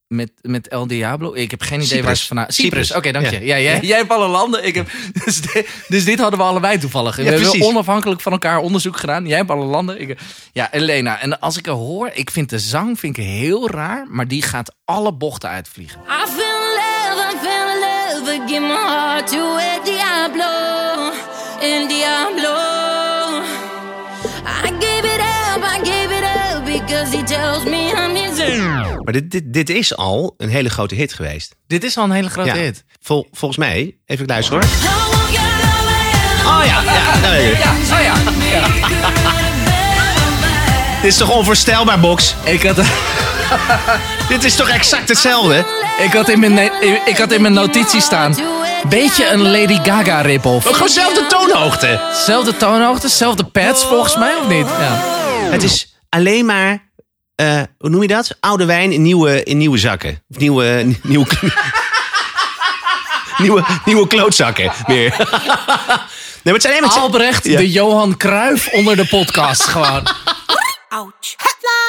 met, 0.08 0.32
met 0.42 0.68
El 0.68 0.88
Diablo. 0.88 1.34
Ik 1.34 1.52
heb 1.52 1.62
geen 1.62 1.82
idee 1.82 2.04
waar 2.04 2.16
ze 2.16 2.26
vandaan... 2.26 2.46
Cyprus, 2.52 2.88
Cyprus. 2.88 2.94
oké, 2.96 3.12
dank 3.12 3.26
Ja. 3.26 3.40
je. 3.40 3.46
Ja, 3.46 3.60
jij, 3.60 3.80
jij 3.82 3.98
hebt 3.98 4.10
alle 4.12 4.28
landen. 4.28 4.66
Ik 4.66 4.76
heb, 4.76 4.90
dus, 5.26 5.42
dus 5.88 6.06
dit 6.06 6.20
hadden 6.20 6.40
we 6.40 6.46
allebei 6.46 6.78
toevallig. 6.78 7.16
we 7.16 7.24
hebben 7.24 7.62
onafhankelijk 7.62 8.22
van 8.22 8.32
elkaar 8.32 8.60
onderzoek 8.60 8.98
gedaan. 8.98 9.26
Jij 9.28 9.38
hebt 9.38 9.50
alle 9.50 9.66
landen. 9.66 10.02
Ik, 10.02 10.20
ja, 10.54 10.72
Elena. 10.74 11.20
En 11.22 11.40
als 11.40 11.58
ik 11.58 11.66
haar 11.66 11.76
hoor, 11.76 12.10
ik 12.14 12.32
vind 12.32 12.50
de 12.50 12.60
zang 12.60 13.00
vind 13.00 13.18
ik 13.18 13.24
heel 13.26 13.70
raar, 13.70 14.06
maar 14.10 14.28
die 14.28 14.42
gaat 14.42 14.76
alle 14.86 15.14
bochten 15.14 15.50
uitvliegen. 15.50 16.00
I 16.08 16.30
feel 16.30 16.46
love, 16.76 17.34
I 17.34 17.38
feel 17.42 17.80
love, 17.80 18.34
I 18.36 18.48
give 18.48 18.62
my 18.62 18.68
heart 18.68 19.28
to 19.28 19.58
El 19.58 19.84
Diablo, 19.84 21.12
El 21.62 21.88
Diablo. 21.88 22.56
I 24.66 24.70
give 24.80 25.08
it 25.14 25.20
up, 25.20 25.64
I 25.64 25.80
give 25.84 26.12
it 26.18 26.24
up, 26.24 26.66
because 26.66 27.18
he 27.18 27.24
tells 27.24 27.64
me 27.64 27.92
I'm. 27.92 28.27
Maar 29.04 29.14
dit, 29.14 29.32
dit, 29.32 29.44
dit 29.54 29.70
is 29.70 29.96
al 29.96 30.34
een 30.38 30.50
hele 30.50 30.70
grote 30.70 30.96
hit 30.96 31.14
geweest. 31.14 31.56
Dit 31.68 31.84
is 31.84 31.98
al 31.98 32.04
een 32.04 32.12
hele 32.12 32.30
grote 32.30 32.48
Ja. 32.50 32.56
hit. 32.56 32.84
Vol, 33.02 33.28
volgens 33.32 33.60
mij, 33.60 33.98
even 34.06 34.28
luisteren 34.28 34.62
hoor. 34.62 34.70
Oh 36.46 36.62
ja, 36.66 36.82
ja. 36.82 36.94
ja. 37.34 37.38
Ja, 37.38 37.72
oh 37.96 38.02
ja. 38.04 38.14
Dit 41.02 41.12
is 41.12 41.18
toch 41.18 41.30
onvoorstelbaar, 41.36 42.00
Box? 42.00 42.36
Ik 42.44 42.64
had, 42.64 42.76
Dit 44.30 44.44
is 44.44 44.56
toch 44.56 44.70
exact 44.70 45.10
hetzelfde? 45.10 45.66
ik 46.04 46.14
had, 46.14 46.30
in, 46.30 46.40
mijn, 46.40 46.54
ne- 46.54 47.02
ik 47.06 47.18
had 47.18 47.32
in 47.32 47.42
mijn 47.42 47.54
notitie 47.54 48.02
staan. 48.02 48.36
Beetje 48.90 49.30
een 49.30 49.42
Lady 49.42 49.80
Gaga 49.84 50.22
rip-off. 50.22 50.68
Ook 50.68 50.74
gewoon 50.74 50.88
dezelfde 50.88 51.28
toonhoogte. 51.28 52.00
Zelfde 52.26 52.58
toonhoogte, 52.58 53.10
zelfde 53.10 53.44
pads 53.44 53.84
volgens 53.86 54.18
mij, 54.18 54.36
of 54.36 54.48
niet? 54.48 54.68
Ja. 54.68 55.02
Het 55.52 55.64
is 55.64 55.96
alleen 56.10 56.46
maar, 56.46 56.87
eh, 57.38 57.62
hoe 57.78 57.90
noem 57.90 58.02
je 58.02 58.08
dat? 58.08 58.38
Oude 58.40 58.66
wijn 58.66 58.92
in 58.92 59.02
nieuwe, 59.02 59.44
in 59.44 59.58
nieuwe 59.58 59.78
zakken. 59.78 60.22
Of 60.30 60.38
nieuwe, 60.38 60.96
nieuwe, 61.04 61.26
nieuwe, 63.44 63.66
nieuwe 63.86 64.08
klootzakken 64.08 64.72
meer. 64.88 65.10
nee, 65.18 65.28
maar 66.44 66.54
het 66.54 66.62
zijn 66.62 66.74
alleen 66.74 66.88
maar... 66.88 66.98
Albrecht, 67.00 67.46
Ja. 67.46 67.58
de 67.58 67.72
Johan 67.72 68.18
Cruijff 68.18 68.68
onder 68.68 68.96
de 68.96 69.06
podcast 69.08 69.64
gewoon. 69.64 70.04
Ouch. 70.90 71.36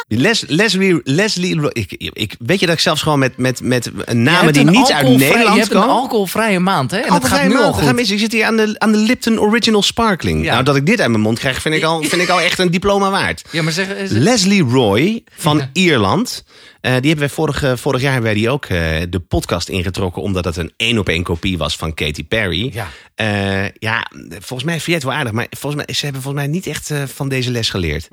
Les, 0.08 0.44
Leslie, 0.46 1.00
Leslie 1.04 1.72
ik, 1.72 1.92
ik, 2.12 2.34
weet 2.38 2.60
je 2.60 2.66
dat 2.66 2.74
ik 2.74 2.80
zelfs 2.80 3.02
gewoon 3.02 3.18
met, 3.18 3.36
met, 3.36 3.60
met 3.62 3.90
namen 4.14 4.52
die 4.52 4.62
een 4.66 4.72
niet 4.72 4.92
uit 4.92 5.08
Nederland 5.08 5.54
Je 5.54 5.60
hebt 5.60 5.72
een 5.72 5.80
komen? 5.80 5.94
alcoholvrije 5.94 6.58
maand, 6.58 6.90
hè? 6.90 6.96
En 6.96 7.02
het 7.02 7.12
Alcoholvrij 7.12 7.40
gaat 7.40 7.48
nu 7.48 7.56
al 7.56 7.62
maand. 7.62 7.76
We 7.76 7.82
goed. 7.86 7.94
missen. 7.94 8.14
Ik 8.14 8.20
zit 8.20 8.32
hier 8.32 8.44
aan 8.44 8.56
de, 8.56 8.74
aan 8.78 8.92
de 8.92 8.98
Lipton 8.98 9.40
Original 9.40 9.82
Sparkling. 9.82 10.44
Ja. 10.44 10.52
Nou, 10.52 10.64
dat 10.64 10.76
ik 10.76 10.86
dit 10.86 11.00
uit 11.00 11.10
mijn 11.10 11.22
mond 11.22 11.38
krijg, 11.38 11.60
vind 11.62 11.74
ik 11.74 11.82
al, 11.82 12.02
vind 12.02 12.22
ik 12.22 12.28
al 12.28 12.40
echt 12.40 12.58
een 12.58 12.70
diploma 12.70 13.10
waard. 13.10 13.44
Ja, 13.50 13.62
maar 13.62 13.72
zeg. 13.72 13.88
Leslie 14.08 14.62
Roy 14.62 15.22
van 15.36 15.58
Ja. 15.58 15.70
Ierland. 15.72 16.44
eh, 16.80 16.90
die 16.90 17.00
hebben 17.08 17.18
wij 17.18 17.28
vorig, 17.28 17.62
eh, 17.62 17.72
vorig 17.76 18.00
jaar 18.00 18.12
hebben 18.12 18.30
wij 18.30 18.40
die 18.40 18.50
ook 18.50 18.64
eh, 18.64 18.78
de 19.10 19.20
podcast 19.28 19.68
ingetrokken. 19.68 20.22
Omdat 20.22 20.44
het 20.44 20.56
een 20.56 20.72
één 20.76 20.98
op 20.98 21.08
één 21.08 21.22
kopie 21.22 21.58
was 21.58 21.76
van 21.76 21.94
Katy 21.94 22.24
Perry. 22.24 22.70
Ja. 22.74 22.88
Eh, 23.14 23.68
ja, 23.78 24.06
volgens 24.30 24.64
mij 24.64 24.74
vind 24.74 24.86
je 24.86 24.92
het 24.92 25.02
wel 25.02 25.12
aardig. 25.12 25.32
Maar 25.32 25.46
volgens 25.50 25.84
mij, 25.84 25.94
ze 25.94 26.04
hebben 26.04 26.22
volgens 26.22 26.44
mij 26.44 26.52
niet 26.52 26.66
echt 26.66 26.90
van 27.14 27.28
deze 27.28 27.50
les 27.50 27.70
geleerd. 27.70 28.08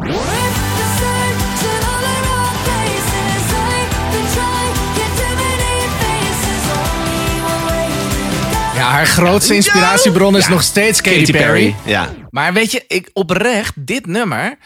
Ja, 8.85 8.91
haar 8.91 9.05
grootste 9.07 9.55
inspiratiebron 9.55 10.37
is 10.37 10.43
Ja. 10.43 10.49
nog 10.49 10.63
steeds 10.63 11.01
Katy, 11.01 11.31
Perry. 11.31 11.75
Ja. 11.85 12.13
Maar 12.29 12.53
weet 12.53 12.71
je, 12.71 12.83
ik, 12.87 13.09
oprecht, 13.13 13.73
dit 13.87 14.05
nummer 14.05 14.57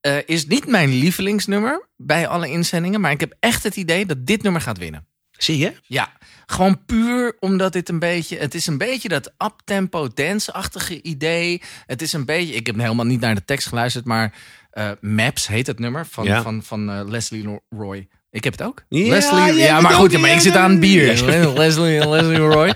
eh, 0.00 0.16
is 0.26 0.46
niet 0.46 0.66
mijn 0.66 0.88
lievelingsnummer 0.98 1.88
bij 1.96 2.26
alle 2.28 2.50
inzendingen. 2.50 3.00
Maar 3.00 3.10
ik 3.10 3.20
heb 3.20 3.34
echt 3.40 3.62
het 3.62 3.76
idee 3.76 4.06
dat 4.06 4.26
dit 4.26 4.42
nummer 4.42 4.60
gaat 4.60 4.78
winnen. 4.78 5.06
Zie 5.30 5.58
je? 5.58 5.72
Ja, 5.82 6.12
gewoon 6.46 6.84
puur 6.86 7.36
omdat 7.40 7.72
dit 7.72 7.88
een 7.88 7.98
beetje... 7.98 8.38
Het 8.38 8.54
is 8.54 8.66
een 8.66 8.78
beetje 8.78 9.08
dat 9.08 9.32
uptempo 9.44 10.08
dance-achtige 10.14 11.02
idee. 11.02 11.62
Het 11.86 12.02
is 12.02 12.12
een 12.12 12.24
beetje... 12.24 12.54
Ik 12.54 12.66
heb 12.66 12.76
helemaal 12.78 13.06
niet 13.06 13.20
naar 13.20 13.34
de 13.34 13.44
tekst 13.44 13.68
geluisterd, 13.68 14.04
maar... 14.04 14.32
eh, 14.70 14.90
Maps 15.00 15.46
heet 15.46 15.66
het 15.66 15.78
nummer 15.78 16.06
van, 16.10 16.24
Ja. 16.24 16.42
van, 16.42 16.62
van 16.62 16.90
eh, 16.90 17.00
Leslie 17.04 17.60
Roy. 17.70 18.08
Ik 18.30 18.44
heb 18.44 18.52
het 18.52 18.62
ook. 18.62 18.84
Ja, 18.88 19.08
Leslie, 19.10 19.54
ja, 19.54 19.80
maar 19.80 19.92
goed, 19.92 20.18
maar 20.20 20.30
ik 20.30 20.40
zit 20.40 20.56
aan 20.56 20.70
het- 20.70 20.80
bier. 20.80 21.06
Leslie, 21.56 22.08
Leslie 22.08 22.36
Roy. 22.38 22.74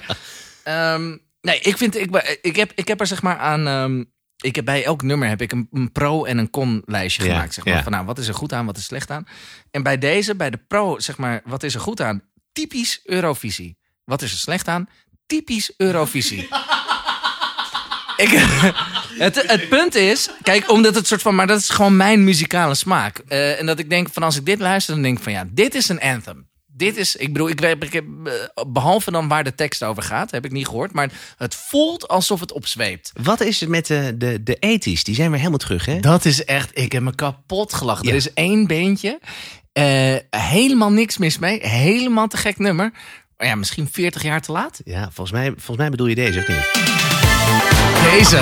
Ehm, 0.63 1.17
nee, 1.41 1.61
ik 1.61 1.77
vind, 1.77 1.97
ik, 1.97 2.39
ik, 2.43 2.57
heb, 2.57 2.73
ik 2.75 2.89
heb 2.89 3.01
er 3.01 3.07
zeg 3.07 3.23
maar 3.23 3.39
aan. 3.39 3.67
ehm, 3.67 4.05
ik 4.41 4.55
heb 4.57 4.65
bij 4.65 4.85
elk 4.85 5.03
nummer 5.03 5.29
heb 5.29 5.41
ik 5.41 5.53
een, 5.53 5.69
een 5.73 5.93
pro 5.93 6.25
en 6.25 6.39
een 6.39 6.51
con 6.51 6.83
lijstje 6.85 7.25
Ja, 7.25 7.33
gemaakt. 7.33 7.55
Zeg 7.55 7.65
maar, 7.65 7.75
ja. 7.75 7.83
van 7.83 7.93
nou, 7.93 8.05
wat 8.05 8.19
is 8.19 8.29
er 8.29 8.35
goed 8.35 8.53
aan, 8.53 8.67
wat 8.67 8.77
is 8.77 8.85
slecht 8.85 9.11
aan. 9.11 9.27
En 9.71 9.83
bij 9.83 9.99
deze, 9.99 10.37
bij 10.37 10.51
de 10.51 10.61
pro, 10.69 10.99
zeg 10.99 11.17
maar, 11.17 11.41
wat 11.45 11.63
is 11.63 11.75
er 11.75 11.81
goed 11.81 12.01
aan? 12.01 12.23
Typisch 12.53 13.01
Eurovisie. 13.05 13.79
Wat 14.05 14.23
is 14.23 14.33
er 14.33 14.39
slecht 14.39 14.69
aan? 14.69 14.89
Typisch 15.27 15.73
Eurovisie. 15.77 16.49
ik, 18.17 18.29
het, 19.27 19.43
het 19.47 19.69
punt 19.69 19.95
is, 19.95 20.31
kijk, 20.43 20.71
omdat 20.71 20.95
het 20.95 21.07
soort 21.07 21.23
van, 21.23 21.35
maar 21.35 21.47
dat 21.47 21.59
is 21.61 21.69
gewoon 21.69 21.97
mijn 21.97 22.25
muzikale 22.25 22.75
smaak. 22.75 23.19
Eh, 23.19 23.61
en 23.61 23.67
dat 23.67 23.79
ik 23.79 23.91
denk 23.91 24.09
van 24.13 24.23
als 24.23 24.37
ik 24.37 24.45
dit 24.47 24.59
luister, 24.59 24.95
dan 24.95 25.03
denk 25.03 25.17
ik 25.17 25.23
van 25.23 25.33
ja, 25.33 25.45
dit 25.51 25.75
is 25.75 25.89
een 25.89 26.01
anthem. 26.01 26.49
Dit 26.81 26.97
is, 26.97 27.17
ik 27.17 27.33
bedoel, 27.33 27.49
ik, 27.49 27.61
ik 27.61 27.93
heb, 27.93 28.05
eh, 28.25 28.65
behalve 28.67 29.11
dan 29.11 29.29
waar 29.29 29.45
de 29.45 29.55
tekst 29.55 29.83
over 29.83 30.03
gaat, 30.03 30.31
heb 30.31 30.45
ik 30.45 30.53
niet 30.53 30.67
gehoord, 30.67 30.93
maar 30.93 31.11
het 31.37 31.55
voelt 31.55 32.09
alsof 32.09 32.41
het 32.41 32.53
opzweept. 32.53 33.13
Wat 33.23 33.41
is 33.41 33.61
het 33.61 33.69
met 33.69 33.87
de, 33.87 34.15
de, 34.19 34.43
de 34.43 34.57
ethisch? 34.61 35.05
Die 35.05 35.15
zijn 35.15 35.29
weer 35.29 35.39
helemaal 35.39 35.59
terug, 35.59 35.87
hè? 35.87 36.01
Dat 36.01 36.25
is 36.25 36.45
echt, 36.45 36.71
ik 36.79 36.93
heb 36.93 37.03
me 37.03 37.15
kapot 37.15 37.73
gelachen. 37.73 38.05
Ja. 38.05 38.11
Er 38.11 38.17
is 38.17 38.33
één 38.33 38.67
beentje, 38.67 39.21
eh, 39.73 40.17
helemaal 40.31 40.93
niks 40.93 41.19
mis 41.19 41.39
mee, 41.39 41.67
helemaal 41.67 42.27
te 42.27 42.37
gek 42.37 42.59
nummer. 42.59 42.93
Maar 43.37 43.47
ja, 43.47 43.55
misschien 43.55 43.89
40 43.93 44.23
jaar 44.23 44.41
te 44.41 44.53
laat. 44.53 44.81
Ja, 44.85 45.03
volgens 45.03 45.31
mij, 45.31 45.49
volgens 45.51 45.77
mij 45.77 45.91
bedoel 45.91 46.07
je 46.07 46.15
deze, 46.15 46.39
of 46.39 46.49
niet? 46.49 46.69
Deze. 48.13 48.41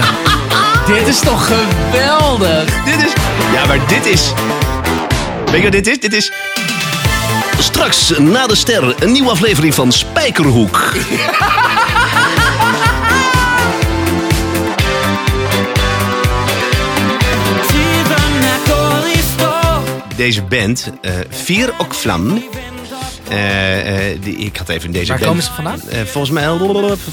Dit 0.86 1.06
is 1.06 1.20
toch 1.20 1.46
geweldig? 1.46 2.84
Dit 2.84 3.04
is... 3.04 3.12
Ja, 3.52 3.66
maar 3.66 3.88
dit 3.88 4.06
is... 4.06 4.32
Weet 5.50 5.56
je 5.56 5.62
wat 5.62 5.72
dit 5.72 5.86
is? 5.86 6.00
Dit 6.00 6.12
is... 6.12 6.32
Straks, 7.58 8.18
na 8.18 8.46
de 8.46 8.56
ster, 8.56 8.94
een 9.02 9.12
nieuwe 9.12 9.30
aflevering 9.30 9.74
van 9.74 9.92
Spijkerhoek. 9.92 10.92
Deze 20.16 20.42
band, 20.42 20.92
eh 21.00 21.12
Vier 21.28 21.74
ook 21.78 21.94
Vlam. 21.94 22.42
Eh, 23.30 24.10
eh, 24.12 24.18
die, 24.22 24.36
ik 24.36 24.56
had 24.56 24.68
even 24.68 24.90
deze 24.90 25.12
Waar 25.12 25.20
komen 25.20 25.42
ze 25.42 25.52
vandaan? 25.52 25.80
Eh, 25.88 26.00
volgens 26.00 26.30
mij, 26.32 26.48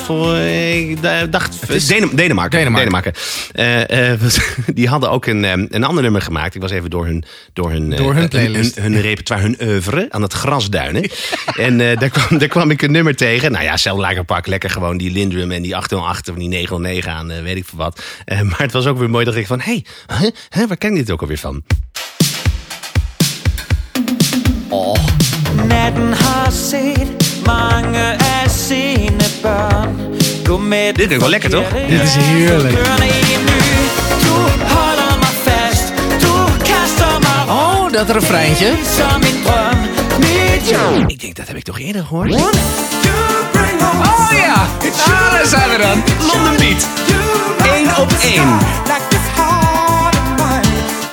voor, 0.06 0.38
ik 0.38 0.97
dacht, 1.32 1.69
is- 1.69 1.88
Denem- 1.88 2.15
Denemarken. 2.15 2.73
Denemarken. 2.75 3.13
Eh, 3.51 4.12
eh, 4.12 4.19
die 4.73 4.88
hadden 4.88 5.10
ook 5.12 5.25
een, 5.25 5.45
eh, 5.45 5.51
een 5.69 5.84
ander 5.84 6.04
nummer 6.04 6.21
gemaakt. 6.21 6.56
Ik 6.56 6.62
was 6.62 6.71
even 6.71 6.89
door 6.89 7.06
hun, 7.06 7.23
door 7.54 7.71
hun, 7.71 7.89
Door 7.89 8.13
hun 8.15 8.28
playlist. 8.28 8.75
hun, 8.75 8.91
hun 8.93 9.01
repertoire, 9.01 9.43
hun 9.45 9.67
oeuvre 9.67 10.06
aan 10.10 10.21
het 10.21 10.34
grasduinen. 10.34 11.04
en 11.58 11.82
eh, 11.82 11.97
daar, 11.99 12.10
kwam, 12.10 12.38
daar 12.39 12.47
kwam 12.47 12.71
ik 12.71 12.82
een 12.82 12.91
nummer 12.91 13.15
tegen. 13.15 13.51
Nou 13.51 13.63
ja, 13.63 13.78
zelf 13.78 13.99
lekker 13.99 14.23
pak, 14.23 14.47
lekker 14.47 14.69
gewoon 14.69 14.97
die 14.97 15.12
Lindrum 15.12 15.51
en 15.51 15.62
die 15.62 15.75
808 15.75 16.30
of 16.30 16.36
die 16.36 16.47
909 16.47 17.12
aan, 17.12 17.41
weet 17.43 17.56
ik 17.58 17.65
veel 17.65 17.78
wat. 17.78 18.01
Eh, 18.25 18.41
maar 18.41 18.60
het 18.60 18.71
was 18.71 18.86
ook 18.86 18.97
weer 18.97 19.10
mooi 19.10 19.25
dat 19.25 19.36
ik 19.36 19.47
van, 19.47 19.60
hé, 19.60 19.63
hey, 19.71 19.86
huh, 20.19 20.30
huh, 20.49 20.67
waar 20.67 20.78
ken 20.78 20.89
ik 20.89 20.95
dit 20.95 21.12
ook 21.12 21.21
alweer 21.21 21.38
van? 21.38 21.63
verden 25.86 26.13
har 26.13 26.52
set 26.52 27.45
mange 27.45 28.17
af 28.41 28.50
sine 28.50 29.26
børn 29.41 29.89
gå 30.45 30.58
med 30.58 30.93
Dit 30.93 31.12
is 31.12 31.17
wel 31.17 31.30
lekker, 31.30 31.50
toch? 31.50 31.67
Dit 31.89 32.02
is 32.02 32.15
heerlijk. 32.15 32.76
Du 34.24 34.34
holder 34.74 35.17
mig 35.19 35.36
fast, 35.45 35.93
du 36.19 36.34
kaster 36.63 37.19
mig 37.19 37.56
Oh, 37.58 37.91
dat 37.91 38.10
refreintje. 38.10 38.74
Som 38.98 39.21
en 39.21 39.43
drøm, 39.43 39.80
mit 40.19 40.69
jou. 40.69 41.04
Ik 41.08 41.21
denk, 41.21 41.36
dat 41.36 41.48
heb 41.48 41.58
ik 41.58 41.63
toch 41.63 41.80
eerder 41.80 42.06
gehoord? 42.06 42.34
Oh 42.34 42.52
ja, 44.32 44.67
ah, 45.06 45.32
daar 45.32 45.45
zijn 45.45 45.69
we 45.69 45.78
dan. 45.78 46.04
London 46.28 46.56
Beat. 46.58 46.88
1 47.76 47.98
op 47.98 48.12
1. 48.21 49.55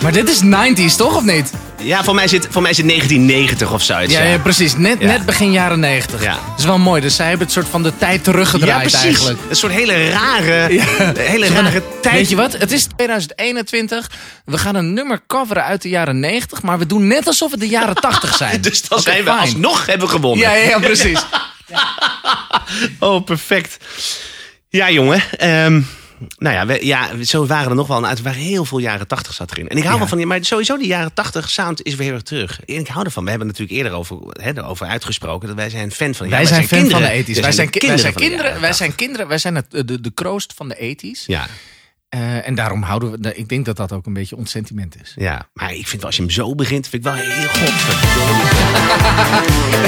Maar 0.02 0.12
dit 0.12 0.28
is 0.28 0.40
90s, 0.42 0.96
toch 0.96 1.16
of 1.16 1.24
niet? 1.24 1.50
Ja, 1.78 2.04
voor 2.04 2.14
mij 2.14 2.28
zit, 2.28 2.46
voor 2.50 2.62
mij 2.62 2.74
zit 2.74 2.86
1990 2.88 3.72
of 3.72 3.82
zoiets. 3.82 4.12
Ja, 4.12 4.22
ja 4.22 4.38
precies. 4.38 4.76
Net, 4.76 4.96
Ja. 5.00 5.06
net 5.06 5.24
begin 5.26 5.52
jaren 5.52 5.80
90. 5.80 6.22
Ja. 6.22 6.32
Dat 6.32 6.58
is 6.58 6.64
wel 6.64 6.78
mooi. 6.78 7.00
Dus 7.00 7.16
zij 7.16 7.28
hebben 7.28 7.44
het 7.46 7.54
soort 7.54 7.68
van 7.68 7.82
de 7.82 7.92
tijd 7.98 8.24
teruggedraaid 8.24 8.90
Ja, 8.90 8.98
precies. 8.98 9.00
eigenlijk. 9.00 9.38
Een 9.48 9.56
soort 9.56 9.72
hele 9.72 10.08
rare, 10.10 10.82
hele 11.18 11.46
rare 11.48 11.82
tijd. 12.00 12.14
Weet 12.14 12.28
je 12.28 12.36
wat? 12.36 12.52
Het 12.52 12.72
is 12.72 12.84
2021. 12.96 14.10
We 14.44 14.58
gaan 14.58 14.74
een 14.74 14.92
nummer 14.92 15.20
coveren 15.26 15.64
uit 15.64 15.82
de 15.82 15.88
jaren 15.88 16.20
90. 16.20 16.62
Maar 16.62 16.78
we 16.78 16.86
doen 16.86 17.06
net 17.06 17.26
alsof 17.26 17.50
het 17.50 17.60
de 17.60 17.68
jaren 17.68 17.94
80 18.10 18.36
zijn. 18.36 18.60
Dus 18.60 18.82
dan 18.88 19.00
zijn 19.00 19.24
we 19.24 19.30
fine. 19.30 19.40
alsnog 19.40 19.86
hebben 19.86 20.08
gewonnen. 20.08 20.38
Ja, 20.48 20.54
ja, 20.54 20.68
ja, 20.68 20.78
precies. 20.78 21.20
Oh, 22.98 23.24
perfect. 23.24 23.76
Ja, 24.68 24.90
jongen. 24.90 25.22
ehm, 25.38 25.80
nou 26.38 26.54
ja, 26.54 26.66
we, 26.66 26.86
ja, 26.86 27.08
zo 27.24 27.46
waren 27.46 27.68
er 27.70 27.74
nog 27.76 27.86
wel. 27.86 28.04
Het 28.04 28.22
waren 28.22 28.40
heel 28.40 28.64
veel 28.64 28.78
jaren 28.78 29.06
80 29.06 29.34
zat 29.34 29.50
erin. 29.50 29.68
En 29.68 29.76
ik 29.76 29.84
hou 29.84 29.98
wel 29.98 30.08
van 30.08 30.16
die, 30.18 30.26
maar 30.26 30.44
sowieso 30.44 30.76
die 30.76 30.86
jaren 30.86 31.14
80 31.14 31.50
sound 31.50 31.82
is 31.82 31.94
weer 31.94 32.06
heel 32.06 32.14
erg 32.14 32.22
terug. 32.22 32.60
En 32.64 32.74
ik 32.74 32.88
hou 32.88 33.04
ervan. 33.04 33.22
We 33.24 33.30
hebben 33.30 33.48
natuurlijk 33.48 33.76
eerder 33.78 33.92
over, 33.92 34.16
hè, 34.32 34.50
erover 34.56 34.86
uitgesproken 34.86 35.48
dat 35.48 35.56
wij 35.56 35.70
zijn 35.70 35.90
fan 35.92 36.14
van. 36.14 36.28
ja, 36.28 36.32
wij 36.36 36.46
zijn 36.46 36.68
fan 36.68 36.78
van 36.78 36.78
de 36.86 36.92
kinderen. 36.92 37.16
ethisch. 37.16 37.40
Wij 37.40 37.52
zijn, 37.52 37.70
wij 37.70 37.80
kinderen. 37.80 38.42
jaren 38.42 38.60
Wij 38.60 38.70
80. 38.70 38.76
zijn 38.76 38.94
kinderen. 38.94 39.28
Wij 39.28 39.38
zijn 39.38 39.54
het, 39.54 39.70
de, 39.70 40.00
de 40.00 40.10
kroost 40.14 40.52
van 40.56 40.68
de 40.68 40.74
ethisch. 40.78 41.24
Ja, 41.26 41.46
Eh, 42.08 42.46
en 42.46 42.54
daarom 42.54 42.82
houden 42.82 43.10
we. 43.20 43.34
Ik 43.36 43.48
denk 43.48 43.64
dat 43.64 43.76
dat 43.76 43.92
ook 43.92 44.06
een 44.06 44.12
beetje 44.12 44.36
ons 44.36 44.50
sentiment 44.50 44.96
is. 45.02 45.12
ja, 45.16 45.48
maar 45.54 45.74
ik 45.74 45.86
vind 45.88 45.92
wel, 45.92 46.04
als 46.04 46.16
je 46.16 46.22
hem 46.22 46.30
zo 46.30 46.54
begint, 46.54 46.88
vind 46.88 47.06
ik 47.06 47.12
wel 47.12 47.20
heel 47.22 47.48
godverdomme. 47.48 48.42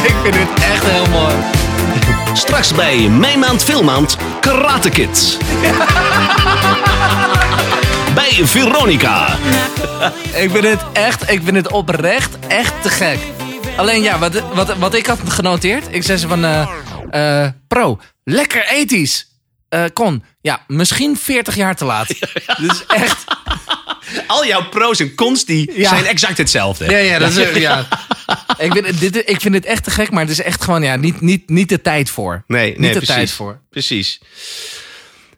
ik 0.10 0.14
vind 0.22 0.34
het 0.34 0.62
echt 0.64 0.84
heel 0.86 1.06
mooi. 1.08 1.34
Straks 2.34 2.74
bij 2.74 3.08
Mijn 3.08 3.38
Maand 3.38 3.64
Filmmaand 3.64 4.16
Karate 4.40 4.90
Kids. 4.90 5.36
bij 8.14 8.40
Veronica. 8.46 9.36
Ik 10.34 10.50
vind 10.50 10.64
het 10.64 10.80
echt, 10.92 11.30
ik 11.30 11.40
vind 11.44 11.56
het 11.56 11.70
oprecht 11.70 12.38
echt 12.48 12.72
te 12.82 12.88
gek. 12.88 13.18
Alleen 13.76 14.02
ja, 14.02 14.18
wat, 14.18 14.42
wat, 14.54 14.76
wat 14.76 14.94
ik 14.94 15.06
had 15.06 15.18
genoteerd. 15.28 15.84
Ik 15.90 16.02
zei 16.02 16.18
ze 16.18 16.28
van, 16.28 16.44
eh, 16.44 16.68
eh, 17.10 17.48
pro, 17.68 17.98
lekker 18.24 18.66
ethisch. 18.68 19.28
Eh 19.68 19.84
kon, 19.92 20.24
ja, 20.40 20.60
misschien 20.66 21.16
40 21.16 21.54
jaar 21.56 21.76
te 21.76 21.84
laat. 21.84 22.06
Dus 22.66 22.86
echt, 22.86 23.24
Al 24.26 24.46
jouw 24.46 24.68
pro's 24.68 25.00
en 25.00 25.14
cons 25.14 25.44
die 25.44 25.78
Ja. 25.78 25.88
zijn 25.88 26.06
exact 26.06 26.38
hetzelfde. 26.38 26.90
ja, 26.90 26.96
ja, 26.98 27.18
dat 27.18 27.36
is, 27.36 27.56
ja. 27.60 27.86
Ik, 28.58 28.72
vind, 28.72 29.00
dit, 29.00 29.16
ik 29.16 29.40
vind 29.40 29.54
het 29.54 29.64
echt 29.64 29.84
te 29.84 29.90
gek, 29.90 30.10
maar 30.10 30.22
het 30.22 30.30
is 30.30 30.42
echt 30.42 30.64
gewoon, 30.64 30.82
ja, 30.82 30.96
niet, 30.96 31.20
niet, 31.20 31.48
niet 31.48 31.68
de 31.68 31.80
tijd 31.80 32.10
voor. 32.10 32.44
Nee, 32.46 32.70
niet 32.70 32.78
nee 32.78 32.92
de 32.92 32.96
precies. 32.96 33.14
tijd 33.14 33.30
voor. 33.30 33.60
Precies. 33.70 34.20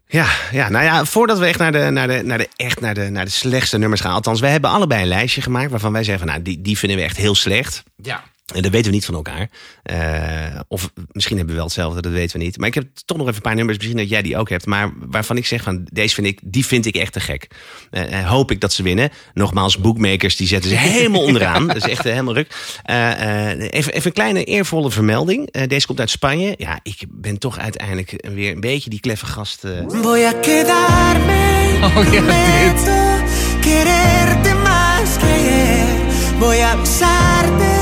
Ja, 0.09 0.27
ja, 0.53 0.69
nou 0.69 0.85
ja, 0.85 1.05
voordat 1.05 1.39
we 1.39 1.47
echt 1.47 1.59
naar 1.59 1.73
de, 1.73 1.91
naar 1.91 2.09
de, 2.09 2.23
naar 2.25 2.39
de, 2.39 2.49
echt 2.57 2.81
naar 2.81 2.95
de, 2.95 3.11
naar 3.11 3.25
de 3.25 3.31
slechtste 3.31 3.79
nummers 3.79 4.01
gaan. 4.01 4.13
Althans, 4.13 4.41
wij 4.41 4.51
hebben 4.51 4.71
allebei 4.71 5.03
een 5.03 5.09
lijstje 5.09 5.43
gemaakt 5.43 5.71
waarvan 5.71 5.93
wij 5.93 6.05
zeggen 6.05 6.25
van, 6.25 6.33
nou, 6.33 6.43
die, 6.45 6.63
die 6.63 6.79
vinden 6.79 6.99
we 6.99 7.05
echt 7.05 7.17
heel 7.17 7.35
slecht. 7.35 7.83
Ja. 8.03 8.25
En 8.55 8.63
dat 8.63 8.71
weten 8.73 8.87
we 8.91 8.97
niet 8.97 9.05
van 9.05 9.15
elkaar. 9.15 9.49
Eh, 9.83 10.61
of 10.69 10.91
misschien 11.13 11.37
hebben 11.37 11.55
we 11.55 11.61
wel 11.61 11.69
hetzelfde, 11.71 12.03
dat 12.03 12.13
weten 12.13 12.39
we 12.39 12.45
niet. 12.45 12.59
Maar 12.59 12.69
ik 12.69 12.75
heb 12.75 12.87
toch 13.05 13.17
nog 13.17 13.27
even 13.27 13.37
een 13.37 13.43
paar 13.43 13.55
nummers, 13.55 13.77
misschien 13.79 13.97
dat 13.99 14.09
jij 14.09 14.23
die 14.23 14.37
ook 14.37 14.49
hebt. 14.49 14.67
Maar 14.67 14.93
waarvan 14.97 15.37
ik 15.37 15.47
zeg 15.47 15.63
van 15.63 15.87
deze 15.93 16.15
vind 16.15 16.27
ik, 16.27 16.41
die 16.45 16.67
vind 16.67 16.87
ik 16.87 16.95
echt 16.97 17.13
te 17.13 17.21
gek. 17.21 17.47
Eh, 17.91 18.19
eh, 18.21 18.29
hoop 18.29 18.51
ik 18.51 18.61
dat 18.61 18.73
ze 18.73 18.83
winnen. 18.83 19.11
Nogmaals, 19.35 19.79
bookmakers 19.79 20.37
die 20.37 20.47
zetten 20.47 20.71
ze 20.71 20.77
helemaal 20.77 21.23
onderaan. 21.31 21.67
Dat 21.67 21.77
is 21.77 21.83
echt 21.89 22.03
helemaal 22.05 22.35
ruk. 22.35 22.79
Eh, 22.83 23.51
eh, 23.51 23.59
even, 23.71 23.93
even 23.93 24.07
een 24.07 24.13
kleine 24.13 24.45
eervolle 24.45 24.91
vermelding. 24.91 25.51
Eh, 25.51 25.69
deze 25.69 25.87
komt 25.87 26.01
uit 26.01 26.11
Spanje. 26.11 26.55
Ja, 26.57 26.81
ik 26.83 27.03
ben 27.11 27.39
toch 27.39 27.59
uiteindelijk 27.59 28.27
weer 28.35 28.53
een 28.53 28.61
beetje 28.61 28.91
die 28.91 29.01
kleffe 29.01 29.27
gast. 29.27 29.65
eh, 29.65 29.71
Voy 29.89 30.23
a 30.25 30.33
quedarme. 30.33 31.55
Oh 31.97 32.05
ja, 32.13 32.21
dit. 32.21 32.85
Prometo 32.85 33.25
quererte 33.61 34.55
más 34.63 35.17
que 35.19 35.27
ayer. 35.27 36.39
Voy 36.39 36.61
a 36.61 36.77
besarte. 36.77 37.76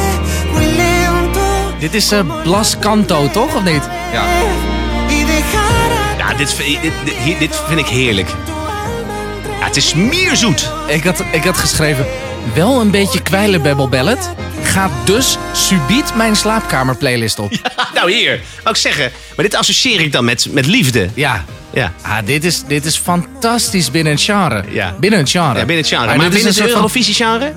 Dit 1.84 1.94
is 1.94 2.12
eh, 2.12 2.20
Blas 2.42 2.78
Canto, 2.78 3.30
toch? 3.30 3.54
Of 3.54 3.64
niet? 3.64 3.82
Ja. 4.12 4.24
Ja, 6.18 6.34
dit, 6.36 6.52
vind- 6.54 6.82
dit, 6.82 7.38
dit, 7.38 7.62
vind 7.68 7.80
ik 7.80 7.86
heerlijk. 7.86 8.28
Ja, 9.60 9.66
het 9.66 9.76
is 9.76 9.88
smeerzoet. 9.88 10.70
Ik 10.86 11.04
had, 11.04 11.22
ik 11.32 11.44
had 11.44 11.56
geschreven, 11.56 12.06
wel 12.54 12.80
een 12.80 12.90
beetje 12.90 13.22
kwijlenbabbel 13.22 13.88
ballet. 13.88 14.30
Gaat 14.62 14.90
dus 15.04 15.38
subiet 15.52 16.14
mijn 16.16 16.36
slaapkamer 16.36 16.96
playlist 16.96 17.38
op. 17.38 17.52
Nou, 17.94 18.12
hier. 18.12 18.40
Wou 18.62 18.74
ik 18.74 18.80
zeggen. 18.80 19.10
Maar 19.36 19.44
dit 19.44 19.54
associeer 19.54 20.00
ik 20.00 20.12
dan 20.12 20.24
met, 20.24 20.46
met 20.50 20.66
liefde. 20.66 21.08
Ja. 21.14 21.44
Ja. 21.72 21.92
Ah, 22.02 22.16
dit, 22.24 22.44
is, 22.44 22.62
dit 22.66 22.84
is 22.84 22.96
fantastisch 22.98 23.90
binnen 23.90 24.12
het 24.12 24.22
genre. 24.22 24.64
Ja. 24.68 24.94
Binnen 25.00 25.18
het 25.20 25.30
genre. 25.30 25.48
Ja, 25.58 25.64
binnen 25.64 25.76
het 25.76 25.86
genre. 25.86 26.06
Maar, 26.06 26.18
dit 26.18 26.24
is 26.26 26.32
binnen 26.32 26.40
een 26.40 26.46
het 26.46 26.56
soort 26.56 26.70
van- 26.70 26.80
Eurovisie-genre? 26.80 27.52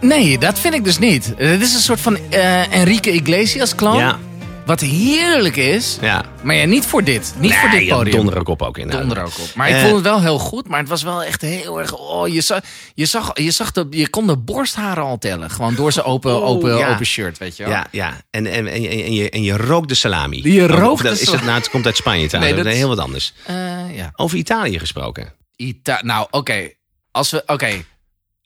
Nee, 0.00 0.38
dat 0.38 0.58
vind 0.58 0.74
ik 0.74 0.84
dus 0.84 0.98
niet. 0.98 1.32
Het 1.36 1.60
is 1.62 1.74
een 1.74 1.80
soort 1.80 2.00
van 2.00 2.18
eh, 2.30 2.74
Enrique 2.74 3.12
Iglesias 3.12 3.74
clown. 3.74 3.98
Ja. 3.98 4.18
Wat 4.66 4.80
heerlijk 4.80 5.56
is. 5.56 5.98
Ja. 6.00 6.24
Maar 6.42 6.54
ja, 6.54 6.64
niet 6.64 6.84
voor 6.86 7.04
dit. 7.04 7.34
Niet 7.38 7.54
voor 7.54 7.70
dit 7.70 7.78
Nee, 7.78 7.88
ja, 7.88 7.96
podium. 7.96 8.16
donder 8.16 8.38
ook 8.38 8.48
op 8.48 8.62
ook 8.62 8.78
in. 8.78 8.88
Donder 8.88 9.22
ook 9.22 9.38
op. 9.38 9.54
Maar 9.54 9.68
ik 9.68 9.74
Eh, 9.74 9.80
vond 9.82 9.94
het 9.94 10.02
wel 10.04 10.20
heel 10.20 10.38
goed. 10.38 10.68
Maar 10.68 10.78
het 10.78 10.88
was 10.88 11.02
wel 11.02 11.22
echt 11.22 11.40
heel 11.40 11.80
erg... 11.80 11.96
Oh, 11.96 12.28
je, 12.28 12.40
zag, 12.40 12.60
je, 12.94 13.06
zag, 13.06 13.30
je, 13.34 13.50
zag 13.50 13.72
de, 13.72 13.86
je 13.90 14.08
kon 14.08 14.26
de 14.26 14.36
borstharen 14.36 15.02
al 15.02 15.18
tellen. 15.18 15.50
Gewoon 15.50 15.74
door 15.74 15.92
zijn 15.92 16.06
open, 16.06 16.36
Oh, 16.36 16.48
open, 16.48 16.76
ja. 16.76 16.90
open 16.92 17.06
shirt, 17.06 17.38
weet 17.38 17.56
je 17.56 17.62
wel. 17.62 17.72
Ja, 17.72 17.86
ja. 17.90 18.20
En, 18.30 18.46
en, 18.46 18.66
en, 18.66 18.84
en, 18.88 19.12
je, 19.12 19.30
en 19.30 19.42
je 19.42 19.56
rookt 19.56 19.88
de 19.88 19.94
salami. 19.94 20.52
Je 20.52 20.66
rookt 20.66 21.02
dat, 21.02 21.20
is 21.20 21.30
dat, 21.30 21.42
nou, 21.42 21.58
het 21.58 21.70
komt 21.70 21.86
uit 21.86 21.96
Spanje 21.96 22.26
trouwens. 22.28 22.54
Nee, 22.54 22.64
dat 22.64 22.72
heel 22.74 22.88
wat 22.88 22.98
anders. 22.98 23.32
Eh, 23.46 23.96
ja. 23.96 24.12
Over 24.16 24.38
Italië 24.38 24.78
gesproken. 24.78 25.32
Ita 25.56 26.00
nou, 26.02 26.26
oké. 26.30 26.70
Als 27.10 27.30
we... 27.30 27.42
Oké. 27.46 27.84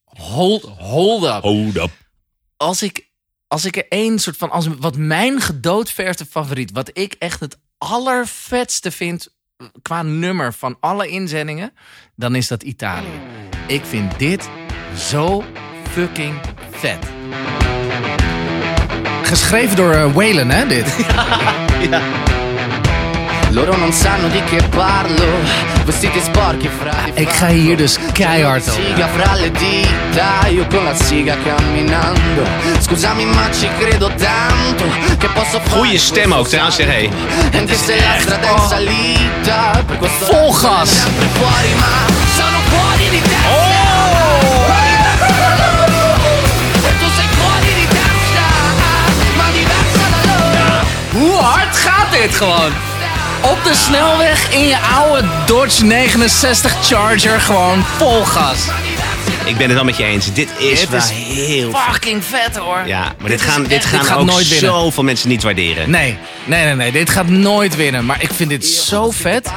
Hold, 0.04 0.62
hold 0.78 1.22
up. 1.24 1.42
Hold 1.42 1.76
up. 1.76 1.90
Als 2.56 2.82
ik, 2.82 3.05
als 3.48 3.64
ik 3.64 3.76
er 3.76 3.88
één 3.88 4.18
soort 4.18 4.36
van... 4.36 4.50
Als, 4.50 4.66
wat 4.78 4.96
mijn 4.96 5.40
gedoodverfde 5.40 6.26
favoriet... 6.26 6.70
Wat 6.72 6.90
ik 6.92 7.12
echt 7.18 7.40
het 7.40 7.58
allervetste 7.78 8.90
vind... 8.90 9.34
Qua 9.82 10.02
nummer 10.02 10.52
van 10.52 10.76
alle 10.80 11.08
inzendingen... 11.08 11.72
Dan 12.14 12.34
is 12.34 12.48
dat 12.48 12.62
Italië. 12.62 13.20
Ik 13.66 13.84
vind 13.84 14.18
dit 14.18 14.48
zo 14.96 15.44
fucking 15.90 16.40
vet. 16.70 17.06
Geschreven 19.22 19.76
door 19.76 19.94
uh, 19.94 20.14
Waylon, 20.14 20.50
hè, 20.50 20.66
dit? 20.66 20.86
Loro 23.56 23.74
non 23.74 23.90
sanno 23.90 24.28
di 24.28 24.42
che 24.44 24.62
parlo 24.68 25.24
Vestiti 25.84 26.20
sporchi 26.20 26.68
fra 26.68 26.92
Ik 27.14 27.30
ga 27.38 27.46
hier 27.46 27.76
dus 27.76 27.96
keihard 28.12 28.68
over. 28.68 28.84
Siga 28.84 29.08
fra 29.08 29.34
le 29.34 29.50
dita 29.50 30.46
Io 30.48 30.66
con 30.66 30.84
la 30.84 30.94
siga 30.94 31.36
camminando 31.42 32.44
Scusami 32.80 33.24
ma 33.24 33.50
ci 33.50 33.66
credo 33.78 34.08
tanto 34.08 34.84
Che 35.16 35.28
posso 35.28 35.58
fare 35.60 35.74
Goeie 35.74 35.98
stem 35.98 36.32
ook 36.32 36.48
trouwens. 36.48 36.74
Zeg, 36.74 36.86
hey. 36.86 37.10
Anche 37.54 37.76
se 37.76 37.96
la 37.96 38.20
strada 38.20 38.46
è 38.46 38.52
in 38.52 38.68
salita 38.68 39.84
Vol 40.28 40.60
gas. 40.60 41.06
fuori 41.32 41.74
ma 41.78 41.94
sono 42.36 42.58
fuori 42.68 43.08
di 43.08 43.22
testa 43.22 43.48
Oh! 43.48 44.68
E 46.88 46.98
tu 46.98 47.06
sei 47.16 47.28
fuori 47.38 47.72
di 47.72 47.86
testa 47.88 48.46
Ma 49.34 49.48
diversa 49.50 50.04
da 50.12 50.20
loro 50.28 50.84
Hoe 51.12 51.42
hard 51.42 51.74
gaat 51.74 52.10
dit 52.12 52.36
gewoon? 52.36 52.95
Op 53.50 53.64
de 53.64 53.74
snelweg 53.74 54.52
in 54.54 54.66
je 54.66 54.78
oude 54.78 55.28
Dodge 55.46 55.84
69 55.84 56.86
Charger 56.86 57.40
gewoon 57.40 57.84
vol 57.84 58.24
gas. 58.24 58.58
Ik 59.44 59.56
ben 59.56 59.66
het 59.66 59.74
wel 59.74 59.84
met 59.84 59.96
je 59.96 60.04
eens. 60.04 60.32
Dit 60.32 60.48
is 60.58 60.80
Dit 60.80 60.88
wel 60.88 60.98
is 60.98 61.10
heel... 61.10 61.70
Fucking 61.72 62.24
vet 62.24 62.56
hoor. 62.56 62.82
Ja, 62.86 63.14
maar 63.18 63.30
dit, 63.30 63.40
gaan, 63.40 63.64
dit 63.64 63.84
gaan 63.84 64.04
gaat 64.04 64.18
ook 64.18 64.26
nooit 64.26 64.48
winnen. 64.48 64.70
zoveel 64.70 65.02
mensen 65.02 65.28
niet 65.28 65.42
waarderen. 65.42 65.90
Nee, 65.90 66.18
nee, 66.44 66.64
nee, 66.64 66.74
nee. 66.74 66.92
Dit 66.92 67.10
gaat 67.10 67.28
nooit 67.28 67.76
winnen. 67.76 68.04
Maar 68.04 68.22
ik 68.22 68.30
vind 68.32 68.50
dit 68.50 68.66
zo 68.66 69.10
vet. 69.10 69.52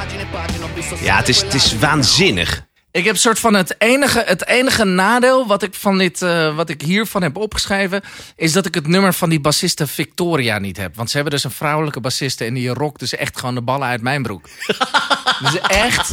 Ja, 1.00 1.16
het 1.16 1.28
is, 1.28 1.40
het 1.40 1.54
is 1.54 1.74
waanzinnig. 1.78 2.68
Ik 2.92 3.04
heb 3.04 3.16
soort 3.16 3.38
van 3.38 3.54
het 3.54 3.74
enige, 3.78 4.22
het 4.26 4.46
enige 4.46 4.84
nadeel 4.84 5.46
wat 5.46 5.62
ik, 5.62 5.74
van 5.74 5.98
dit, 5.98 6.22
eh, 6.22 6.56
wat 6.56 6.68
ik 6.68 6.82
hiervan 6.82 7.22
heb 7.22 7.36
opgeschreven... 7.36 8.02
is 8.36 8.52
dat 8.52 8.66
ik 8.66 8.74
het 8.74 8.86
nummer 8.86 9.14
van 9.14 9.28
die 9.28 9.40
bassiste 9.40 9.86
Victoria 9.86 10.58
niet 10.58 10.76
heb. 10.76 10.96
Want 10.96 11.10
ze 11.10 11.14
hebben 11.14 11.34
dus 11.34 11.44
een 11.44 11.50
vrouwelijke 11.50 12.00
bassiste... 12.00 12.44
en 12.44 12.54
die 12.54 12.68
rokt 12.68 13.00
dus 13.00 13.14
echt 13.14 13.38
gewoon 13.38 13.54
de 13.54 13.62
ballen 13.62 13.88
uit 13.88 14.02
mijn 14.02 14.22
broek. 14.22 14.48
dus 15.42 15.60
echt... 15.60 16.12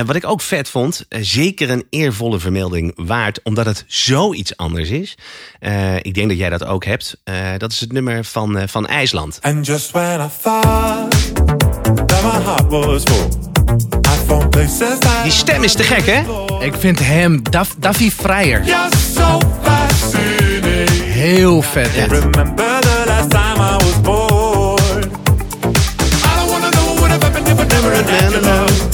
Eh, 0.00 0.06
wat 0.06 0.16
ik 0.16 0.26
ook 0.26 0.40
vet 0.40 0.68
vond, 0.68 1.04
eh, 1.08 1.20
zeker 1.22 1.70
een 1.70 1.86
eervolle 1.90 2.38
vermelding 2.38 2.92
waard, 2.96 3.40
omdat 3.42 3.66
het 3.66 3.84
zoiets 3.86 4.56
anders 4.56 4.88
is. 4.90 5.14
Eh, 5.58 5.96
ik 5.96 6.14
denk 6.14 6.28
dat 6.28 6.38
jij 6.38 6.50
dat 6.50 6.64
ook 6.64 6.84
hebt. 6.84 7.16
Eh, 7.24 7.34
dat 7.58 7.72
is 7.72 7.80
het 7.80 7.92
nummer 7.92 8.24
van, 8.24 8.58
eh, 8.58 8.68
van 8.68 8.86
IJsland. 8.86 9.38
And 9.40 9.66
just 9.66 9.90
when 9.90 10.20
I 10.20 10.28
thought 10.42 11.10
that 12.06 12.22
my 12.22 12.42
heart 12.44 12.66
was 12.70 13.02
full, 13.02 13.28
I 14.06 14.26
found 14.26 14.50
places 14.50 14.98
that 14.98 15.22
Die 15.22 15.32
stem 15.32 15.62
is 15.64 15.72
te 15.72 15.82
gek, 15.82 16.06
hè? 16.06 16.22
Ik 16.64 16.74
vind 16.78 16.98
hem, 16.98 17.42
Daf, 17.50 17.74
Davy 17.78 18.10
Vrijer, 18.10 18.62
heel 21.04 21.62
vet. 21.62 21.94
dit. 21.94 22.69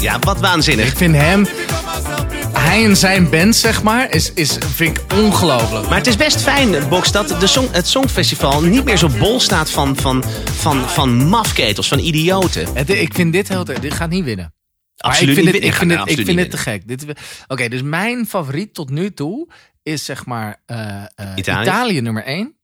Ja, 0.01 0.19
wat 0.19 0.41
waanzinnig. 0.41 0.89
Ik 0.91 0.97
vind 0.97 1.15
hem, 1.15 1.47
hij 2.59 2.85
en 2.85 2.97
zijn 2.97 3.31
band 3.31 3.57
zeg 3.57 3.83
maar, 3.83 4.15
is, 4.15 4.33
is, 4.33 4.59
vind 4.75 4.99
ik 4.99 5.13
ongelooflijk. 5.15 5.89
Maar 5.89 5.99
het 5.99 6.07
is 6.07 6.17
best 6.17 6.41
fijn, 6.43 6.89
Box, 6.89 7.13
dat 7.13 7.29
de 7.41 7.47
song, 7.47 7.69
het 7.73 7.89
Songfestival 7.89 8.63
niet 8.63 8.85
meer 8.85 8.97
zo 8.97 9.09
bol 9.09 9.41
staat 9.41 9.71
van, 9.71 9.97
van, 9.97 10.25
van, 10.45 10.89
van 10.89 11.29
mafketels, 11.29 11.89
van 11.89 11.99
idioten. 11.99 12.75
Het, 12.75 12.91
ik 12.91 13.15
vind 13.15 13.33
dit 13.33 13.49
heel, 13.49 13.65
dit 13.65 13.95
gaat 13.95 14.11
niet 14.11 14.25
winnen. 14.25 14.55
Maar 14.97 15.11
Absoluut 15.11 15.29
ik 15.29 15.35
vind 15.35 15.53
niet 15.53 15.63
dit, 15.63 15.71
ik 15.73 15.77
vind 16.27 16.39
ik 16.39 16.51
te 16.51 16.57
gek. 16.57 16.89
Dit- 16.89 17.05
Oké, 17.47 17.69
dus 17.69 17.83
mijn 17.83 18.27
favoriet 18.27 18.75
tot 18.75 18.91
nu 18.91 19.13
toe 19.15 19.49
is 19.83 20.05
zeg 20.05 20.27
maar 20.27 20.63
eh, 20.67 21.03
eh, 21.03 21.07
Italië? 21.37 21.63
Italië. 21.69 22.01
nummer 22.01 22.25
1, 22.25 22.56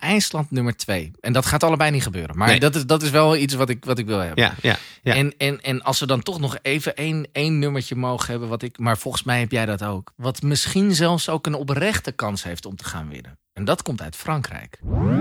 IJsland 0.00 0.50
nummer 0.50 0.76
2. 0.76 1.10
En 1.20 1.32
dat 1.32 1.46
gaat 1.46 1.62
allebei 1.62 1.90
niet 1.90 2.02
gebeuren. 2.02 2.36
Maar 2.38 2.48
Nee. 2.48 2.60
dat, 2.60 2.74
is, 2.74 2.86
dat 2.86 3.02
is 3.02 3.10
wel 3.10 3.36
iets 3.36 3.54
wat 3.54 3.68
ik, 3.68 3.84
wat 3.84 3.98
ik 3.98 4.06
wil 4.06 4.18
hebben. 4.18 4.44
Ja, 4.44 4.54
ja, 4.62 4.76
ja. 5.02 5.14
En, 5.14 5.34
en, 5.38 5.60
en 5.60 5.82
als 5.82 6.00
we 6.00 6.06
dan 6.06 6.22
toch 6.22 6.40
nog 6.40 6.58
even 6.62 6.94
één, 6.96 7.26
één 7.32 7.58
nummertje 7.58 7.94
mogen 7.96 8.30
hebben, 8.30 8.48
wat 8.48 8.62
ik, 8.62 8.78
maar 8.78 8.98
volgens 8.98 9.22
mij 9.22 9.40
heb 9.40 9.50
jij 9.50 9.66
dat 9.66 9.84
ook. 9.84 10.12
Wat 10.16 10.42
misschien 10.42 10.94
zelfs 10.94 11.28
ook 11.28 11.46
een 11.46 11.54
oprechte 11.54 12.12
kans 12.12 12.42
heeft 12.42 12.66
om 12.66 12.76
te 12.76 12.84
gaan 12.84 13.08
winnen. 13.08 13.38
En 13.52 13.64
dat 13.64 13.82
komt 13.82 14.02
uit 14.02 14.16
Frankrijk. 14.16 14.78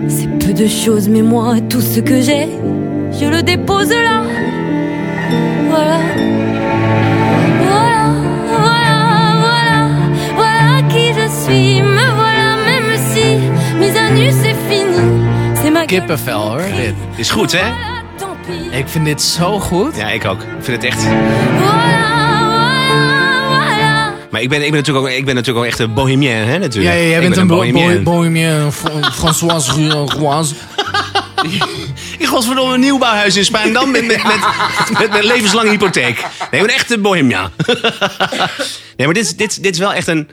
C'est 0.08 0.38
peu 0.38 0.54
de 0.54 0.70
choses, 0.86 1.08
mais 1.10 1.24
moi, 1.24 1.60
tout 1.68 1.84
ce 1.94 2.02
que 2.02 2.22
j'ai, 2.24 2.48
je 3.20 3.30
le 3.30 3.44
dépose 3.44 3.90
là. 4.04 4.24
Voilà, 5.72 6.00
nu, 14.14 14.30
c'est 14.32 14.56
fini. 14.68 14.96
C'est 15.56 15.72
ma 15.72 15.80
gueule. 15.80 15.88
Kippenvel 15.88 16.34
hoor, 16.34 16.62
dit. 16.76 16.94
Is 17.16 17.30
goed, 17.30 17.52
hè? 17.52 17.72
Ik 18.72 18.88
vind 18.88 19.06
dit 19.06 19.22
zo 19.22 19.60
goed. 19.60 19.96
Ja, 19.96 20.10
ik 20.10 20.26
ook. 20.26 20.42
Ik 20.42 20.48
vind 20.62 20.82
het 20.84 20.92
echt... 20.92 21.04
Voilà, 21.06 21.10
voilà, 21.10 23.02
voilà. 23.48 24.30
Maar 24.32 24.42
ik 24.42 24.50
ben, 24.50 24.62
ik 24.66 24.72
ben, 24.72 24.80
natuurlijk, 24.80 25.06
ook, 25.06 25.12
ik 25.12 25.26
ben 25.26 25.36
natuurlijk 25.36 25.66
ook 25.66 25.72
echt 25.72 25.80
een 25.80 25.94
bohemien, 25.94 26.32
hè, 26.32 26.54
Ja, 26.54 26.58
natuurlijk. 26.58 26.96
ja, 26.96 27.00
jij 27.02 27.14
Ik 27.14 27.20
bent 27.20 27.30
ben 27.34 27.42
een 27.42 27.48
bo- 27.48 27.56
bohemien. 27.56 28.04
bo- 28.04 28.12
bohemien, 28.12 28.72
Fr- 28.72 28.90
François 29.22 29.70
Roise. 30.18 30.54
Ik 32.18 32.28
godverdomme 32.28 32.74
een 32.74 32.80
nieuwbouwhuis 32.80 33.36
in 33.36 33.46
Spaandam 33.46 33.92
met, 33.92 34.06
met, 34.08 34.24
met, 34.24 34.40
met, 35.00 35.12
met 35.12 35.24
levenslange 35.24 35.70
hypotheek. 35.70 36.26
Nee, 36.52 36.62
ik 36.62 36.68
ben 36.68 36.76
echt 36.76 36.92
een 36.92 37.02
bohemien. 37.02 37.38
Nee, 38.98 39.10
maar 39.10 39.14
dit, 39.16 39.26
is- 39.26 39.36
dit, 39.36 39.64
dit 39.64 39.74
is 39.74 39.80
wel 39.80 39.94
echt 39.94 40.08
een... 40.08 40.30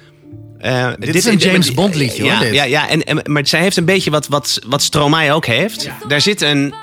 eh, 0.58 0.88
Dit 0.98 1.14
is 1.14 1.24
een 1.24 1.36
James 1.36 1.74
Bond 1.74 1.94
liedje, 1.94 2.22
hoor, 2.22 2.30
ja, 2.32 2.38
dit. 2.40 2.54
Ja, 2.54 2.64
ja 2.64 2.88
en, 2.88 3.04
en, 3.04 3.20
maar 3.24 3.46
zij 3.46 3.60
heeft 3.60 3.76
een 3.76 3.84
beetje 3.84 4.10
wat, 4.10 4.26
wat, 4.28 4.60
wat 4.66 4.82
Stromae 4.82 5.32
ook 5.32 5.46
heeft. 5.46 5.88
Daar 6.08 6.20
zit 6.20 6.40
een... 6.42 6.74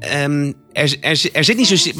ehm, 0.00 0.52
er, 0.72 0.96
er, 1.00 1.20
er 1.32 1.44
zit 1.44 1.56
niet 1.56 1.66
zo. 1.66 1.90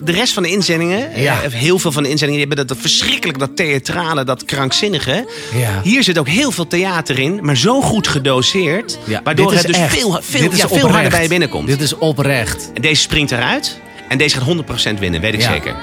De 0.00 0.12
rest 0.12 0.32
van 0.32 0.42
de 0.42 0.50
inzendingen, 0.50 1.20
Ja. 1.20 1.42
eh, 1.42 1.52
heel 1.52 1.78
veel 1.78 1.92
van 1.92 2.02
de 2.02 2.08
inzendingen, 2.08 2.46
die 2.46 2.48
hebben 2.48 2.66
dat, 2.66 2.68
dat 2.68 2.90
verschrikkelijk, 2.90 3.38
dat 3.38 3.56
theatrale, 3.56 4.24
dat 4.24 4.44
krankzinnige. 4.44 5.28
Ja. 5.54 5.80
Hier 5.82 6.02
zit 6.02 6.18
ook 6.18 6.28
heel 6.28 6.50
veel 6.50 6.66
theater 6.66 7.18
in, 7.18 7.38
maar 7.42 7.56
zo 7.56 7.80
goed 7.80 8.08
gedoseerd. 8.08 8.98
waardoor 9.24 9.50
dit 9.50 9.58
het 9.58 9.68
is 9.68 9.74
dus 9.76 9.84
echt. 9.84 9.96
veel, 9.98 10.18
veel, 10.22 10.50
ja, 10.54 10.68
veel 10.68 10.88
harder 10.90 11.10
bij 11.10 11.22
je 11.22 11.28
binnenkomt. 11.28 11.66
Dit 11.68 11.80
is 11.80 11.98
oprecht. 11.98 12.70
En 12.74 12.82
deze 12.82 13.00
springt 13.02 13.30
eruit. 13.32 13.80
En 14.08 14.18
deze 14.18 14.36
gaat 14.40 14.46
100% 14.94 14.98
winnen, 14.98 15.20
weet 15.20 15.34
ik 15.34 15.40
Ja. 15.40 15.52
zeker. 15.52 15.74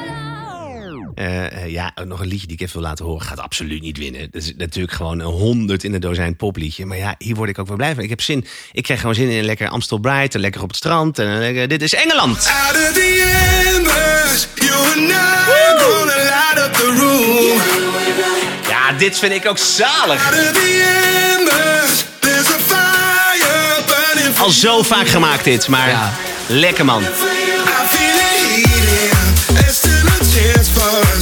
Eh, 1.16 1.46
eh, 1.64 1.70
ja, 1.72 1.94
nog 2.06 2.20
een 2.20 2.28
liedje 2.28 2.48
die 2.48 2.56
ik 2.56 2.62
even 2.62 2.74
wil 2.80 2.88
laten 2.88 3.06
horen. 3.06 3.22
Gaat 3.26 3.40
absoluut 3.40 3.82
niet 3.82 3.98
winnen. 3.98 4.28
Dat 4.32 4.42
is 4.42 4.54
natuurlijk 4.58 4.94
gewoon 4.94 5.20
een 5.20 5.26
100 5.26 5.84
in 5.84 5.92
de 5.92 6.00
dozijn 6.00 6.36
popliedje. 6.36 6.86
Maar 6.86 6.98
ja, 6.98 7.16
hier 7.18 7.36
word 7.36 7.50
ik 7.50 7.60
ook 7.60 7.68
wel 7.68 7.78
blij 7.78 7.94
van. 7.96 8.04
Ik 8.04 8.10
heb 8.10 8.22
zin. 8.22 8.46
Ik 8.72 8.84
krijg 8.84 9.00
gewoon 9.00 9.16
zin 9.16 9.30
in 9.30 9.38
een 9.38 9.46
lekker 9.46 9.70
Amstel 9.70 9.98
Bright. 9.98 10.34
En 10.36 10.40
lekker 10.42 10.62
op 10.62 10.68
het 10.68 10.78
strand. 10.78 11.20
En, 11.20 11.40
lekker- 11.40 11.68
dit 11.68 11.82
is 11.82 11.94
Engeland. 11.94 12.38
Out 12.68 12.76
of 12.88 12.94
the 12.94 13.40
embers, 13.76 14.48
you 14.56 14.80
and 14.80 15.10
I 15.12 15.84
gonna 15.84 16.16
light 16.16 16.68
up 16.68 16.74
the 16.74 16.96
room. 16.98 17.62
Ja, 18.70 18.92
dit 18.98 19.20
vind 19.20 19.34
ik 19.34 19.46
ook 19.48 19.58
zalig. 19.58 20.26
Out 20.26 20.34
of 20.48 20.52
the 20.52 21.38
embers, 21.38 22.06
there's 22.20 22.48
a 22.50 22.58
fire 22.68 23.84
burning 23.88 24.38
Al 24.40 24.50
zo 24.50 24.84
vaak 24.84 25.08
gemaakt 25.08 25.44
dit, 25.44 25.68
maar 25.68 25.90
Ja. 25.90 26.14
lekker 26.48 26.86
man. 26.86 27.04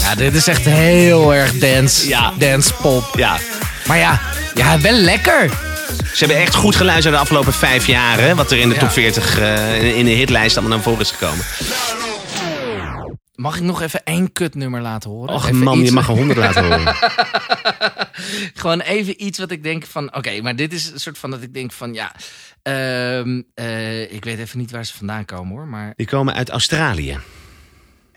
Ja, 0.09 0.15
dit 0.15 0.35
is 0.35 0.47
echt 0.47 0.65
heel 0.65 1.33
erg 1.35 1.57
dance. 1.57 2.07
Ja. 2.07 2.33
Dance 2.37 2.73
pop. 2.73 3.03
Ja, 3.17 3.37
Maar 3.87 3.97
ja, 3.97 4.21
ja, 4.53 4.79
wel 4.79 4.93
lekker. 4.93 5.49
ze 6.13 6.25
hebben 6.25 6.37
echt 6.37 6.55
goed 6.55 6.75
geluisterd 6.75 7.13
de 7.15 7.21
afgelopen 7.21 7.53
vijf 7.53 7.87
jaar. 7.87 8.19
Hè, 8.19 8.35
wat 8.35 8.51
er 8.51 8.57
in 8.57 8.67
de 8.69 8.73
Ja. 8.75 8.79
top 8.79 8.89
40 8.91 9.39
eh, 9.39 9.97
in- 9.97 10.05
de 10.05 10.11
hitlijst 10.11 10.57
allemaal 10.57 10.75
naar 10.75 10.85
voren 10.85 10.99
is 11.01 11.11
gekomen. 11.11 11.45
Mag 13.35 13.55
ik 13.55 13.61
nog 13.61 13.81
even 13.81 14.03
één 14.03 14.31
kutnummer 14.31 14.81
laten 14.81 15.09
horen? 15.09 15.33
Och 15.33 15.43
Even 15.43 15.57
man, 15.57 15.83
je 15.83 15.91
mag 15.91 16.07
er 16.09 16.13
100 16.15 16.39
laten 16.39 16.63
horen. 16.63 16.95
Gewoon 18.61 18.79
even 18.79 19.23
iets 19.25 19.39
wat 19.39 19.51
ik 19.51 19.63
denk 19.63 19.85
van... 19.85 20.15
Oké, 20.15 20.41
maar 20.41 20.55
dit 20.55 20.73
is 20.73 20.91
een 20.91 20.99
soort 20.99 21.17
van 21.17 21.31
dat 21.31 21.41
ik 21.41 21.53
denk 21.53 21.71
van... 21.71 21.93
Ja, 21.93 22.11
ehm, 22.63 23.41
eh, 23.53 24.01
ik 24.13 24.23
weet 24.23 24.39
even 24.39 24.59
niet 24.59 24.71
waar 24.71 24.85
ze 24.85 24.93
vandaan 24.97 25.25
komen 25.25 25.55
hoor. 25.55 25.67
Maar 25.67 25.93
Die 25.95 26.07
komen 26.07 26.33
uit 26.33 26.49
Australië. 26.49 27.17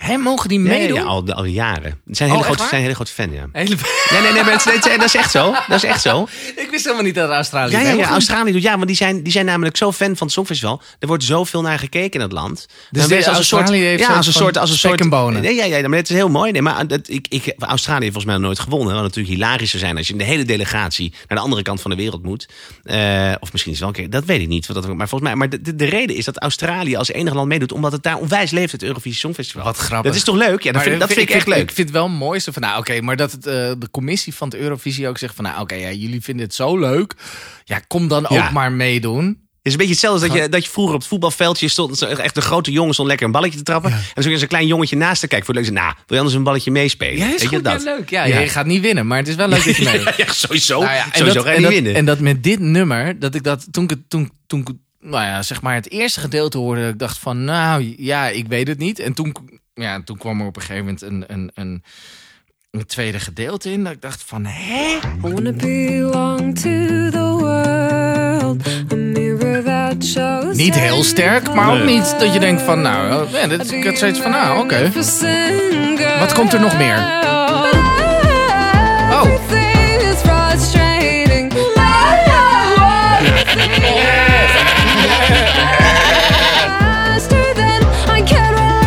Hè, 0.03 0.16
mogen 0.16 0.48
die 0.48 0.59
meedoen? 0.61 0.98
ja, 0.98 1.05
al, 1.05 1.32
al 1.32 1.44
jaren. 1.44 1.90
Ze 2.07 2.14
zijn 2.14 2.28
Oh, 2.30 2.34
hele 2.36 2.46
grote, 2.48 2.68
zijn 2.68 2.82
hele 2.82 2.94
grote 2.94 3.12
fan, 3.12 3.32
ja. 3.32 3.46
Hele... 3.53 3.76
Nee, 4.13 4.21
nee, 4.21 4.33
nee, 4.33 4.43
maar 4.43 4.53
dat 4.97 5.05
is 5.05 5.15
echt 5.15 5.31
zo. 5.31 5.55
Dat 5.69 5.77
is 5.77 5.85
echt 5.85 6.03
zo. 6.03 6.29
ik 6.57 6.69
wist 6.71 6.85
helemaal 6.85 7.05
niet 7.05 7.15
dat 7.15 7.31
Australië... 7.31 7.73
Ja, 7.73 7.81
ja, 7.81 7.93
ja 7.93 8.09
Australië 8.09 8.53
doet 8.53 8.63
ja, 8.63 8.75
want 8.75 8.87
die 8.87 8.97
zijn, 8.97 9.23
die 9.23 9.33
zijn 9.33 9.45
namelijk 9.45 9.77
zo 9.77 9.93
fan 9.93 10.17
van 10.17 10.27
het 10.27 10.33
Songfestival. 10.33 10.83
Er 10.99 11.07
wordt 11.07 11.25
zoveel 11.25 11.63
naar 11.63 11.79
gekeken 11.79 12.13
in 12.13 12.21
het 12.21 12.33
land. 12.33 12.67
De 12.91 13.07
wees 13.07 13.29
als 13.29 13.39
een 13.39 13.45
soort, 13.45 13.61
Australië 13.61 13.85
heeft 13.85 14.03
ja, 14.03 14.17
als 14.17 14.27
een 14.27 14.33
soort, 14.33 14.59
als 14.59 14.71
een 14.71 14.79
soort. 14.79 15.09
bonen. 15.09 15.43
Nee, 15.43 15.55
ja, 15.55 15.65
ja, 15.65 15.89
maar 15.89 15.99
het 15.99 16.11
is 16.11 16.17
heel 16.17 16.29
mooi. 16.29 16.53
Nee, 16.53 16.63
maar 16.63 16.87
dat, 16.87 17.09
ik, 17.09 17.27
ik, 17.29 17.55
Australië 17.59 18.01
heeft 18.01 18.13
volgens 18.13 18.25
mij 18.25 18.35
nog 18.35 18.45
nooit 18.45 18.59
gewonnen. 18.59 18.91
Zou 18.91 19.03
natuurlijk 19.03 19.35
hilarischer 19.35 19.79
zijn 19.79 19.97
als 19.97 20.07
je 20.07 20.13
in 20.13 20.19
de 20.19 20.25
hele 20.25 20.45
delegatie 20.45 21.13
naar 21.29 21.39
de 21.39 21.45
andere 21.45 21.63
kant 21.63 21.81
van 21.81 21.91
de 21.91 21.97
wereld 21.97 22.23
moet. 22.23 22.49
Eh, 22.83 23.33
of 23.41 23.53
misschien 23.53 23.73
is 23.73 23.79
het 23.81 23.89
wel 23.89 23.89
een 23.89 23.95
keer. 23.95 24.11
Dat 24.11 24.25
weet 24.25 24.41
ik 24.41 24.49
niet. 24.49 24.67
wat 24.67 24.77
Dat, 24.77 24.97
maar 24.97 25.09
volgens 25.09 25.31
mij. 25.31 25.39
Maar 25.39 25.49
de, 25.49 25.61
de, 25.61 25.77
de 25.77 25.85
reden 25.85 26.17
is 26.17 26.25
dat 26.25 26.39
Australië 26.39 26.97
als 26.97 27.13
enige 27.13 27.37
land 27.37 27.49
meedoet, 27.49 27.73
omdat 27.73 27.93
het 27.93 28.03
daar 28.03 28.17
onwijs 28.17 28.51
leeft, 28.51 28.73
het 28.73 28.83
Eurovisie 28.83 29.19
Songfestival. 29.19 29.65
Wat 29.65 29.77
grappig. 29.77 30.11
Dat 30.11 30.15
is 30.15 30.25
toch 30.25 30.37
leuk? 30.37 30.63
Ja, 30.63 30.73
dat, 30.73 30.73
Maar 30.73 30.83
vind, 30.83 31.01
dat 31.01 31.13
vind 31.13 31.29
ik 31.29 31.35
echt 31.35 31.47
leuk. 31.47 31.59
Ik 31.59 31.73
vind 31.73 31.89
het 31.89 31.97
wel 31.97 32.09
mooi 32.09 32.41
zo 32.41 32.53
van, 32.53 32.63
nou 32.63 32.79
oké, 32.79 33.01
maar 33.01 33.17
dat 33.17 33.33
het, 33.33 33.47
eh, 33.47 33.53
de 33.79 33.89
commissie 34.03 34.34
van 34.34 34.48
de 34.48 34.59
Eurovisie 34.59 35.09
ook 35.09 35.18
zegt 35.18 35.34
van, 35.34 35.44
nou 35.44 35.61
oké, 35.61 35.74
ja, 35.74 35.90
jullie 35.90 36.20
vinden 36.22 36.44
het 36.46 36.55
zo 36.55 36.78
leuk. 36.78 37.14
Ja, 37.64 37.80
kom 37.86 38.09
dan 38.09 38.26
Ja. 38.28 38.44
ook 38.46 38.53
maar 38.53 38.72
meedoen. 38.72 39.26
Het 39.26 39.72
is 39.72 39.72
een 39.72 39.78
beetje 39.86 39.92
hetzelfde 39.92 40.20
als 40.26 40.34
dat 40.34 40.42
je, 40.42 40.48
dat 40.48 40.64
je 40.64 40.70
vroeger 40.70 40.94
op 40.94 41.00
het 41.00 41.09
voetbalveldje 41.09 41.68
stond. 41.68 41.98
zo 41.98 42.07
Echt 42.07 42.34
de 42.34 42.40
grote 42.40 42.70
jongen 42.70 42.92
stond 42.92 43.09
lekker 43.09 43.26
een 43.26 43.32
balletje 43.32 43.59
te 43.59 43.64
trappen. 43.64 43.92
En 43.92 43.98
stond 44.22 44.24
je 44.36 44.42
een 44.42 44.48
klein 44.48 44.66
jongetje 44.66 44.96
naast 44.96 45.20
te 45.20 45.26
kijken. 45.26 45.46
Voor 45.46 45.55
leuk. 45.55 45.70
Nou, 45.70 45.86
wil 45.94 46.05
je 46.07 46.16
anders 46.16 46.34
een 46.34 46.42
balletje 46.42 46.70
meespelen? 46.70 47.16
Ja, 47.18 47.34
is 47.34 47.40
Weet 47.40 47.50
je 47.50 47.61
dat? 47.61 47.82
ja, 47.82 47.96
leuk. 47.96 48.11
Ja, 48.11 48.24
Ja. 48.24 48.38
je 48.38 48.48
gaat 48.48 48.66
niet 48.66 48.80
winnen, 48.80 49.07
maar 49.07 49.18
het 49.18 49.28
is 49.28 49.34
wel 49.34 49.48
leuk 49.48 49.64
dat 49.64 49.76
je 49.76 49.84
meedoet. 49.92 50.16
Ja, 50.16 50.32
sowieso. 50.32 50.80
Nou 50.82 50.90
en 50.96 51.03
sowieso 51.12 51.34
dat, 51.34 51.44
ga 51.44 51.50
je 51.50 51.57
en 51.57 51.62
niet 51.62 51.62
dat- 51.64 51.72
winnen. 51.72 51.94
En 51.94 52.05
dat 52.05 52.18
met 52.18 52.42
dit 52.42 52.59
nummer, 52.61 53.18
dat 53.18 53.34
ik 53.34 53.42
dat 53.42 53.66
toen 53.70 53.84
ik 53.84 53.90
het 53.90 54.11
toen, 54.11 54.30
toen 54.46 54.80
nou 55.00 55.24
ja, 55.24 55.42
zeg 55.42 55.62
maar 55.62 55.74
het 55.74 55.90
eerste 55.90 56.20
gedeelte 56.20 56.59
hoorde, 56.59 56.88
ik 56.88 56.98
dacht 56.98 57.18
van, 57.18 57.44
nou 57.44 57.94
ja, 57.98 58.28
ik 58.28 58.46
weet 58.48 58.68
het 58.68 58.78
niet. 58.78 58.98
En 58.98 59.12
toen, 59.12 59.34
ja, 59.74 60.03
toen 60.03 60.16
kwam 60.18 60.40
er 60.40 60.46
op 60.46 60.57
een 60.57 60.62
gegeven 60.62 60.84
moment 60.84 61.03
een, 61.03 61.24
een, 61.26 61.50
een, 61.55 61.82
een 62.73 62.87
tweede 62.87 63.20
gedeelte 63.20 63.73
in, 63.73 63.85
dat 63.85 63.93
ik 63.93 64.01
dacht 64.01 64.23
van, 64.27 64.45
hè? 64.47 64.99
Wanna 65.20 65.53
belong 65.53 66.55
to 66.55 67.11
the 67.11 67.37
world. 67.39 68.66
A 68.93 68.95
mirror 68.95 69.62
that 69.62 70.05
shows 70.05 70.57
Niet 70.57 70.75
heel 70.75 71.03
sterk, 71.03 71.55
maar 71.55 71.73
ook 71.73 71.85
niet 71.85 72.14
dat 72.18 72.33
je 72.33 72.41
denkt 72.41 72.62
van, 72.62 72.81
nou, 72.81 73.27
ja, 73.31 73.47
dit, 73.47 73.73
ik 73.73 73.85
had 73.85 73.99
zoiets 73.99 74.20
van, 74.20 74.31
nou, 74.31 74.64
oké. 74.64 74.91
Wat 76.18 76.33
komt 76.33 76.53
er 76.53 76.61
nog 76.61 76.77
meer? 76.77 76.97
Oh. 79.11 79.31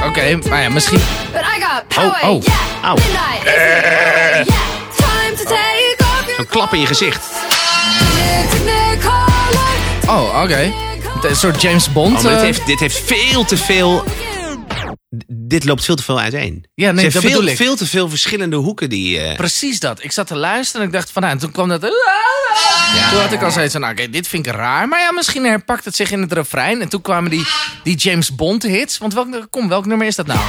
Oké, 0.08 0.50
maar 0.50 0.62
ja, 0.62 0.70
misschien... 0.70 1.00
Oh, 1.98 2.24
oh. 2.24 2.44
Een 6.38 6.48
klap 6.48 6.74
in 6.74 6.80
je 6.80 6.86
gezicht. 6.86 7.26
Oh, 10.08 10.42
oké. 10.44 10.74
Een 11.22 11.36
soort 11.36 11.62
James 11.62 11.92
Bond. 11.92 12.18
Oh, 12.18 12.24
maar 12.24 12.32
dit, 12.32 12.40
eh, 12.40 12.46
heeft, 12.46 12.66
dit 12.66 12.80
heeft 12.80 12.98
veel 13.06 13.46
te 13.46 13.58
veel... 13.58 14.04
Dit 15.28 15.66
loopt 15.66 15.86
veel 15.86 15.96
te 15.96 16.04
veel 16.04 16.20
uiteen. 16.20 16.66
Ja, 16.74 16.92
nee, 16.92 17.04
dat 17.10 17.22
veel, 17.22 17.32
bedoel 17.32 17.48
ik. 17.48 17.56
veel 17.56 17.76
te 17.76 17.86
veel 17.86 18.10
verschillende 18.10 18.56
hoeken 18.56 18.90
die... 18.90 19.20
eh, 19.20 19.36
Precies 19.36 19.80
dat. 19.80 20.04
Ik 20.04 20.12
zat 20.12 20.28
te 20.28 20.36
luisteren 20.36 20.82
en 20.82 20.88
ik 20.88 20.94
dacht 20.94 21.12
van, 21.12 21.22
nou, 21.22 21.34
en 21.34 21.40
toen 21.40 21.52
kwam 21.52 21.70
dat... 21.70 21.82
Toen 21.82 23.22
had 23.22 23.32
ik 23.32 23.44
al 23.44 23.52
zoiets 23.52 23.72
van, 23.72 23.82
nou, 23.82 23.94
oké, 23.94 24.10
dit 24.10 24.28
vind 24.28 24.46
ik 24.48 24.54
raar. 24.54 24.88
Maar 24.88 25.00
ja, 25.00 25.12
misschien 25.12 25.46
herpakt 25.46 25.86
het 25.86 25.96
zich 25.96 26.12
in 26.12 26.22
het 26.22 26.32
refrein. 26.34 26.82
En 26.82 26.90
toen 26.90 27.02
kwamen 27.02 27.30
die, 27.30 27.46
die 27.84 27.96
James 27.96 28.36
Bond 28.36 28.64
hits. 28.64 28.98
Want 28.98 29.14
welk, 29.14 29.48
kom, 29.50 29.70
welk 29.70 29.86
nummer 29.86 30.08
is 30.08 30.16
dat 30.16 30.28
nou? 30.28 30.40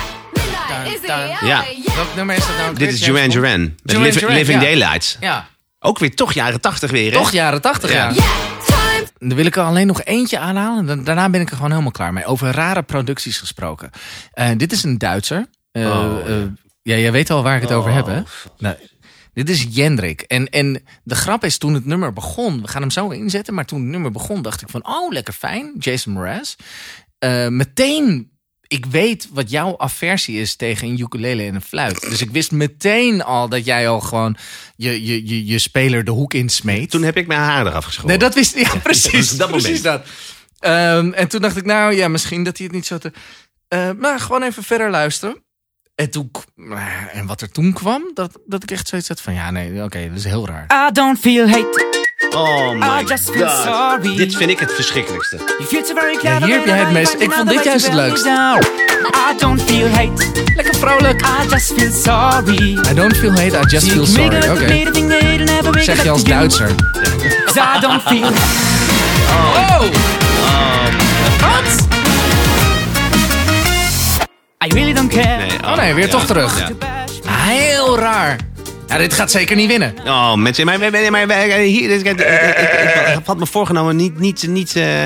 Ja, 1.47 1.65
Welk 1.95 2.15
nummer 2.17 2.37
is 2.37 2.47
dat 2.47 2.57
nou? 2.57 2.75
dit 2.75 2.93
is 2.93 3.01
Duran 3.01 3.29
Duran. 3.29 3.61
Met 3.61 3.73
Duran 3.83 4.03
Liv- 4.03 4.15
Duran, 4.19 4.35
Living 4.35 4.61
ja. 4.61 4.65
Daylights. 4.67 5.17
Ja, 5.21 5.47
Ook 5.79 5.99
weer 5.99 6.15
toch 6.15 6.33
jaren 6.33 6.61
tachtig 6.61 6.91
weer, 6.91 7.11
hè? 7.13 7.17
toch 7.19 7.33
jaren 7.33 7.61
tachtig, 7.61 7.93
ja. 7.93 8.11
Ja. 8.11 8.23
Dan 9.19 9.35
wil 9.37 9.47
ik 9.47 9.57
er 9.57 9.63
alleen 9.63 9.87
nog 9.87 10.03
eentje 10.05 10.39
aanhalen. 10.39 10.87
Dan- 10.87 11.05
Daarna 11.05 11.29
ben 11.31 11.41
ik 11.41 11.49
er 11.51 11.57
gewoon 11.57 11.71
helemaal 11.71 11.91
klaar 11.91 12.13
mee. 12.13 12.25
Over 12.25 12.51
rare 12.51 12.83
producties 12.83 13.39
gesproken. 13.39 13.91
Eh, 14.33 14.49
dit 14.57 14.73
is 14.73 14.83
een 14.83 14.99
Duitser. 14.99 15.47
Eh, 15.73 15.87
Oh. 15.87 16.19
eh, 16.31 16.37
ja, 16.83 16.97
jij 16.97 17.13
weet 17.13 17.31
al 17.31 17.43
waar 17.43 17.57
ik 17.57 17.63
het 17.63 17.73
over 17.73 17.91
Oh, 17.91 17.97
heb, 17.97 18.07
hè? 18.07 18.21
Nou, 18.59 18.77
dit 19.33 19.49
is 19.51 19.67
Jendrik. 19.71 20.21
En, 20.21 20.49
en 20.49 20.83
de 21.05 21.15
grap 21.15 21.45
is, 21.45 21.59
toen 21.59 21.75
het 21.75 21.85
nummer 21.87 22.13
begon... 22.13 22.63
We 22.63 22.69
gaan 22.69 22.81
hem 22.81 22.91
zo 22.91 23.09
inzetten, 23.09 23.55
maar 23.55 23.65
toen 23.65 23.81
het 23.81 23.89
nummer 23.89 24.11
begon... 24.11 24.43
dacht 24.43 24.63
ik 24.63 24.69
van, 24.69 24.87
oh, 24.89 25.13
lekker 25.13 25.35
fijn. 25.35 25.73
Jason 25.79 26.13
Mraz. 26.13 26.55
Eh, 27.19 27.49
meteen... 27.49 28.31
Ik 28.69 28.87
weet 28.87 29.29
wat 29.33 29.51
jouw 29.51 29.75
aversie 29.79 30.41
is 30.41 30.57
tegen 30.57 30.89
een 30.89 31.01
ukulele 31.01 31.43
en 31.43 31.55
een 31.55 31.63
fluit. 31.63 32.01
Dus 32.01 32.21
ik 32.21 32.31
wist 32.31 32.51
meteen 32.53 33.23
al 33.23 33.49
dat 33.49 33.65
jij 33.65 33.89
al 33.89 34.01
gewoon 34.01 34.37
je, 34.77 35.05
je, 35.07 35.29
je, 35.29 35.47
je 35.47 35.59
speler 35.59 36.05
de 36.05 36.11
hoek 36.11 36.35
insmeet. 36.35 36.91
Toen 36.91 37.03
heb 37.03 37.17
ik 37.17 37.27
mijn 37.27 37.41
haar 37.41 37.67
eraf 37.67 37.85
geschoren. 37.85 38.09
Nee, 38.09 38.19
dat 38.19 38.35
wist 38.35 38.59
Ja, 38.59 38.77
precies. 38.83 39.31
dat 39.31 39.47
moment. 39.49 39.63
precies 39.63 39.83
dat. 39.83 40.07
Ehm, 40.59 41.13
en 41.13 41.29
toen 41.29 41.41
dacht 41.41 41.57
ik, 41.57 41.65
nou 41.65 41.95
ja, 41.95 42.09
misschien 42.09 42.45
dat 42.45 42.57
hij 42.57 42.67
het 42.67 42.75
niet 42.75 42.87
zo 42.87 42.99
te. 42.99 43.13
Eh, 43.69 43.91
maar 43.99 44.21
gewoon 44.21 44.43
even 44.43 44.63
verder 44.63 44.91
luisteren. 44.91 45.45
En, 45.95 46.11
toen, 46.11 46.31
en 47.13 47.27
wat 47.27 47.41
er 47.41 47.51
toen 47.51 47.73
kwam, 47.73 48.11
dat, 48.15 48.39
dat 48.47 48.63
ik 48.63 48.71
echt 48.71 48.89
zoiets 48.89 49.09
had 49.09 49.21
van, 49.21 49.35
ja, 49.35 49.51
nee, 49.51 49.83
oké, 49.83 50.09
dat 50.09 50.19
is 50.19 50.25
heel 50.25 50.47
raar. 50.47 50.89
I 50.89 50.93
don't 50.93 51.19
feel 51.19 51.49
hate. 51.49 51.96
Oh 52.19 52.75
my 52.75 53.01
I 53.01 53.05
just 53.05 53.31
feel 53.31 53.47
god. 53.47 53.65
sorry. 53.65 54.17
Dit 54.17 54.37
vind 54.37 54.51
ik 54.51 54.59
het 54.59 54.73
verschrikkelijkste. 54.73 55.39
Ja, 56.23 56.39
hier 56.45 56.55
heb 56.57 56.67
jij 56.67 56.79
het 56.79 56.93
meest. 56.93 57.13
like 57.13 57.25
Ik 57.25 57.33
vond 57.33 57.49
dit 57.49 57.65
juist 57.65 57.85
het 57.85 57.95
leukst. 57.95 58.25
I 58.27 59.39
don't 59.39 59.63
feel 59.63 59.89
hate. 59.89 60.43
Lekker 60.55 60.75
vrolijk. 60.75 61.21
I 61.23 61.49
just 61.51 61.73
feel 61.73 61.93
sorry. 61.93 62.79
I 62.91 62.95
don't 62.95 63.17
feel 63.17 63.31
hate, 63.31 63.59
I 63.59 63.65
just 63.67 63.89
feel 63.89 64.07
sorry. 64.07 64.49
Oké. 64.49 65.83
Zeg 65.83 66.03
je 66.03 66.11
als 66.11 66.25
Duitser. 66.25 66.71
Cause 67.45 67.61
I 67.77 67.81
don't 67.81 68.03
feel 68.03 68.31
Oh! 69.29 69.81
Wat? 71.41 71.87
I 74.65 74.69
really 74.75 74.93
don't 74.93 75.11
care. 75.11 75.37
Nee, 75.37 75.59
Oh 75.65 75.77
nee, 75.77 75.95
weer 75.95 76.11
toch 76.11 76.27
terug. 76.27 76.71
Heel 77.27 77.99
raar. 77.99 78.37
Ja, 78.89 78.99
dit 78.99 79.15
gaat 79.15 79.31
zeker 79.31 79.57
niet 79.57 79.69
winnen. 79.69 79.95
Oh, 80.05 80.35
mensen, 80.35 80.67
maar, 80.67 80.79
maar, 80.79 81.11
maar, 81.11 81.27
maar, 81.27 81.59
hier, 81.59 81.91
ik, 81.91 82.07
ik, 82.07 83.21
had 83.25 83.39
me 83.39 83.47
voorgenomen 83.47 83.97
niet, 83.97 84.19
niet, 84.19 84.47
niet, 84.47 84.77
eh, 84.77 85.03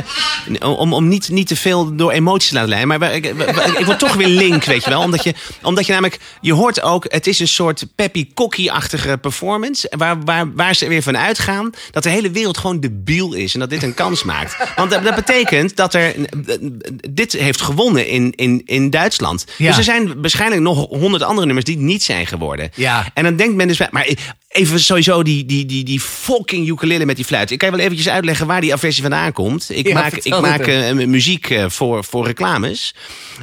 om, 0.60 0.92
om 0.92 1.08
niet, 1.08 1.28
niet 1.28 1.46
te 1.46 1.56
veel 1.56 1.96
door 1.96 2.10
emoties 2.10 2.48
te 2.48 2.54
laten 2.54 2.68
leiden. 2.68 2.98
Maar 2.98 3.14
ik, 3.14 3.84
word 3.84 3.98
toch 3.98 4.14
weer 4.14 4.26
link, 4.26 4.64
weet 4.64 4.84
je 4.84 4.90
wel. 4.90 5.00
Omdat 5.00 5.24
je, 5.24 5.34
omdat 5.62 5.86
je 5.86 5.92
namelijk, 5.92 6.18
je 6.40 6.52
hoort 6.52 6.82
ook, 6.82 7.04
het 7.08 7.26
is 7.26 7.38
een 7.38 7.48
soort 7.48 7.86
Peppy 7.94 8.28
Kokkie-achtige 8.34 9.18
performance. 9.18 9.92
Waar, 9.96 10.24
waar, 10.24 10.54
waar 10.54 10.74
ze 10.74 10.88
weer 10.88 11.02
van 11.02 11.18
uitgaan 11.18 11.70
dat 11.90 12.02
de 12.02 12.10
hele 12.10 12.30
wereld 12.30 12.58
gewoon 12.58 12.80
debiel 12.80 13.32
is. 13.32 13.54
En 13.54 13.60
dat 13.60 13.70
dit 13.70 13.82
een 13.82 13.94
kans 13.94 14.22
maakt. 14.22 14.56
Want 14.76 14.90
dat, 14.90 15.04
dat 15.04 15.14
betekent 15.14 15.76
dat 15.76 15.94
er, 15.94 16.14
dit 17.10 17.32
heeft 17.32 17.60
gewonnen 17.60 18.06
in, 18.06 18.32
in, 18.36 18.62
in 18.64 18.90
Duitsland. 18.90 19.44
Ja. 19.56 19.66
Dus 19.66 19.76
er 19.76 19.84
zijn 19.84 20.20
waarschijnlijk 20.20 20.62
nog 20.62 20.86
honderd 20.88 21.22
andere 21.22 21.46
nummers 21.46 21.66
die 21.66 21.78
niet 21.78 22.02
zijn 22.02 22.26
geworden. 22.26 22.70
Ja. 22.74 23.10
En 23.14 23.24
dan 23.24 23.36
denkt 23.36 23.54
men 23.54 23.69
dus, 23.78 23.90
maar 23.90 24.08
even 24.50 24.80
sowieso 24.80 25.22
die, 25.22 25.44
die, 25.44 25.66
die, 25.66 25.84
die 25.84 26.00
fucking 26.00 26.68
ukulele 26.68 27.04
met 27.04 27.16
die 27.16 27.24
fluit. 27.24 27.50
Ik 27.50 27.58
kan 27.58 27.70
je 27.70 27.76
wel 27.76 27.84
eventjes 27.84 28.08
uitleggen 28.08 28.46
waar 28.46 28.60
die 28.60 28.72
aversie 28.72 29.02
vandaan 29.02 29.32
komt. 29.32 29.70
Ik 29.70 29.86
Ja, 29.86 29.94
maak, 29.94 30.12
ik 30.12 30.40
maak 30.40 30.66
eh, 30.66 30.92
muziek 30.92 31.50
eh, 31.50 31.64
voor, 31.68 32.04
voor 32.04 32.26
reclames. 32.26 32.94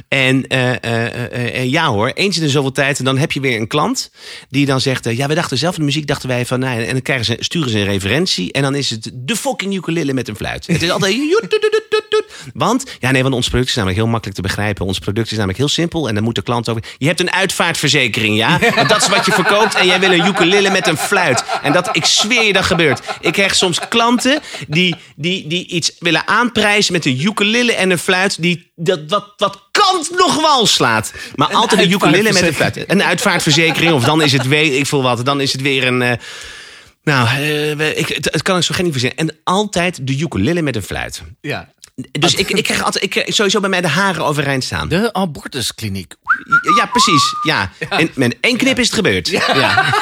En 0.08 0.46
eh, 0.46 1.64
ja 1.64 1.86
hoor, 1.86 2.08
eens 2.08 2.36
in 2.36 2.42
de 2.42 2.48
zoveel 2.48 2.72
tijd, 2.72 3.04
dan 3.04 3.18
heb 3.18 3.32
je 3.32 3.40
weer 3.40 3.60
een 3.60 3.66
klant 3.66 4.10
die 4.48 4.66
dan 4.66 4.80
zegt, 4.80 5.04
ja, 5.16 5.26
we 5.26 5.34
dachten 5.34 5.58
zelf 5.58 5.74
de 5.74 5.82
muziek, 5.82 6.06
dachten 6.06 6.28
wij 6.28 6.46
van, 6.46 6.60
nou, 6.60 6.82
en 6.82 6.92
dan 6.92 7.02
krijgen 7.02 7.24
ze, 7.24 7.36
sturen 7.38 7.70
ze 7.70 7.78
een 7.78 7.84
referentie 7.84 8.52
en 8.52 8.62
dan 8.62 8.74
is 8.74 8.90
het 8.90 9.10
de 9.14 9.36
fucking 9.36 9.74
ukulele 9.74 10.12
met 10.12 10.28
een 10.28 10.36
fluit. 10.36 10.66
Het 10.66 10.82
is 10.82 10.90
altijd, 10.90 11.16
want, 12.54 12.84
ja 12.98 13.10
nee, 13.10 13.22
want 13.22 13.34
ons 13.34 13.48
product 13.48 13.68
is 13.68 13.74
namelijk 13.74 14.00
heel 14.00 14.10
makkelijk 14.10 14.36
te 14.36 14.42
begrijpen. 14.42 14.86
Ons 14.86 14.98
product 14.98 15.26
is 15.26 15.36
namelijk 15.36 15.58
heel 15.58 15.68
simpel 15.68 16.08
en 16.08 16.14
dan 16.14 16.24
moet 16.24 16.34
de 16.34 16.42
klant 16.42 16.68
ook, 16.68 16.78
je 16.98 17.06
hebt 17.06 17.20
een 17.20 17.32
uitvaartverzekering, 17.32 18.36
ja? 18.36 18.58
Want 18.74 18.88
dat 18.88 19.02
is 19.02 19.08
wat 19.08 19.26
je 19.26 19.32
verkoopt 19.32 19.74
en 19.74 19.86
jij 19.86 20.00
wil 20.00 20.12
een 20.12 20.26
ukulele 20.26 20.70
met 20.70 20.86
een 20.86 20.97
fluit. 20.98 21.44
En 21.62 21.72
dat, 21.72 21.88
ik 21.92 22.04
zweer 22.04 22.42
je, 22.42 22.52
dat 22.52 22.64
gebeurt. 22.64 23.00
Ik 23.20 23.32
krijg 23.32 23.54
soms 23.54 23.88
klanten 23.88 24.40
die, 24.68 24.96
die, 25.16 25.46
die 25.46 25.66
iets 25.66 25.92
willen 25.98 26.26
aanprijzen 26.26 26.92
met 26.92 27.04
een 27.04 27.20
ukulele 27.20 27.72
en 27.72 27.90
een 27.90 27.98
fluit 27.98 28.42
die 28.42 28.72
dat 28.76 29.00
wat, 29.08 29.32
wat 29.36 29.68
kant 29.70 30.10
nog 30.10 30.40
wal 30.40 30.66
slaat. 30.66 31.12
Maar 31.34 31.54
altijd 31.54 31.80
een 31.80 31.90
ukulele 31.90 32.32
met 32.32 32.42
een 32.42 32.54
fluit. 32.54 32.84
Een 32.86 33.02
uitvaartverzekering 33.02 33.92
of 33.92 34.04
dan 34.04 34.22
is 34.22 34.32
het 34.32 34.46
weet 34.46 34.74
ik 34.74 34.86
veel 34.86 35.02
wat. 35.02 35.24
Dan 35.24 35.40
is 35.40 35.52
het 35.52 35.62
weer 35.62 35.86
een... 35.86 36.02
eh, 36.02 36.12
nou, 37.02 37.28
eh, 37.28 37.98
ik, 37.98 38.08
het, 38.08 38.28
het 38.32 38.42
kan 38.42 38.56
ik 38.56 38.62
zo 38.62 38.74
geen 38.74 38.84
niet 38.84 38.92
verzinnen. 38.92 39.18
En 39.18 39.36
altijd 39.44 40.06
de 40.06 40.18
ukulele 40.18 40.62
met 40.62 40.76
een 40.76 40.82
fluit. 40.82 41.22
Ja. 41.40 41.68
Dus 42.10 42.34
ik, 42.34 42.50
ik 42.50 42.64
krijg 42.64 42.82
altijd 42.82 43.04
ik 43.04 43.10
krijg 43.10 43.34
sowieso 43.34 43.60
bij 43.60 43.68
mij 43.68 43.80
de 43.80 43.88
haren 43.88 44.24
overeind 44.24 44.64
staan. 44.64 44.88
De 44.88 45.12
abortuskliniek. 45.12 46.14
Ja, 46.76 46.86
precies. 46.86 47.34
Ja. 47.42 47.70
En 47.88 48.10
met 48.14 48.36
één 48.40 48.56
knip 48.56 48.78
is 48.78 48.86
het 48.86 48.94
gebeurd. 48.94 49.28
Ja. 49.28 49.94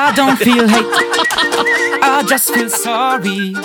I 0.10 0.14
don't 0.14 0.38
feel 0.38 0.68
hate. 0.68 1.16
I 2.02 2.26
just 2.28 2.50
feel 2.50 2.68
sorry. 2.68 3.56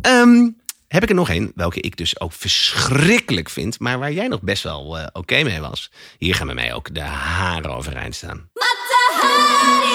Ehm, 0.00 0.50
heb 0.88 1.02
ik 1.02 1.08
er 1.08 1.14
nog 1.14 1.28
één, 1.28 1.52
welke 1.54 1.80
ik 1.80 1.96
dus 1.96 2.20
ook 2.20 2.32
verschrikkelijk 2.32 3.50
vind, 3.50 3.78
maar 3.78 3.98
waar 3.98 4.12
jij 4.12 4.28
nog 4.28 4.40
best 4.42 4.62
wel 4.62 4.98
eh, 4.98 5.06
oké 5.12 5.42
mee 5.42 5.60
was. 5.60 5.90
Hier 6.18 6.34
gaan 6.34 6.46
bij 6.46 6.54
mij 6.54 6.74
ook 6.74 6.94
de 6.94 7.00
haren 7.00 7.76
overeind 7.76 8.14
staan. 8.14 8.48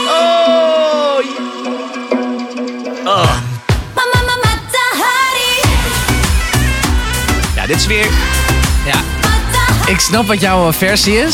Oh. 0.08 0.82
Ja, 3.04 3.42
dit 7.72 7.80
is 7.80 7.86
weer. 7.88 8.08
Ja. 8.86 9.02
Ik 9.92 10.00
snap 10.00 10.28
wat 10.28 10.42
jouw 10.42 10.74
versie 10.74 11.18
is. 11.18 11.34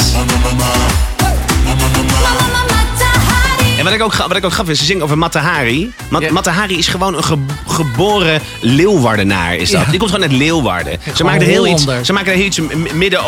En 3.77 3.83
wat 3.83 3.93
ik 3.93 4.01
ook, 4.01 4.13
wat 4.13 4.35
ik 4.35 4.45
ook 4.45 4.53
gaf 4.53 4.69
is, 4.69 4.79
ze 4.79 4.85
zingen 4.85 5.03
over 5.03 5.17
Matahari. 5.17 5.93
Mat, 6.09 6.29
Matahari 6.29 6.77
is 6.77 6.87
gewoon 6.87 7.15
een 7.17 7.23
ge- 7.23 7.45
geboren 7.67 8.41
Leeuwardenaar. 8.61 9.55
Is 9.55 9.69
dat. 9.71 9.81
Ja. 9.85 9.89
Die 9.89 9.99
komt 9.99 10.11
gewoon 10.11 10.29
uit 10.29 10.37
Leeuwarden. 10.37 10.99
Ze 11.15 11.23
maken 11.23 11.41
er 11.41 11.47
heel 11.47 11.67
iets, 11.67 11.85
ze 12.03 12.13
maken 12.13 12.31
er 12.31 12.37
heel 12.37 12.45
iets 12.45 12.59
midden, 12.93 13.23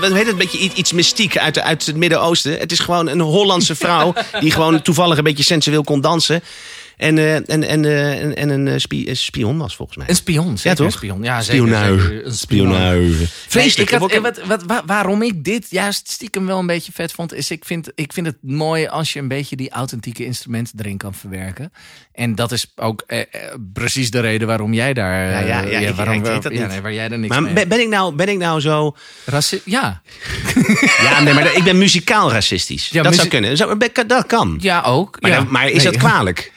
heet 0.00 0.12
het, 0.12 0.28
een 0.28 0.36
beetje 0.36 0.58
iets, 0.74 0.92
mystiek 0.92 1.38
uit, 1.38 1.60
uit 1.60 1.86
het 1.86 1.96
Midden-Oosten. 1.96 2.58
Het 2.58 2.72
is 2.72 2.78
gewoon 2.78 3.08
een 3.08 3.20
Hollandse 3.20 3.74
vrouw 3.74 4.14
die 4.40 4.50
gewoon 4.50 4.82
toevallig 4.82 5.18
een 5.18 5.24
beetje 5.24 5.44
sensueel 5.44 5.82
kon 5.84 6.00
dansen. 6.00 6.42
En, 6.96 7.18
eh, 7.18 7.34
en, 7.34 7.46
en, 7.46 7.84
eh, 7.84 8.22
en, 8.22 8.36
en 8.36 8.48
een 8.48 8.68
eh, 8.68 8.78
spie- 8.78 9.08
een 9.08 9.16
spion 9.16 9.58
was 9.58 9.76
volgens 9.76 9.98
mij. 9.98 10.08
Een 10.08 10.14
spion, 10.14 10.56
zeker 10.58 10.70
Ja, 10.70 10.74
toch? 10.76 10.86
een 10.86 10.92
spion. 10.92 11.22
Ja, 11.22 11.40
zeker, 11.42 11.62
Spionage. 11.66 12.00
zeker. 12.00 12.26
Een 12.26 12.32
spion. 12.32 12.66
Spionage. 12.66 13.26
Vreselijk. 13.48 13.90
Nee, 13.90 14.00
ik 14.00 14.12
had, 14.12 14.22
wat, 14.22 14.46
wat, 14.46 14.62
wa- 14.66 14.82
waarom 14.86 15.22
ik 15.22 15.44
dit 15.44 15.66
juist 15.70 16.10
stiekem 16.10 16.46
wel 16.46 16.58
een 16.58 16.66
beetje 16.66 16.92
vet 16.92 17.12
vond, 17.12 17.34
is 17.34 17.50
ik 17.50 17.64
vind, 17.64 17.90
ik 17.94 18.12
vind 18.12 18.26
het 18.26 18.36
mooi 18.40 18.86
als 18.86 19.12
je 19.12 19.18
een 19.18 19.28
beetje 19.28 19.56
die 19.56 19.70
authentieke 19.70 20.24
instrumenten 20.24 20.74
erin 20.78 20.96
kan 20.96 21.14
verwerken. 21.14 21.72
En 22.12 22.34
dat 22.34 22.52
is 22.52 22.72
ook 22.76 23.02
eh, 23.06 23.20
precies 23.72 24.10
de 24.10 24.20
reden 24.20 24.46
waarom 24.46 24.72
jij 24.74 24.92
daar. 24.94 25.30
Ja, 25.30 25.38
ja, 25.38 25.64
eh, 25.64 25.72
ja, 25.80 25.88
ik- 25.88 25.94
waarom, 25.94 26.14
ik 26.14 26.22
weet 26.22 26.42
dat 26.42 26.52
ja, 26.52 26.58
niet. 26.60 26.68
nee, 26.68 26.80
waar 26.80 26.92
jij 26.92 27.08
er 27.10 27.18
niks 27.18 27.32
maar 27.38 27.42
mee 27.52 27.66
ben, 27.66 27.80
ik 27.80 27.88
nou, 27.88 28.14
ben 28.14 28.28
ik 28.28 28.38
nou 28.38 28.60
zo... 28.60 28.96
Raci- 29.24 29.60
ja. 29.64 30.02
Ja, 31.02 31.20
nee, 31.22 31.34
maar 31.34 31.56
ik 31.56 31.64
ben 31.64 31.78
muzikaal 31.78 32.30
racistisch. 32.32 32.88
Ja, 32.88 33.02
dat 33.02 33.14
zou 33.14 33.28
kunnen. 33.28 33.56
Dat 34.06 34.26
kan. 34.26 34.58
Ja, 34.60 34.82
ook. 34.82 35.20
Maar, 35.20 35.30
ja. 35.30 35.36
dan- 35.36 35.46
maar 35.50 35.68
is 35.68 35.82
Nee. 35.82 35.92
dat 35.92 35.96
kwalijk? 35.96 36.52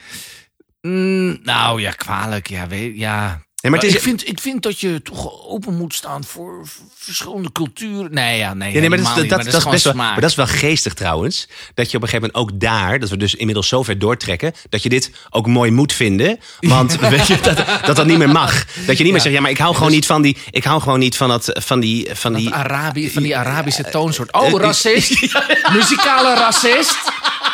Mm, 0.91 1.37
nou 1.43 1.81
ja, 1.81 1.91
kwalijk. 1.91 2.47
Ja, 2.47 2.67
weet, 2.67 2.97
ja. 2.97 3.45
Nee, 3.61 3.71
maar 3.71 3.81
het 3.81 3.89
is- 3.89 3.95
ik, 3.95 4.01
vind, 4.01 4.27
ik 4.27 4.39
vind 4.39 4.63
dat 4.63 4.79
je 4.79 5.01
toch 5.01 5.47
open 5.47 5.73
moet 5.77 5.93
staan 5.93 6.23
voor 6.23 6.67
verschillende 6.95 7.51
culturen. 7.51 8.13
Nee, 8.13 8.37
ja, 8.37 8.53
nee. 8.53 8.73
Ja, 8.73 8.79
nee, 8.79 8.89
maar 8.89 8.97
dat, 8.97 9.07
niet, 9.07 9.29
dat, 9.29 9.43
maar 9.43 9.51
dat, 9.51 9.61
is 9.65 9.69
best 9.69 9.83
wel, 9.83 9.93
maar 9.93 10.19
dat 10.21 10.29
is 10.29 10.35
wel 10.35 10.47
geestig 10.47 10.93
trouwens. 10.93 11.47
Dat 11.73 11.91
je 11.91 11.97
op 11.97 12.03
een 12.03 12.09
gegeven 12.09 12.31
moment 12.33 12.53
ook 12.53 12.59
daar, 12.59 12.99
dat 12.99 13.09
we 13.09 13.17
dus 13.17 13.35
inmiddels 13.35 13.67
zo 13.67 13.83
ver 13.83 13.99
doortrekken, 13.99 14.53
dat 14.69 14.83
je 14.83 14.89
dit 14.89 15.11
ook 15.29 15.47
mooi 15.47 15.71
moet 15.71 15.93
vinden. 15.93 16.39
Want 16.59 16.99
weet 17.09 17.27
je, 17.27 17.39
dat, 17.39 17.57
dat 17.85 17.95
dat 17.95 18.05
niet 18.05 18.17
meer 18.17 18.29
mag. 18.29 18.65
Dat 18.85 18.97
je 18.97 19.03
niet 19.03 19.11
meer 19.11 19.21
zegt, 19.21 19.35
ja, 19.35 19.41
maar 19.41 19.51
ik 19.51 19.57
hou 19.57 19.75
gewoon 19.75 19.91
niet 19.91 20.05
van 20.05 20.21
die, 20.21 20.37
ik 20.51 20.63
hou 20.63 20.81
gewoon 20.81 20.99
niet 20.99 21.17
van 21.17 21.29
dat, 21.29 21.49
van 21.53 21.79
die, 21.79 22.09
van 22.13 22.33
die. 22.33 22.53
Arabi, 22.53 23.11
van 23.11 23.23
die 23.23 23.37
Arabische 23.37 23.83
toonsoort. 23.89 24.31
eh, 24.31 24.41
Oh, 24.41 24.59
racist. 24.61 25.21
Muzikale 25.73 26.33
racist. 26.35 26.97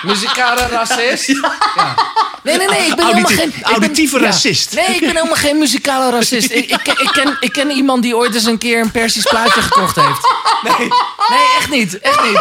Muzikale 0.01 0.67
racist. 0.67 1.27
Ja. 1.75 1.95
Nee, 2.43 2.57
nee, 2.57 2.67
nee. 2.67 2.85
Ik 2.87 2.95
ben 2.95 3.05
helemaal 3.05 3.25
geen... 3.31 3.53
ben- 3.61 3.71
auditieve 3.71 4.19
ja. 4.19 4.25
racist. 4.25 4.73
Nee, 4.75 4.85
ik 4.87 4.99
ben 4.99 5.09
helemaal 5.15 5.35
geen 5.35 5.57
muzikale 5.57 6.11
racist. 6.11 6.51
Ik, 6.51 6.69
ik, 6.71 6.79
ken- 6.83 6.99
ik, 7.01 7.09
ken, 7.11 7.37
ik 7.39 7.51
ken 7.51 7.71
iemand 7.71 8.03
die 8.03 8.15
ooit 8.17 8.33
eens 8.35 8.45
een 8.45 8.57
keer 8.57 8.79
een 8.79 8.91
Persisch 8.91 9.23
plaatje 9.29 9.61
gekocht 9.61 9.95
heeft. 9.95 10.31
Nee, 10.63 10.87
nee 11.29 11.47
echt 11.59 11.69
niet. 11.69 11.99
Echt 11.99 12.23
niet. 12.23 12.39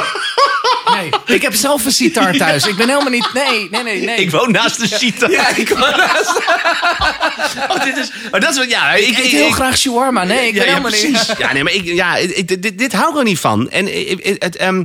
Nee, 0.95 1.11
ik 1.37 1.43
heb 1.43 1.55
zelf 1.55 1.85
een 1.85 1.93
sitar 1.93 2.33
thuis. 2.37 2.67
Ik 2.67 2.77
ben 2.77 2.89
helemaal 2.89 3.11
niet... 3.11 3.29
Nee, 3.35 3.69
nee, 3.71 3.83
nee, 3.83 4.03
nee. 4.05 4.17
Ik 4.17 4.31
woon 4.31 4.51
naast 4.51 4.81
de 4.81 4.97
Sita. 4.97 5.29
Ja, 5.31 5.49
ik 5.57 5.69
woon 5.69 5.81
naast... 5.97 6.41
Oh, 7.69 7.85
dit 7.85 7.97
is, 7.97 8.11
maar 8.31 8.41
dat 8.41 8.51
is 8.51 8.59
wat, 8.59 8.71
ja, 8.71 8.93
ik, 8.93 9.07
Ik 9.09 9.19
eet 9.19 9.31
heel 9.31 9.51
graag 9.51 9.77
shawarma. 9.79 10.25
Nee, 10.25 10.47
ik 10.47 10.53
ben 10.55 10.63
ja, 10.65 10.69
helemaal 10.69 10.91
niet... 10.91 11.35
Ja, 11.39 11.53
nee, 11.53 11.63
maar 11.65 11.73
ik, 11.73 11.85
ja, 11.85 12.17
ik- 12.17 12.63
dit, 12.63 12.79
dit 12.79 12.93
hou 12.93 13.11
ik 13.13 13.17
er 13.19 13.25
niet 13.25 13.39
van. 13.39 13.71
En 13.71 13.87
eh, 13.87 14.13
eh, 14.13 14.35
het, 14.39 14.57
ehm, 14.57 14.79
eh, 14.79 14.85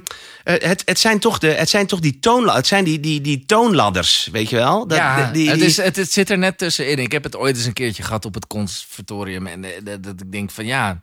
het, 0.54 0.82
het, 0.86 1.00
zijn 1.00 1.20
toch 1.20 1.38
de, 1.38 1.48
het 1.48 1.70
zijn 1.70 1.88
toch 1.88 2.00
die, 2.00 2.18
het 2.46 2.68
zijn 2.68 2.84
die, 2.84 3.00
die, 3.00 3.22
die 3.22 3.46
toonladders, 3.46 4.30
weet 4.32 4.50
je 4.50 4.56
wel? 4.56 4.88
Dat, 4.88 4.98
ja, 4.98 5.32
die, 5.32 5.50
het, 5.50 5.62
is, 5.62 5.78
het, 5.78 5.96
het 5.96 6.12
zit 6.12 6.30
er 6.30 6.38
net 6.38 6.58
tussenin. 6.58 6.98
Ik 6.98 7.12
heb 7.12 7.24
het 7.24 7.36
ooit 7.36 7.56
eens 7.56 7.66
een 7.66 7.74
keertje 7.74 8.04
gehad 8.04 8.26
op 8.26 8.34
het 8.34 8.48
conservatorium. 8.48 9.48
En 9.48 9.64
eh, 9.64 9.72
dat, 9.84 10.04
dat 10.04 10.22
ik 10.22 10.32
denk 10.32 10.52
van 10.52 10.66
ja, 10.66 11.00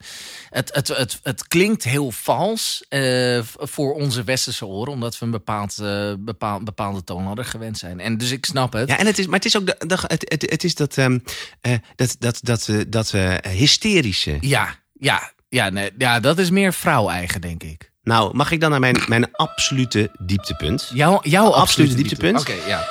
het, 0.49 0.75
het, 0.75 0.89
het, 0.89 1.19
het 1.23 1.49
klinkt 1.49 1.85
heel 1.85 2.11
vals 2.11 2.85
eh, 2.89 3.41
voor 3.43 3.95
onze 3.95 4.25
westerse 4.25 4.67
oren. 4.67 4.93
Omdat 4.93 5.19
we 5.19 5.25
een 5.25 5.31
bepaald, 5.31 5.79
eh, 5.79 6.13
bepaald, 6.19 6.65
bepaalde 6.65 7.05
toonladder 7.05 7.45
gewend 7.45 7.79
zijn. 7.79 8.01
En 8.01 8.19
dus 8.19 8.31
ik 8.31 8.45
snap 8.47 8.73
het. 8.73 8.89
Ja, 8.89 8.99
en 8.99 9.07
het 9.07 9.19
is, 9.19 9.27
maar 9.27 9.37
het 9.37 9.45
is 9.45 9.57
ook 9.57 9.67
de, 9.67 9.77
de- 9.87 9.99
het, 10.07 10.25
het, 10.29 10.51
het 10.51 10.65
is 10.65 10.75
dat, 10.75 10.97
ehm, 10.97 11.19
eh, 11.61 11.75
dat, 11.97 12.17
dat, 12.19 12.39
dat, 12.43 12.69
eh, 12.69 12.81
dat 12.89 13.13
eh, 13.13 13.35
hysterische. 13.51 14.37
Ja, 14.41 14.79
ja, 14.93 15.33
ja, 15.49 15.69
nee, 15.71 15.91
ja, 15.99 16.21
dat 16.21 16.39
is 16.39 16.51
meer 16.51 16.73
vrouw-eigen, 16.73 17.41
denk 17.41 17.63
ik. 17.63 17.93
Nou, 18.05 18.31
mag 18.35 18.51
ik 18.51 18.61
dan 18.61 18.71
naar 18.71 18.81
mijn, 18.81 19.03
mijn 19.07 19.29
absolute 19.33 20.11
dieptepunt? 20.19 20.91
Jouw, 20.95 21.21
jouw 21.23 21.51
absolute 21.51 21.95
dieptepunt? 21.95 22.41
Oké, 22.41 22.55
ja. 22.67 22.87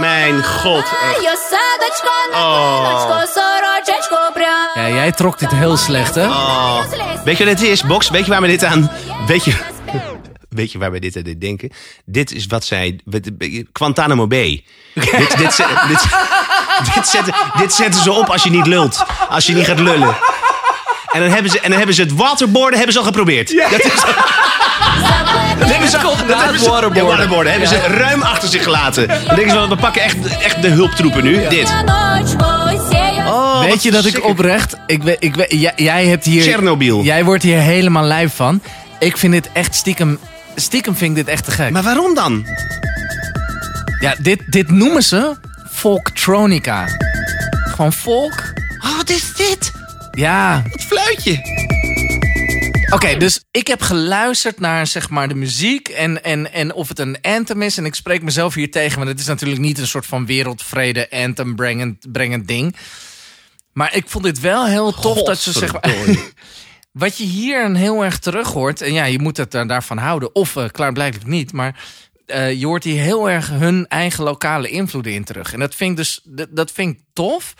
Mijn 0.00 0.44
god. 0.44 0.84
Oh. 2.32 2.80
Ja, 4.74 4.88
jij 4.88 5.12
trok 5.12 5.38
dit 5.38 5.50
heel 5.50 5.76
slecht, 5.76 6.14
hè? 6.14 6.26
Oh. 6.26 6.82
Weet 7.24 7.38
je 7.38 7.44
wat 7.44 7.58
dit 7.58 7.68
is, 7.68 7.82
Box? 7.82 8.10
Weet 8.10 8.24
je 8.24 8.30
waar 8.30 8.40
we 8.40 8.46
dit 8.46 8.64
aan... 8.64 8.90
Weet 9.26 9.44
je, 9.44 9.54
weet 10.48 10.72
je 10.72 10.78
waar 10.78 10.90
we 10.90 10.98
dit 10.98 11.16
aan 11.16 11.34
denken? 11.38 11.70
Dit 12.04 12.32
is 12.32 12.46
wat 12.46 12.64
zij... 12.64 13.00
Quantanamo 13.72 14.26
Bay. 14.26 14.64
dit, 14.94 15.36
dit, 15.36 15.38
dit, 15.38 16.06
dit, 16.94 17.06
zetten, 17.06 17.34
dit 17.56 17.72
zetten 17.72 18.02
ze 18.02 18.12
op 18.12 18.28
als 18.28 18.42
je 18.42 18.50
niet 18.50 18.66
lult. 18.66 19.04
Als 19.28 19.46
je 19.46 19.54
niet 19.54 19.66
gaat 19.66 19.80
lullen. 19.80 20.16
En 21.14 21.20
dan 21.20 21.30
hebben 21.30 21.50
ze, 21.50 21.60
en 21.60 21.68
dan 21.68 21.78
hebben 21.78 21.94
ze 21.94 22.02
het 22.02 22.12
waterboarden 22.12 22.74
hebben 22.74 22.92
ze 22.92 22.98
al 22.98 23.04
geprobeerd. 23.04 23.50
Ja. 23.50 23.68
Dat, 23.68 23.84
is, 23.84 23.92
dat 25.58 25.68
hebben 25.68 25.88
ze, 25.88 25.98
al, 25.98 26.16
dat 26.26 26.42
hebben 26.42 26.60
ze, 26.60 26.70
waterboarden. 26.70 27.52
Ja, 27.52 27.58
hebben 27.58 27.68
ze 27.68 27.76
ruim 27.76 28.22
achter 28.22 28.48
zich 28.48 28.62
gelaten. 28.62 29.08
Dan 29.08 29.36
denken 29.36 29.68
we 29.68 29.76
pakken 29.76 30.02
echt, 30.02 30.16
echt 30.26 30.62
de 30.62 30.68
hulptroepen 30.68 31.24
nu. 31.24 31.48
Dit. 31.48 31.74
Oh, 33.26 33.60
weet 33.60 33.82
je 33.82 33.90
dat 33.90 34.04
ik 34.04 34.24
oprecht... 34.24 34.76
Ik, 34.86 35.02
weet, 35.02 35.16
ik, 35.18 35.52
jij, 35.76 36.06
hebt 36.06 36.24
hier... 36.24 36.42
Chernobyl. 36.42 37.02
Jij 37.02 37.24
wordt 37.24 37.42
hier 37.42 37.58
helemaal 37.58 38.04
lijf 38.04 38.34
van. 38.34 38.62
Ik 38.98 39.16
vind 39.16 39.32
dit 39.32 39.48
echt 39.52 39.74
stiekem... 39.74 40.18
Stiekem 40.54 40.96
vind 40.96 41.10
ik 41.10 41.24
dit 41.24 41.34
echt 41.34 41.44
te 41.44 41.50
gek. 41.50 41.70
Maar 41.70 41.82
waarom 41.82 42.14
dan? 42.14 42.46
Ja, 44.00 44.14
dit, 44.18 44.40
dit 44.46 44.70
noemen 44.70 45.02
ze 45.02 45.36
folktronica. 45.72 46.86
Gewoon 47.50 47.92
folk. 47.92 48.52
Oh, 48.84 48.96
wat 48.96 49.10
is 49.10 49.34
dit? 49.34 49.72
Ja. 50.14 50.62
Het 50.70 50.82
fluitje. 50.82 51.62
Oké, 52.90 53.16
dus 53.16 53.44
ik 53.50 53.66
heb 53.66 53.80
geluisterd 53.80 54.60
naar 54.60 54.86
zeg 54.86 55.10
maar 55.10 55.28
de 55.28 55.34
muziek 55.34 55.88
en, 55.88 56.24
en, 56.24 56.52
en 56.52 56.74
of 56.74 56.88
het 56.88 56.98
een 56.98 57.20
anthem 57.22 57.62
is. 57.62 57.76
En 57.78 57.84
ik 57.84 57.94
spreek 57.94 58.22
mezelf 58.22 58.54
hier 58.54 58.70
tegen, 58.70 58.96
want 58.96 59.08
het 59.08 59.20
is 59.20 59.26
natuurlijk 59.26 59.60
niet 59.60 59.78
een 59.78 59.86
soort 59.86 60.06
van 60.06 60.26
wereldvrede 60.26 61.10
anthem 61.10 61.56
brengend, 61.56 62.12
brengend 62.12 62.48
ding. 62.48 62.76
Maar 63.72 63.96
ik 63.96 64.04
vond 64.08 64.24
dit 64.24 64.40
wel 64.40 64.66
heel 64.66 64.92
tof 64.92 65.22
dat 65.22 65.38
ze 65.38 65.52
zeg 65.52 65.72
maar... 65.72 65.94
Wat 66.92 67.18
je 67.18 67.24
hier 67.24 67.64
een 67.64 67.74
heel 67.74 68.04
erg 68.04 68.18
terug 68.18 68.48
hoort, 68.48 68.80
en 68.80 68.92
ja, 68.92 69.04
je 69.04 69.18
moet 69.18 69.36
het 69.36 69.50
daarvan 69.50 69.98
houden, 69.98 70.34
of 70.34 70.56
uh, 70.56 70.64
klaarblijkelijk 70.68 71.28
niet, 71.28 71.52
maar 71.52 71.84
eh, 72.26 72.52
je 72.52 72.66
hoort 72.66 72.84
hier 72.84 73.00
heel 73.00 73.30
erg 73.30 73.48
hun 73.48 73.88
eigen 73.88 74.24
lokale 74.24 74.68
invloeden 74.68 75.12
in 75.12 75.24
terug. 75.24 75.52
En 75.52 75.60
dat 75.60 75.74
vind 75.74 75.90
ik 75.90 75.96
dus 75.96 76.20
dat, 76.24 76.48
dat 76.50 76.72
vind 76.72 76.94
ik 76.94 77.00
tof. 77.12 77.54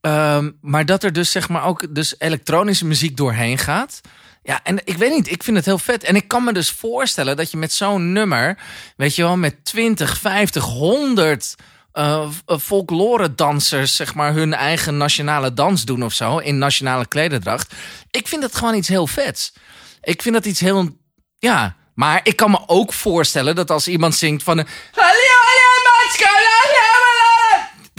Ehm, 0.00 0.50
maar 0.60 0.86
dat 0.86 1.02
er 1.02 1.12
dus 1.12 1.30
zeg 1.30 1.48
maar 1.48 1.64
ook 1.64 1.94
dus 1.94 2.14
elektronische 2.18 2.86
muziek 2.86 3.16
doorheen 3.16 3.58
gaat. 3.58 4.00
Ja, 4.42 4.60
en 4.62 4.80
ik 4.84 4.96
weet 4.96 5.10
niet, 5.10 5.30
ik 5.30 5.42
vind 5.42 5.56
het 5.56 5.66
heel 5.66 5.78
vet. 5.78 6.04
En 6.04 6.16
ik 6.16 6.28
kan 6.28 6.44
me 6.44 6.52
dus 6.52 6.70
voorstellen 6.70 7.36
dat 7.36 7.50
je 7.50 7.56
met 7.56 7.72
zo'n 7.72 8.12
nummer, 8.12 8.58
weet 8.96 9.16
je 9.16 9.22
wel, 9.22 9.36
met 9.36 9.64
20, 9.64 10.18
50, 10.18 10.64
100 10.64 11.54
uh, 11.94 12.28
folklore 12.60 13.34
dansers, 13.34 13.96
zeg 13.96 14.14
maar, 14.14 14.32
hun 14.32 14.54
eigen 14.54 14.96
nationale 14.96 15.54
dans 15.54 15.84
doen 15.84 16.02
of 16.02 16.12
zo, 16.12 16.38
in 16.38 16.58
nationale 16.58 17.06
klederdracht. 17.06 17.74
Ik 18.10 18.28
vind 18.28 18.42
dat 18.42 18.54
gewoon 18.54 18.74
iets 18.74 18.88
heel 18.88 19.06
vets. 19.06 19.52
Ik 20.02 20.22
vind 20.22 20.34
dat 20.34 20.44
iets 20.44 20.60
heel, 20.60 20.88
ja. 21.38 21.76
Maar 21.94 22.20
ik 22.22 22.36
kan 22.36 22.50
me 22.50 22.58
ook 22.66 22.92
voorstellen 22.92 23.54
dat 23.54 23.70
als 23.70 23.88
iemand 23.88 24.14
zingt 24.14 24.42
van. 24.42 24.66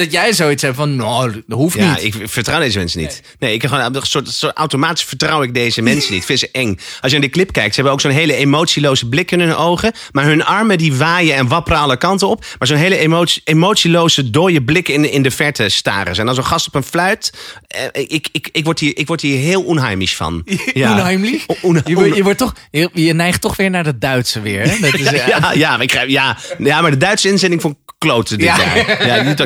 Dat 0.01 0.11
jij 0.11 0.33
zoiets 0.33 0.61
hebt 0.61 0.75
van, 0.75 0.95
nou, 0.95 1.31
dat 1.47 1.57
hoeft 1.57 1.77
Ja, 1.77 1.93
niet. 1.93 2.03
ik 2.03 2.15
vertrouw 2.23 2.59
deze 2.59 2.77
mensen 2.77 2.99
niet. 3.01 3.21
Nee, 3.39 3.53
ik 3.53 3.63
gewoon 3.65 3.95
een 3.95 4.01
soort, 4.05 4.29
soort 4.29 4.57
automatisch 4.57 5.03
vertrouw 5.03 5.41
ik 5.41 5.53
deze 5.53 5.81
mensen 5.81 6.11
niet. 6.11 6.19
Ik 6.21 6.25
vind 6.27 6.39
ze 6.39 6.49
eng. 6.51 6.79
Als 7.01 7.11
je 7.11 7.17
naar 7.19 7.27
de 7.27 7.33
clip 7.33 7.51
kijkt, 7.51 7.69
ze 7.69 7.75
hebben 7.75 7.93
ook 7.93 8.01
zo'n 8.01 8.11
hele 8.11 8.33
emotieloze 8.35 9.09
blik 9.09 9.31
in 9.31 9.39
hun 9.39 9.55
ogen. 9.55 9.91
Maar 10.11 10.25
hun 10.25 10.45
armen 10.45 10.77
die 10.77 10.93
waaien 10.93 11.35
en 11.35 11.47
wapperen 11.47 11.79
alle 11.79 11.97
kanten 11.97 12.27
op. 12.27 12.45
Maar 12.59 12.67
zo'n 12.67 12.77
hele 12.77 12.97
emotie, 12.97 13.41
emotieloze, 13.45 14.29
dode 14.29 14.63
blik 14.63 14.87
in, 14.89 15.11
in 15.11 15.21
de 15.21 15.31
verte 15.31 15.69
staren. 15.69 16.15
En 16.15 16.25
dan 16.25 16.35
zo'n 16.35 16.45
gast 16.45 16.67
op 16.67 16.75
een 16.75 16.83
fluit. 16.83 17.33
Eh, 17.67 17.83
Ik, 18.07 18.27
ik, 18.31 18.49
ik, 18.51 18.63
word, 18.65 18.79
hier, 18.79 18.97
ik 18.97 19.07
word 19.07 19.21
hier 19.21 19.37
heel 19.39 19.63
onheimisch 19.63 20.15
van. 20.15 20.43
Ja. 20.73 20.91
Unheimlich? 20.91 21.43
O- 21.47 21.55
on- 21.61 21.81
Je, 21.85 21.93
wordt- 21.95 22.15
je, 22.15 22.23
wordt 22.23 22.37
toch, 22.37 22.53
je, 22.71 22.89
je 22.93 23.13
neigt 23.13 23.41
toch 23.41 23.55
weer 23.55 23.69
naar 23.69 23.85
het 23.85 24.01
Duitse 24.01 24.41
weer. 24.41 24.69
Hè? 24.69 24.79
Dat 24.79 24.93
is, 24.99 25.09
Ja, 25.09 25.51
ja, 25.53 25.53
ja, 25.53 26.03
ja, 26.07 26.37
ja, 26.57 26.81
maar 26.81 26.91
de 26.91 26.97
Duitse 26.97 27.27
inzending 27.29 27.61
vond 27.61 27.75
kloten 28.05 28.37
dit 28.37 28.47
Ja. 28.47 28.57
jaar. 28.57 29.07
Ja, 29.07 29.21
niet. 29.21 29.37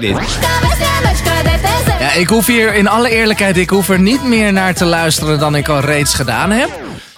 Ja, 1.99 2.11
ik 2.13 2.27
hoef 2.27 2.45
hier 2.47 2.73
in 2.73 2.87
alle 2.87 3.09
eerlijkheid, 3.09 3.57
ik 3.57 3.69
hoef 3.69 3.89
er 3.89 3.99
niet 3.99 4.23
meer 4.23 4.53
naar 4.53 4.73
te 4.73 4.85
luisteren 4.85 5.39
dan 5.39 5.55
ik 5.55 5.67
al 5.67 5.79
reeds 5.79 6.13
gedaan 6.13 6.51
heb. 6.51 6.69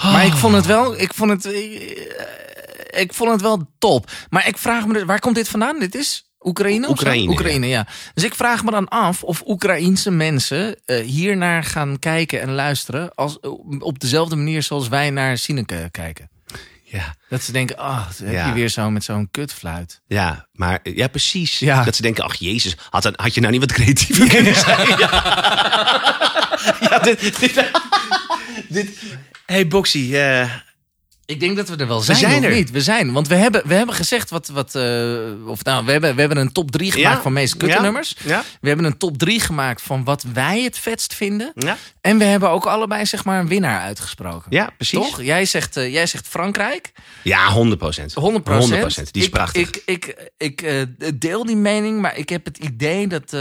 Maar 0.01 0.25
ik 0.25 0.33
vond 0.33 0.55
het 0.55 0.65
wel, 0.65 0.99
ik 0.99 1.13
vond 1.13 1.29
het, 1.29 1.45
eh, 1.45 3.01
ik 3.01 3.13
vond 3.13 3.31
het 3.31 3.41
wel 3.41 3.67
top. 3.79 4.11
Maar 4.29 4.47
ik 4.47 4.57
vraag 4.57 4.85
me, 4.87 4.93
dus, 4.93 5.03
waar 5.03 5.19
komt 5.19 5.35
dit 5.35 5.49
vandaan? 5.49 5.79
Dit 5.79 5.95
is 5.95 6.31
Oekraïne? 6.41 6.89
Oekraïne, 6.89 7.31
Oekraïne, 7.31 7.67
ja. 7.67 7.87
Dus 8.13 8.23
ik 8.23 8.35
vraag 8.35 8.63
me 8.63 8.71
dan 8.71 8.87
af 8.87 9.23
of 9.23 9.43
Oekraïense 9.45 10.11
mensen 10.11 10.75
eh, 10.85 11.05
hiernaar 11.05 11.63
gaan 11.63 11.99
kijken 11.99 12.41
en 12.41 12.51
luisteren 12.53 13.11
als, 13.15 13.39
op 13.79 13.99
dezelfde 13.99 14.35
manier 14.35 14.63
zoals 14.63 14.87
wij 14.87 15.09
naar 15.09 15.37
Sineke 15.37 15.87
kijken. 15.91 16.29
Ja. 16.89 17.15
Dat 17.29 17.41
ze 17.43 17.51
denken, 17.51 17.77
ah, 17.77 18.07
heb 18.23 18.33
Ja. 18.33 18.47
je 18.47 18.53
weer 18.53 18.69
zo 18.69 18.89
met 18.91 19.03
zo'n 19.03 19.27
kutfluit. 19.31 20.01
Ja, 20.07 20.47
maar 20.53 20.79
ja, 20.83 21.07
precies. 21.07 21.59
Ja. 21.59 21.83
Dat 21.83 21.95
ze 21.95 22.01
denken, 22.01 22.23
ach 22.23 22.35
jezus, 22.35 22.75
had, 22.89 23.03
dan- 23.03 23.13
had 23.15 23.33
je 23.33 23.39
nou 23.41 23.51
niet 23.53 23.61
wat 23.61 23.71
creatiever 23.71 24.27
kunnen 24.29 24.55
zijn? 24.55 24.87
Ja, 26.79 26.99
dit, 26.99 27.39
dit, 27.39 27.71
dit- 28.69 28.97
Hey 29.45 29.67
Boxy, 29.67 30.15
eh, 30.15 30.49
Ik 31.27 31.39
denk 31.39 31.55
dat 31.55 31.69
we 31.69 31.75
er 31.75 31.87
wel 31.87 31.99
zijn, 31.99 32.17
zijn 32.17 32.37
of 32.37 32.43
er. 32.43 32.53
niet? 32.55 32.71
We 32.71 32.81
zijn, 32.81 33.13
want 33.13 33.27
we 33.27 33.35
hebben, 33.35 33.67
we 33.67 33.73
hebben 33.73 33.95
gezegd 33.95 34.29
wat... 34.29 34.47
wat 34.47 34.75
eh, 34.75 34.83
of 35.45 35.63
nou, 35.63 35.85
we 35.85 35.91
hebben, 35.91 36.13
we 36.15 36.19
hebben 36.19 36.37
een 36.37 36.51
top 36.51 36.71
3 36.71 36.91
gemaakt 36.91 37.15
Ja. 37.15 37.21
van 37.21 37.33
meest 37.33 37.57
kuttenummers. 37.57 38.15
Ja. 38.25 38.43
We 38.61 38.67
hebben 38.67 38.85
een 38.85 38.97
top 38.97 39.17
3 39.17 39.39
gemaakt 39.39 39.81
van 39.81 40.03
wat 40.03 40.23
wij 40.33 40.61
het 40.61 40.77
vetst 40.79 41.13
vinden. 41.13 41.51
Ja. 41.55 41.77
En 42.01 42.17
we 42.17 42.23
hebben 42.23 42.49
ook 42.49 42.65
allebei 42.65 43.05
zeg 43.05 43.25
maar 43.25 43.39
een 43.39 43.47
winnaar 43.47 43.81
uitgesproken. 43.81 44.45
Ja, 44.49 44.69
precies. 44.77 44.99
Toch? 44.99 45.21
Jij 45.21 45.45
zegt, 45.45 45.77
eh, 45.77 45.91
jij 45.93 46.05
zegt 46.05 46.27
Frankrijk. 46.27 46.91
ja, 47.23 47.51
100 47.51 47.79
procent. 47.79 48.13
100 48.13 48.43
procent. 48.43 49.13
Die 49.13 49.21
is 49.21 49.27
ik, 49.27 49.33
prachtig. 49.33 49.67
Ik, 49.67 49.81
ik, 49.85 50.31
ik 50.37 50.61
eh, 50.61 50.81
deel 51.15 51.45
die 51.45 51.55
mening, 51.55 52.01
maar 52.01 52.17
ik 52.17 52.29
heb 52.29 52.45
het 52.45 52.57
idee 52.57 53.07
dat 53.07 53.33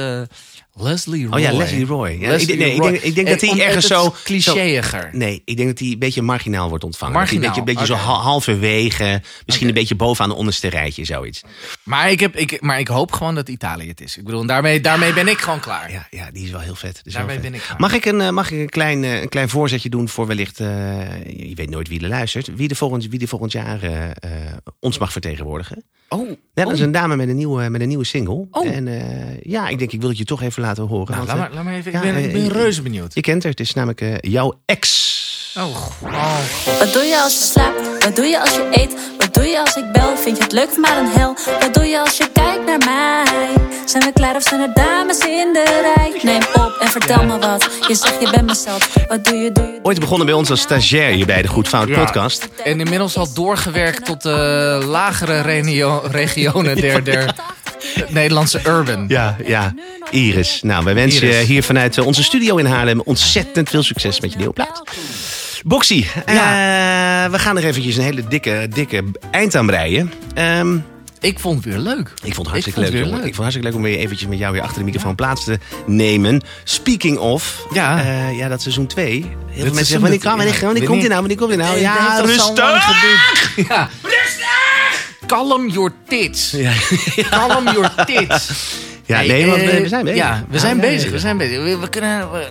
Leslie 0.79 1.27
Roy... 1.27 1.35
Oh 1.35 1.41
ja, 1.41 1.53
Leslie 1.53 1.87
Roy. 1.87 2.11
Ja, 2.21 2.29
Leslie 2.29 2.53
ik, 2.53 2.59
denk- 2.59 2.61
nee, 2.61 2.73
ik 2.75 2.79
Roy. 2.81 2.91
denk, 2.91 3.03
ik 3.03 3.15
denk 3.15 3.29
dat 3.29 3.41
hij 3.41 3.51
ergens 3.67 3.89
het 3.89 3.99
zo... 3.99 4.15
clichéiger. 4.25 5.09
Nee, 5.13 5.43
ik 5.45 5.57
denk 5.57 5.69
dat 5.69 5.79
hij 5.79 5.89
een 5.89 5.99
beetje 5.99 6.23
marginaal 6.23 6.69
wordt 6.69 6.85
ontvangen. 6.85 7.15
Dat 7.19 7.29
hij 7.29 7.39
Marginaal, 7.39 7.59
Een 7.59 7.65
beetje, 7.65 7.83
een 7.83 7.87
beetje 7.89 8.05
zo 8.05 8.11
hal- 8.13 8.23
halverwege, 8.23 9.23
misschien 9.47 9.69
een 9.69 9.75
beetje 9.75 9.95
bovenaan 9.95 10.31
de 10.31 10.37
onderste 10.37 10.69
rijtje, 10.69 11.05
zoiets. 11.05 11.43
Maar 11.83 12.11
ik, 12.11 12.21
heb, 12.21 12.37
ik, 12.37 12.61
maar 12.61 12.79
ik 12.79 12.89
hoop 12.89 13.13
gewoon 13.13 13.35
dat 13.35 13.49
Italië 13.49 13.89
het 13.89 14.01
is. 14.01 14.17
Ik 14.17 14.25
bedoel, 14.25 14.47
daarmee, 14.47 14.81
daarmee 14.81 15.13
ben 15.13 15.29
ik 15.29 15.39
gewoon 15.39 15.61
klaar. 15.61 15.93
Ja, 15.93 16.07
ja 16.11 16.31
die 16.31 16.45
is 16.45 16.51
wel 16.51 16.61
heel 16.61 16.75
vet. 16.75 17.01
Daarmee 17.05 17.35
vet. 17.35 17.43
ben 17.45 17.55
ik 17.55 17.61
klaar. 17.61 17.81
Mag 17.81 17.93
ik 17.93 18.05
een, 18.05 18.21
eh, 18.21 18.31
mag 18.31 18.51
ik 18.51 18.59
een, 18.61 18.69
klein, 18.69 19.05
eh, 19.05 19.21
een 19.23 19.29
klein 19.29 19.49
voorzetje 19.49 19.89
doen 19.89 20.09
voor 20.09 20.27
wellicht... 20.27 20.61
eh, 20.61 20.67
je 21.25 21.55
weet 21.55 21.71
nooit 21.71 21.89
wie 21.89 22.01
er 22.03 22.09
luistert. 22.09 22.51
Wie 22.57 22.69
er 22.69 22.77
volgend, 22.77 23.07
wie 23.09 23.21
er 23.21 23.29
volgend 23.29 23.53
jaar 23.53 23.81
ons 24.81 24.99
mag 24.99 25.13
vertegenwoordigen. 25.13 25.85
Oh, 26.09 26.29
Ja, 26.29 26.35
dat 26.55 26.67
oh. 26.67 26.73
is 26.73 26.81
een 26.81 26.93
dame 26.93 27.17
met 27.17 27.29
een 27.29 27.37
nieuwe, 27.37 27.69
met 27.69 27.81
een 27.81 27.89
nieuwe 27.89 28.05
single. 28.05 28.47
Oh. 28.51 28.67
En 28.67 28.89
eh, 28.89 29.41
ja, 29.41 29.69
ik 29.69 29.79
denk, 29.79 29.93
ik 29.93 30.01
wil 30.01 30.09
het 30.09 30.19
je 30.19 30.25
toch 30.25 30.43
even 30.43 30.63
laten 30.63 30.85
horen. 30.85 31.15
Nou, 31.15 31.27
want, 31.27 31.27
laat 31.27 31.37
eh, 31.37 31.43
maar, 31.43 31.55
laat 31.55 31.65
maar 31.65 31.75
even. 31.75 31.93
ja, 31.93 32.03
ik 32.03 32.15
ben, 32.15 32.25
ik 32.25 32.33
ben 32.33 32.43
eh, 32.43 32.49
reuze 32.49 32.83
benieuwd. 32.83 33.15
Je 33.15 33.21
kent 33.21 33.43
haar, 33.43 33.51
het 33.51 33.61
is 33.61 33.73
namelijk 33.75 34.01
eh, 34.01 34.15
jouw 34.21 34.61
ex. 34.65 35.15
Oh, 35.59 35.77
oh. 36.03 36.39
Wat 36.79 36.93
doe 36.93 37.03
je 37.03 37.21
als 37.23 37.33
je 37.39 37.45
slaapt? 37.45 38.05
Wat 38.05 38.17
doe 38.17 38.25
je 38.25 38.41
als 38.41 38.51
je 38.51 38.69
eet? 38.71 38.95
Wat 39.19 39.35
doe 39.35 39.45
je 39.45 39.61
als 39.61 39.77
ik 39.77 39.93
bel? 39.93 40.17
Vind 40.17 40.37
je 40.37 40.43
het 40.43 40.53
leuk 40.53 40.69
of 40.71 40.77
maar 40.77 40.99
een 40.99 41.09
hel? 41.09 41.37
Wat 41.61 41.75
doe 41.75 41.85
je 41.85 42.01
als 42.01 42.17
je 42.17 42.29
kijkt 42.33 42.65
naar 42.67 42.79
mij? 42.79 43.55
Zijn 43.85 44.03
we 44.05 44.13
klaar 44.13 44.37
of 44.37 44.43
zijn 44.43 44.61
er 44.61 44.73
dames 44.75 45.19
in 45.19 45.53
de 45.53 45.93
rij? 45.97 46.21
Neem 46.23 46.43
op 46.55 46.77
en 46.81 46.89
vertel 46.89 47.25
me 47.25 47.39
wat. 47.39 47.69
Je 47.89 47.95
zegt 47.95 48.21
je 48.21 48.31
bent 48.31 48.47
mezelf. 48.47 48.95
Wat 49.09 49.25
doe 49.25 49.37
je, 49.37 49.53
doe 49.53 49.65
je? 49.65 49.79
Ooit 49.83 50.01
begonnen 50.01 50.27
bij 50.27 50.35
ons 50.35 50.51
als 50.51 50.61
stagiair 50.61 51.13
hier 51.13 51.27
bij 51.27 51.43
de 51.43 51.49
Goed 51.49 51.69
Fout 51.69 51.89
Ja. 51.89 52.05
podcast. 52.05 52.49
En 52.65 52.81
inmiddels 52.81 53.17
al 53.17 53.33
doorgewerkt 53.33 54.05
tot 54.05 54.23
de 54.23 54.83
lagere 54.87 55.41
regio- 55.41 56.03
regionen 56.11 56.77
der, 56.81 57.05
der 57.05 57.35
Nederlandse 58.09 58.61
urban. 58.67 59.05
Ja, 59.09 59.37
ja. 59.45 59.75
Iris. 60.11 60.61
Nou, 60.63 60.85
wij 60.85 60.95
wensen 60.95 61.23
Iris. 61.23 61.39
je 61.41 61.45
hier 61.47 61.63
vanuit 61.63 61.99
eh, 61.99 62.07
onze 62.07 62.23
studio 62.23 62.57
in 62.57 62.67
Haarlem 62.67 63.01
ontzettend 63.05 63.69
veel 63.69 63.83
succes 63.83 64.21
met 64.21 64.31
je 64.33 64.37
nieuwe 64.39 64.53
Boxy, 65.67 66.05
eh, 66.27 66.35
we 67.31 67.39
gaan 67.39 67.57
er 67.57 67.65
eventjes 67.65 67.97
een 67.97 68.03
hele 68.03 68.25
dikke, 68.29 68.67
dikke 68.71 69.05
eind 69.31 69.55
aan 69.55 69.67
breien. 69.67 70.13
Ehm, 70.35 70.77
Ik 71.21 71.39
vond 71.39 71.65
het 71.65 71.75
weer 71.75 71.83
leuk. 71.83 72.13
ik 72.23 72.35
vond 72.35 72.37
het 72.37 72.47
hartstikke 72.47 72.81
Ik 72.81 72.87
vond 72.87 72.99
het 72.99 73.05
leuk. 73.05 73.13
Ik 73.13 73.21
vond 73.21 73.27
het 73.27 73.37
hartstikke 73.37 73.67
leuk 73.69 73.77
om 73.77 73.83
weer 73.83 73.99
eventjes 73.99 74.29
met 74.29 74.39
jou 74.39 74.53
weer 74.53 74.63
achter 74.63 74.79
de 74.79 74.85
microfoon 74.85 75.15
plaats 75.15 75.45
te 75.45 75.59
nemen. 75.87 76.41
Speaking 76.65 77.19
of, 77.19 77.67
Ja. 77.73 77.99
eh, 78.05 78.39
ja 78.39 78.49
dat 78.49 78.63
seizoen 78.63 78.87
2. 78.87 79.11
Heel 79.13 79.29
veel 79.49 79.63
mensen 79.65 79.75
zeggen, 79.77 80.01
wanneer, 80.01 80.19
kan, 80.21 80.37
wanneer, 80.37 80.55
ja, 80.55 80.61
wanneer 80.61 80.85
komt 80.85 80.99
hij 81.01 81.09
nou, 81.09 81.21
wanneer 81.21 81.39
komt 81.39 81.51
hij 81.51 81.59
nou? 81.59 81.79
Ja, 81.79 82.21
rustig! 82.21 83.67
Ja. 83.69 83.89
Calm 85.27 85.69
your 85.69 85.93
tits. 86.09 86.51
Ja. 86.51 86.73
Calm 87.31 87.65
your 87.65 87.91
tits. 88.05 88.53
Ja, 89.07 89.21
nee, 89.23 89.47
want 89.47 89.61
we, 89.63 89.71
eh, 89.71 89.81
we 89.83 89.89
zijn 89.89 90.05
bezig. 90.05 90.19
Ja, 90.19 90.45
we 90.49 90.59
zijn 90.59 90.81
bezig. 90.81 91.11
We 91.11 91.19
zijn 91.19 91.37
bezig. 91.37 91.63
We, 91.63 91.79
we 91.79 91.89
kunnen. 91.89 92.33
We, 92.33 92.51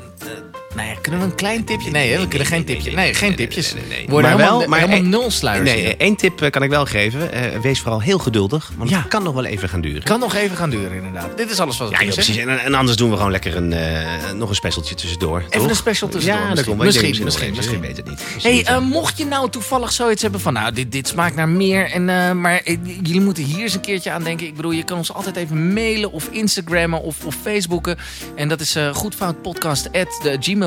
nou 0.75 0.87
ja, 0.87 0.95
kunnen 1.01 1.21
we 1.21 1.25
een 1.27 1.35
klein 1.35 1.63
tipje? 1.63 1.91
Nee, 1.91 2.11
hè, 2.11 2.19
we 2.21 2.27
kunnen 2.27 2.47
geen 2.47 2.65
tipje. 2.65 2.91
Nee, 2.91 3.13
geen 3.13 3.35
tipjes. 3.35 3.73
We 3.73 3.79
worden 4.07 4.29
Maar 4.29 4.39
helemaal, 4.39 4.59
wel, 4.59 4.67
maar 4.67 4.79
helemaal 4.79 4.99
één- 4.99 5.09
nul 5.09 5.31
sluiers. 5.31 5.69
Nee, 5.69 5.97
één 5.97 6.15
tip 6.15 6.41
eh, 6.41 6.49
kan 6.49 6.63
ik 6.63 6.69
wel 6.69 6.85
geven. 6.85 7.31
Eh, 7.31 7.59
wees 7.59 7.79
vooral 7.79 8.01
heel 8.01 8.17
geduldig, 8.19 8.71
want 8.77 8.89
Ja. 8.89 8.97
het 8.99 9.07
kan 9.07 9.23
nog 9.23 9.33
wel 9.33 9.45
even 9.45 9.69
gaan 9.69 9.81
duren. 9.81 10.03
Kan 10.03 10.19
nog 10.19 10.35
even 10.35 10.57
gaan 10.57 10.69
duren, 10.69 10.91
inderdaad. 10.97 11.37
Dit 11.37 11.51
is 11.51 11.59
alles 11.59 11.77
wat 11.77 11.89
we 11.89 11.93
Ja, 11.95 12.03
joh, 12.03 12.13
precies. 12.13 12.35
zeggen. 12.35 12.53
En, 12.59 12.65
en 12.65 12.73
anders 12.73 12.97
doen 12.97 13.09
we 13.09 13.15
gewoon 13.15 13.31
lekker 13.31 13.55
een, 13.55 13.73
eh, 13.73 14.31
nog 14.35 14.49
een 14.49 14.55
specialtje 14.55 14.95
tussendoor. 14.95 15.39
Even 15.39 15.51
toch? 15.51 15.69
een 15.69 15.75
special 15.75 16.09
tussendoor. 16.09 16.41
Ja, 16.41 16.47
dat 16.47 16.55
misschien. 16.55 16.77
Misschien, 16.77 17.23
misschien, 17.23 17.53
misschien. 17.55 17.79
weet 17.81 17.97
het 17.97 18.09
niet. 18.09 18.21
Hey, 18.41 18.63
eh, 18.65 18.79
mocht 18.79 19.17
je 19.17 19.25
nou 19.25 19.49
toevallig 19.49 19.91
zoiets 19.91 20.21
hebben 20.21 20.39
van, 20.39 20.53
nou, 20.53 20.71
dit, 20.73 20.91
dit 20.91 21.07
smaakt 21.07 21.35
naar 21.35 21.49
meer, 21.49 21.91
en, 21.91 22.09
eh, 22.09 22.31
maar 22.31 22.61
jullie 23.03 23.21
moeten 23.21 23.43
hier 23.43 23.61
eens 23.61 23.73
een 23.73 23.81
keertje 23.81 24.11
aan 24.11 24.23
denken. 24.23 24.47
Ik 24.47 24.55
bedoel, 24.55 24.71
je 24.71 24.83
kan 24.83 24.97
ons 24.97 25.13
altijd 25.13 25.35
even 25.35 25.73
mailen 25.73 26.11
of 26.11 26.27
Instagrammen 26.31 27.01
of, 27.01 27.25
of 27.25 27.35
Facebooken. 27.43 27.97
En 28.35 28.47
dat 28.47 28.59
is 28.61 28.75
eh 28.75 28.93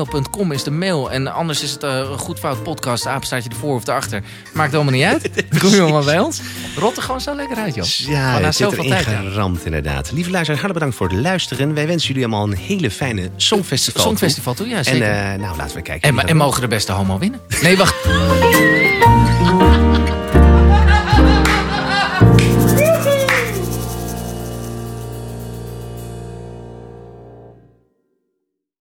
goedfoutpodcast.gmail.com 0.05 0.51
is 0.51 0.63
de 0.63 0.71
mail. 0.71 1.11
En 1.11 1.27
anders 1.27 1.63
is 1.63 1.71
het 1.71 1.83
eh 1.83 2.17
goedfoutpodcast, 2.17 3.07
apenstaartje 3.07 3.49
ervoor 3.49 3.75
of 3.75 3.87
erachter. 3.87 4.23
Maakt 4.53 4.71
helemaal 4.71 4.93
niet 4.93 5.03
uit. 5.03 5.29
Dan 5.49 5.59
kom 5.59 5.69
je 5.69 5.81
allemaal 5.81 6.03
bij 6.03 6.19
ons. 6.19 6.41
Rot 6.75 6.97
er 6.97 7.03
gewoon 7.03 7.21
zo 7.21 7.35
lekker 7.35 7.57
uit, 7.57 7.75
joh. 7.75 7.85
Ja, 7.85 8.39
het 8.39 8.55
zit 8.55 8.71
erin 8.71 8.89
tijd. 8.89 9.05
geramd 9.05 9.65
inderdaad. 9.65 10.11
Lieve 10.11 10.29
luisteraars, 10.29 10.61
hartelijk 10.61 10.73
bedankt 10.73 10.95
voor 10.95 11.09
het 11.09 11.17
luisteren. 11.17 11.73
Wij 11.73 11.87
wensen 11.87 12.07
jullie 12.07 12.23
allemaal 12.23 12.47
een 12.47 12.57
hele 12.57 12.91
fijne 12.91 13.29
Songfestival. 13.35 14.01
Songfestival 14.03 14.53
toe, 14.53 14.67
ja, 14.67 14.83
zeker. 14.83 15.01
En 15.01 15.33
eh, 15.33 15.39
nou, 15.39 15.57
laten 15.57 15.75
we 15.75 15.81
kijken. 15.81 16.17
En, 16.17 16.27
en 16.27 16.37
mogen 16.37 16.61
de 16.61 16.67
beste 16.67 16.91
homo 16.91 17.17
winnen? 17.17 17.39
Nee, 17.61 17.77
wacht. 17.77 17.95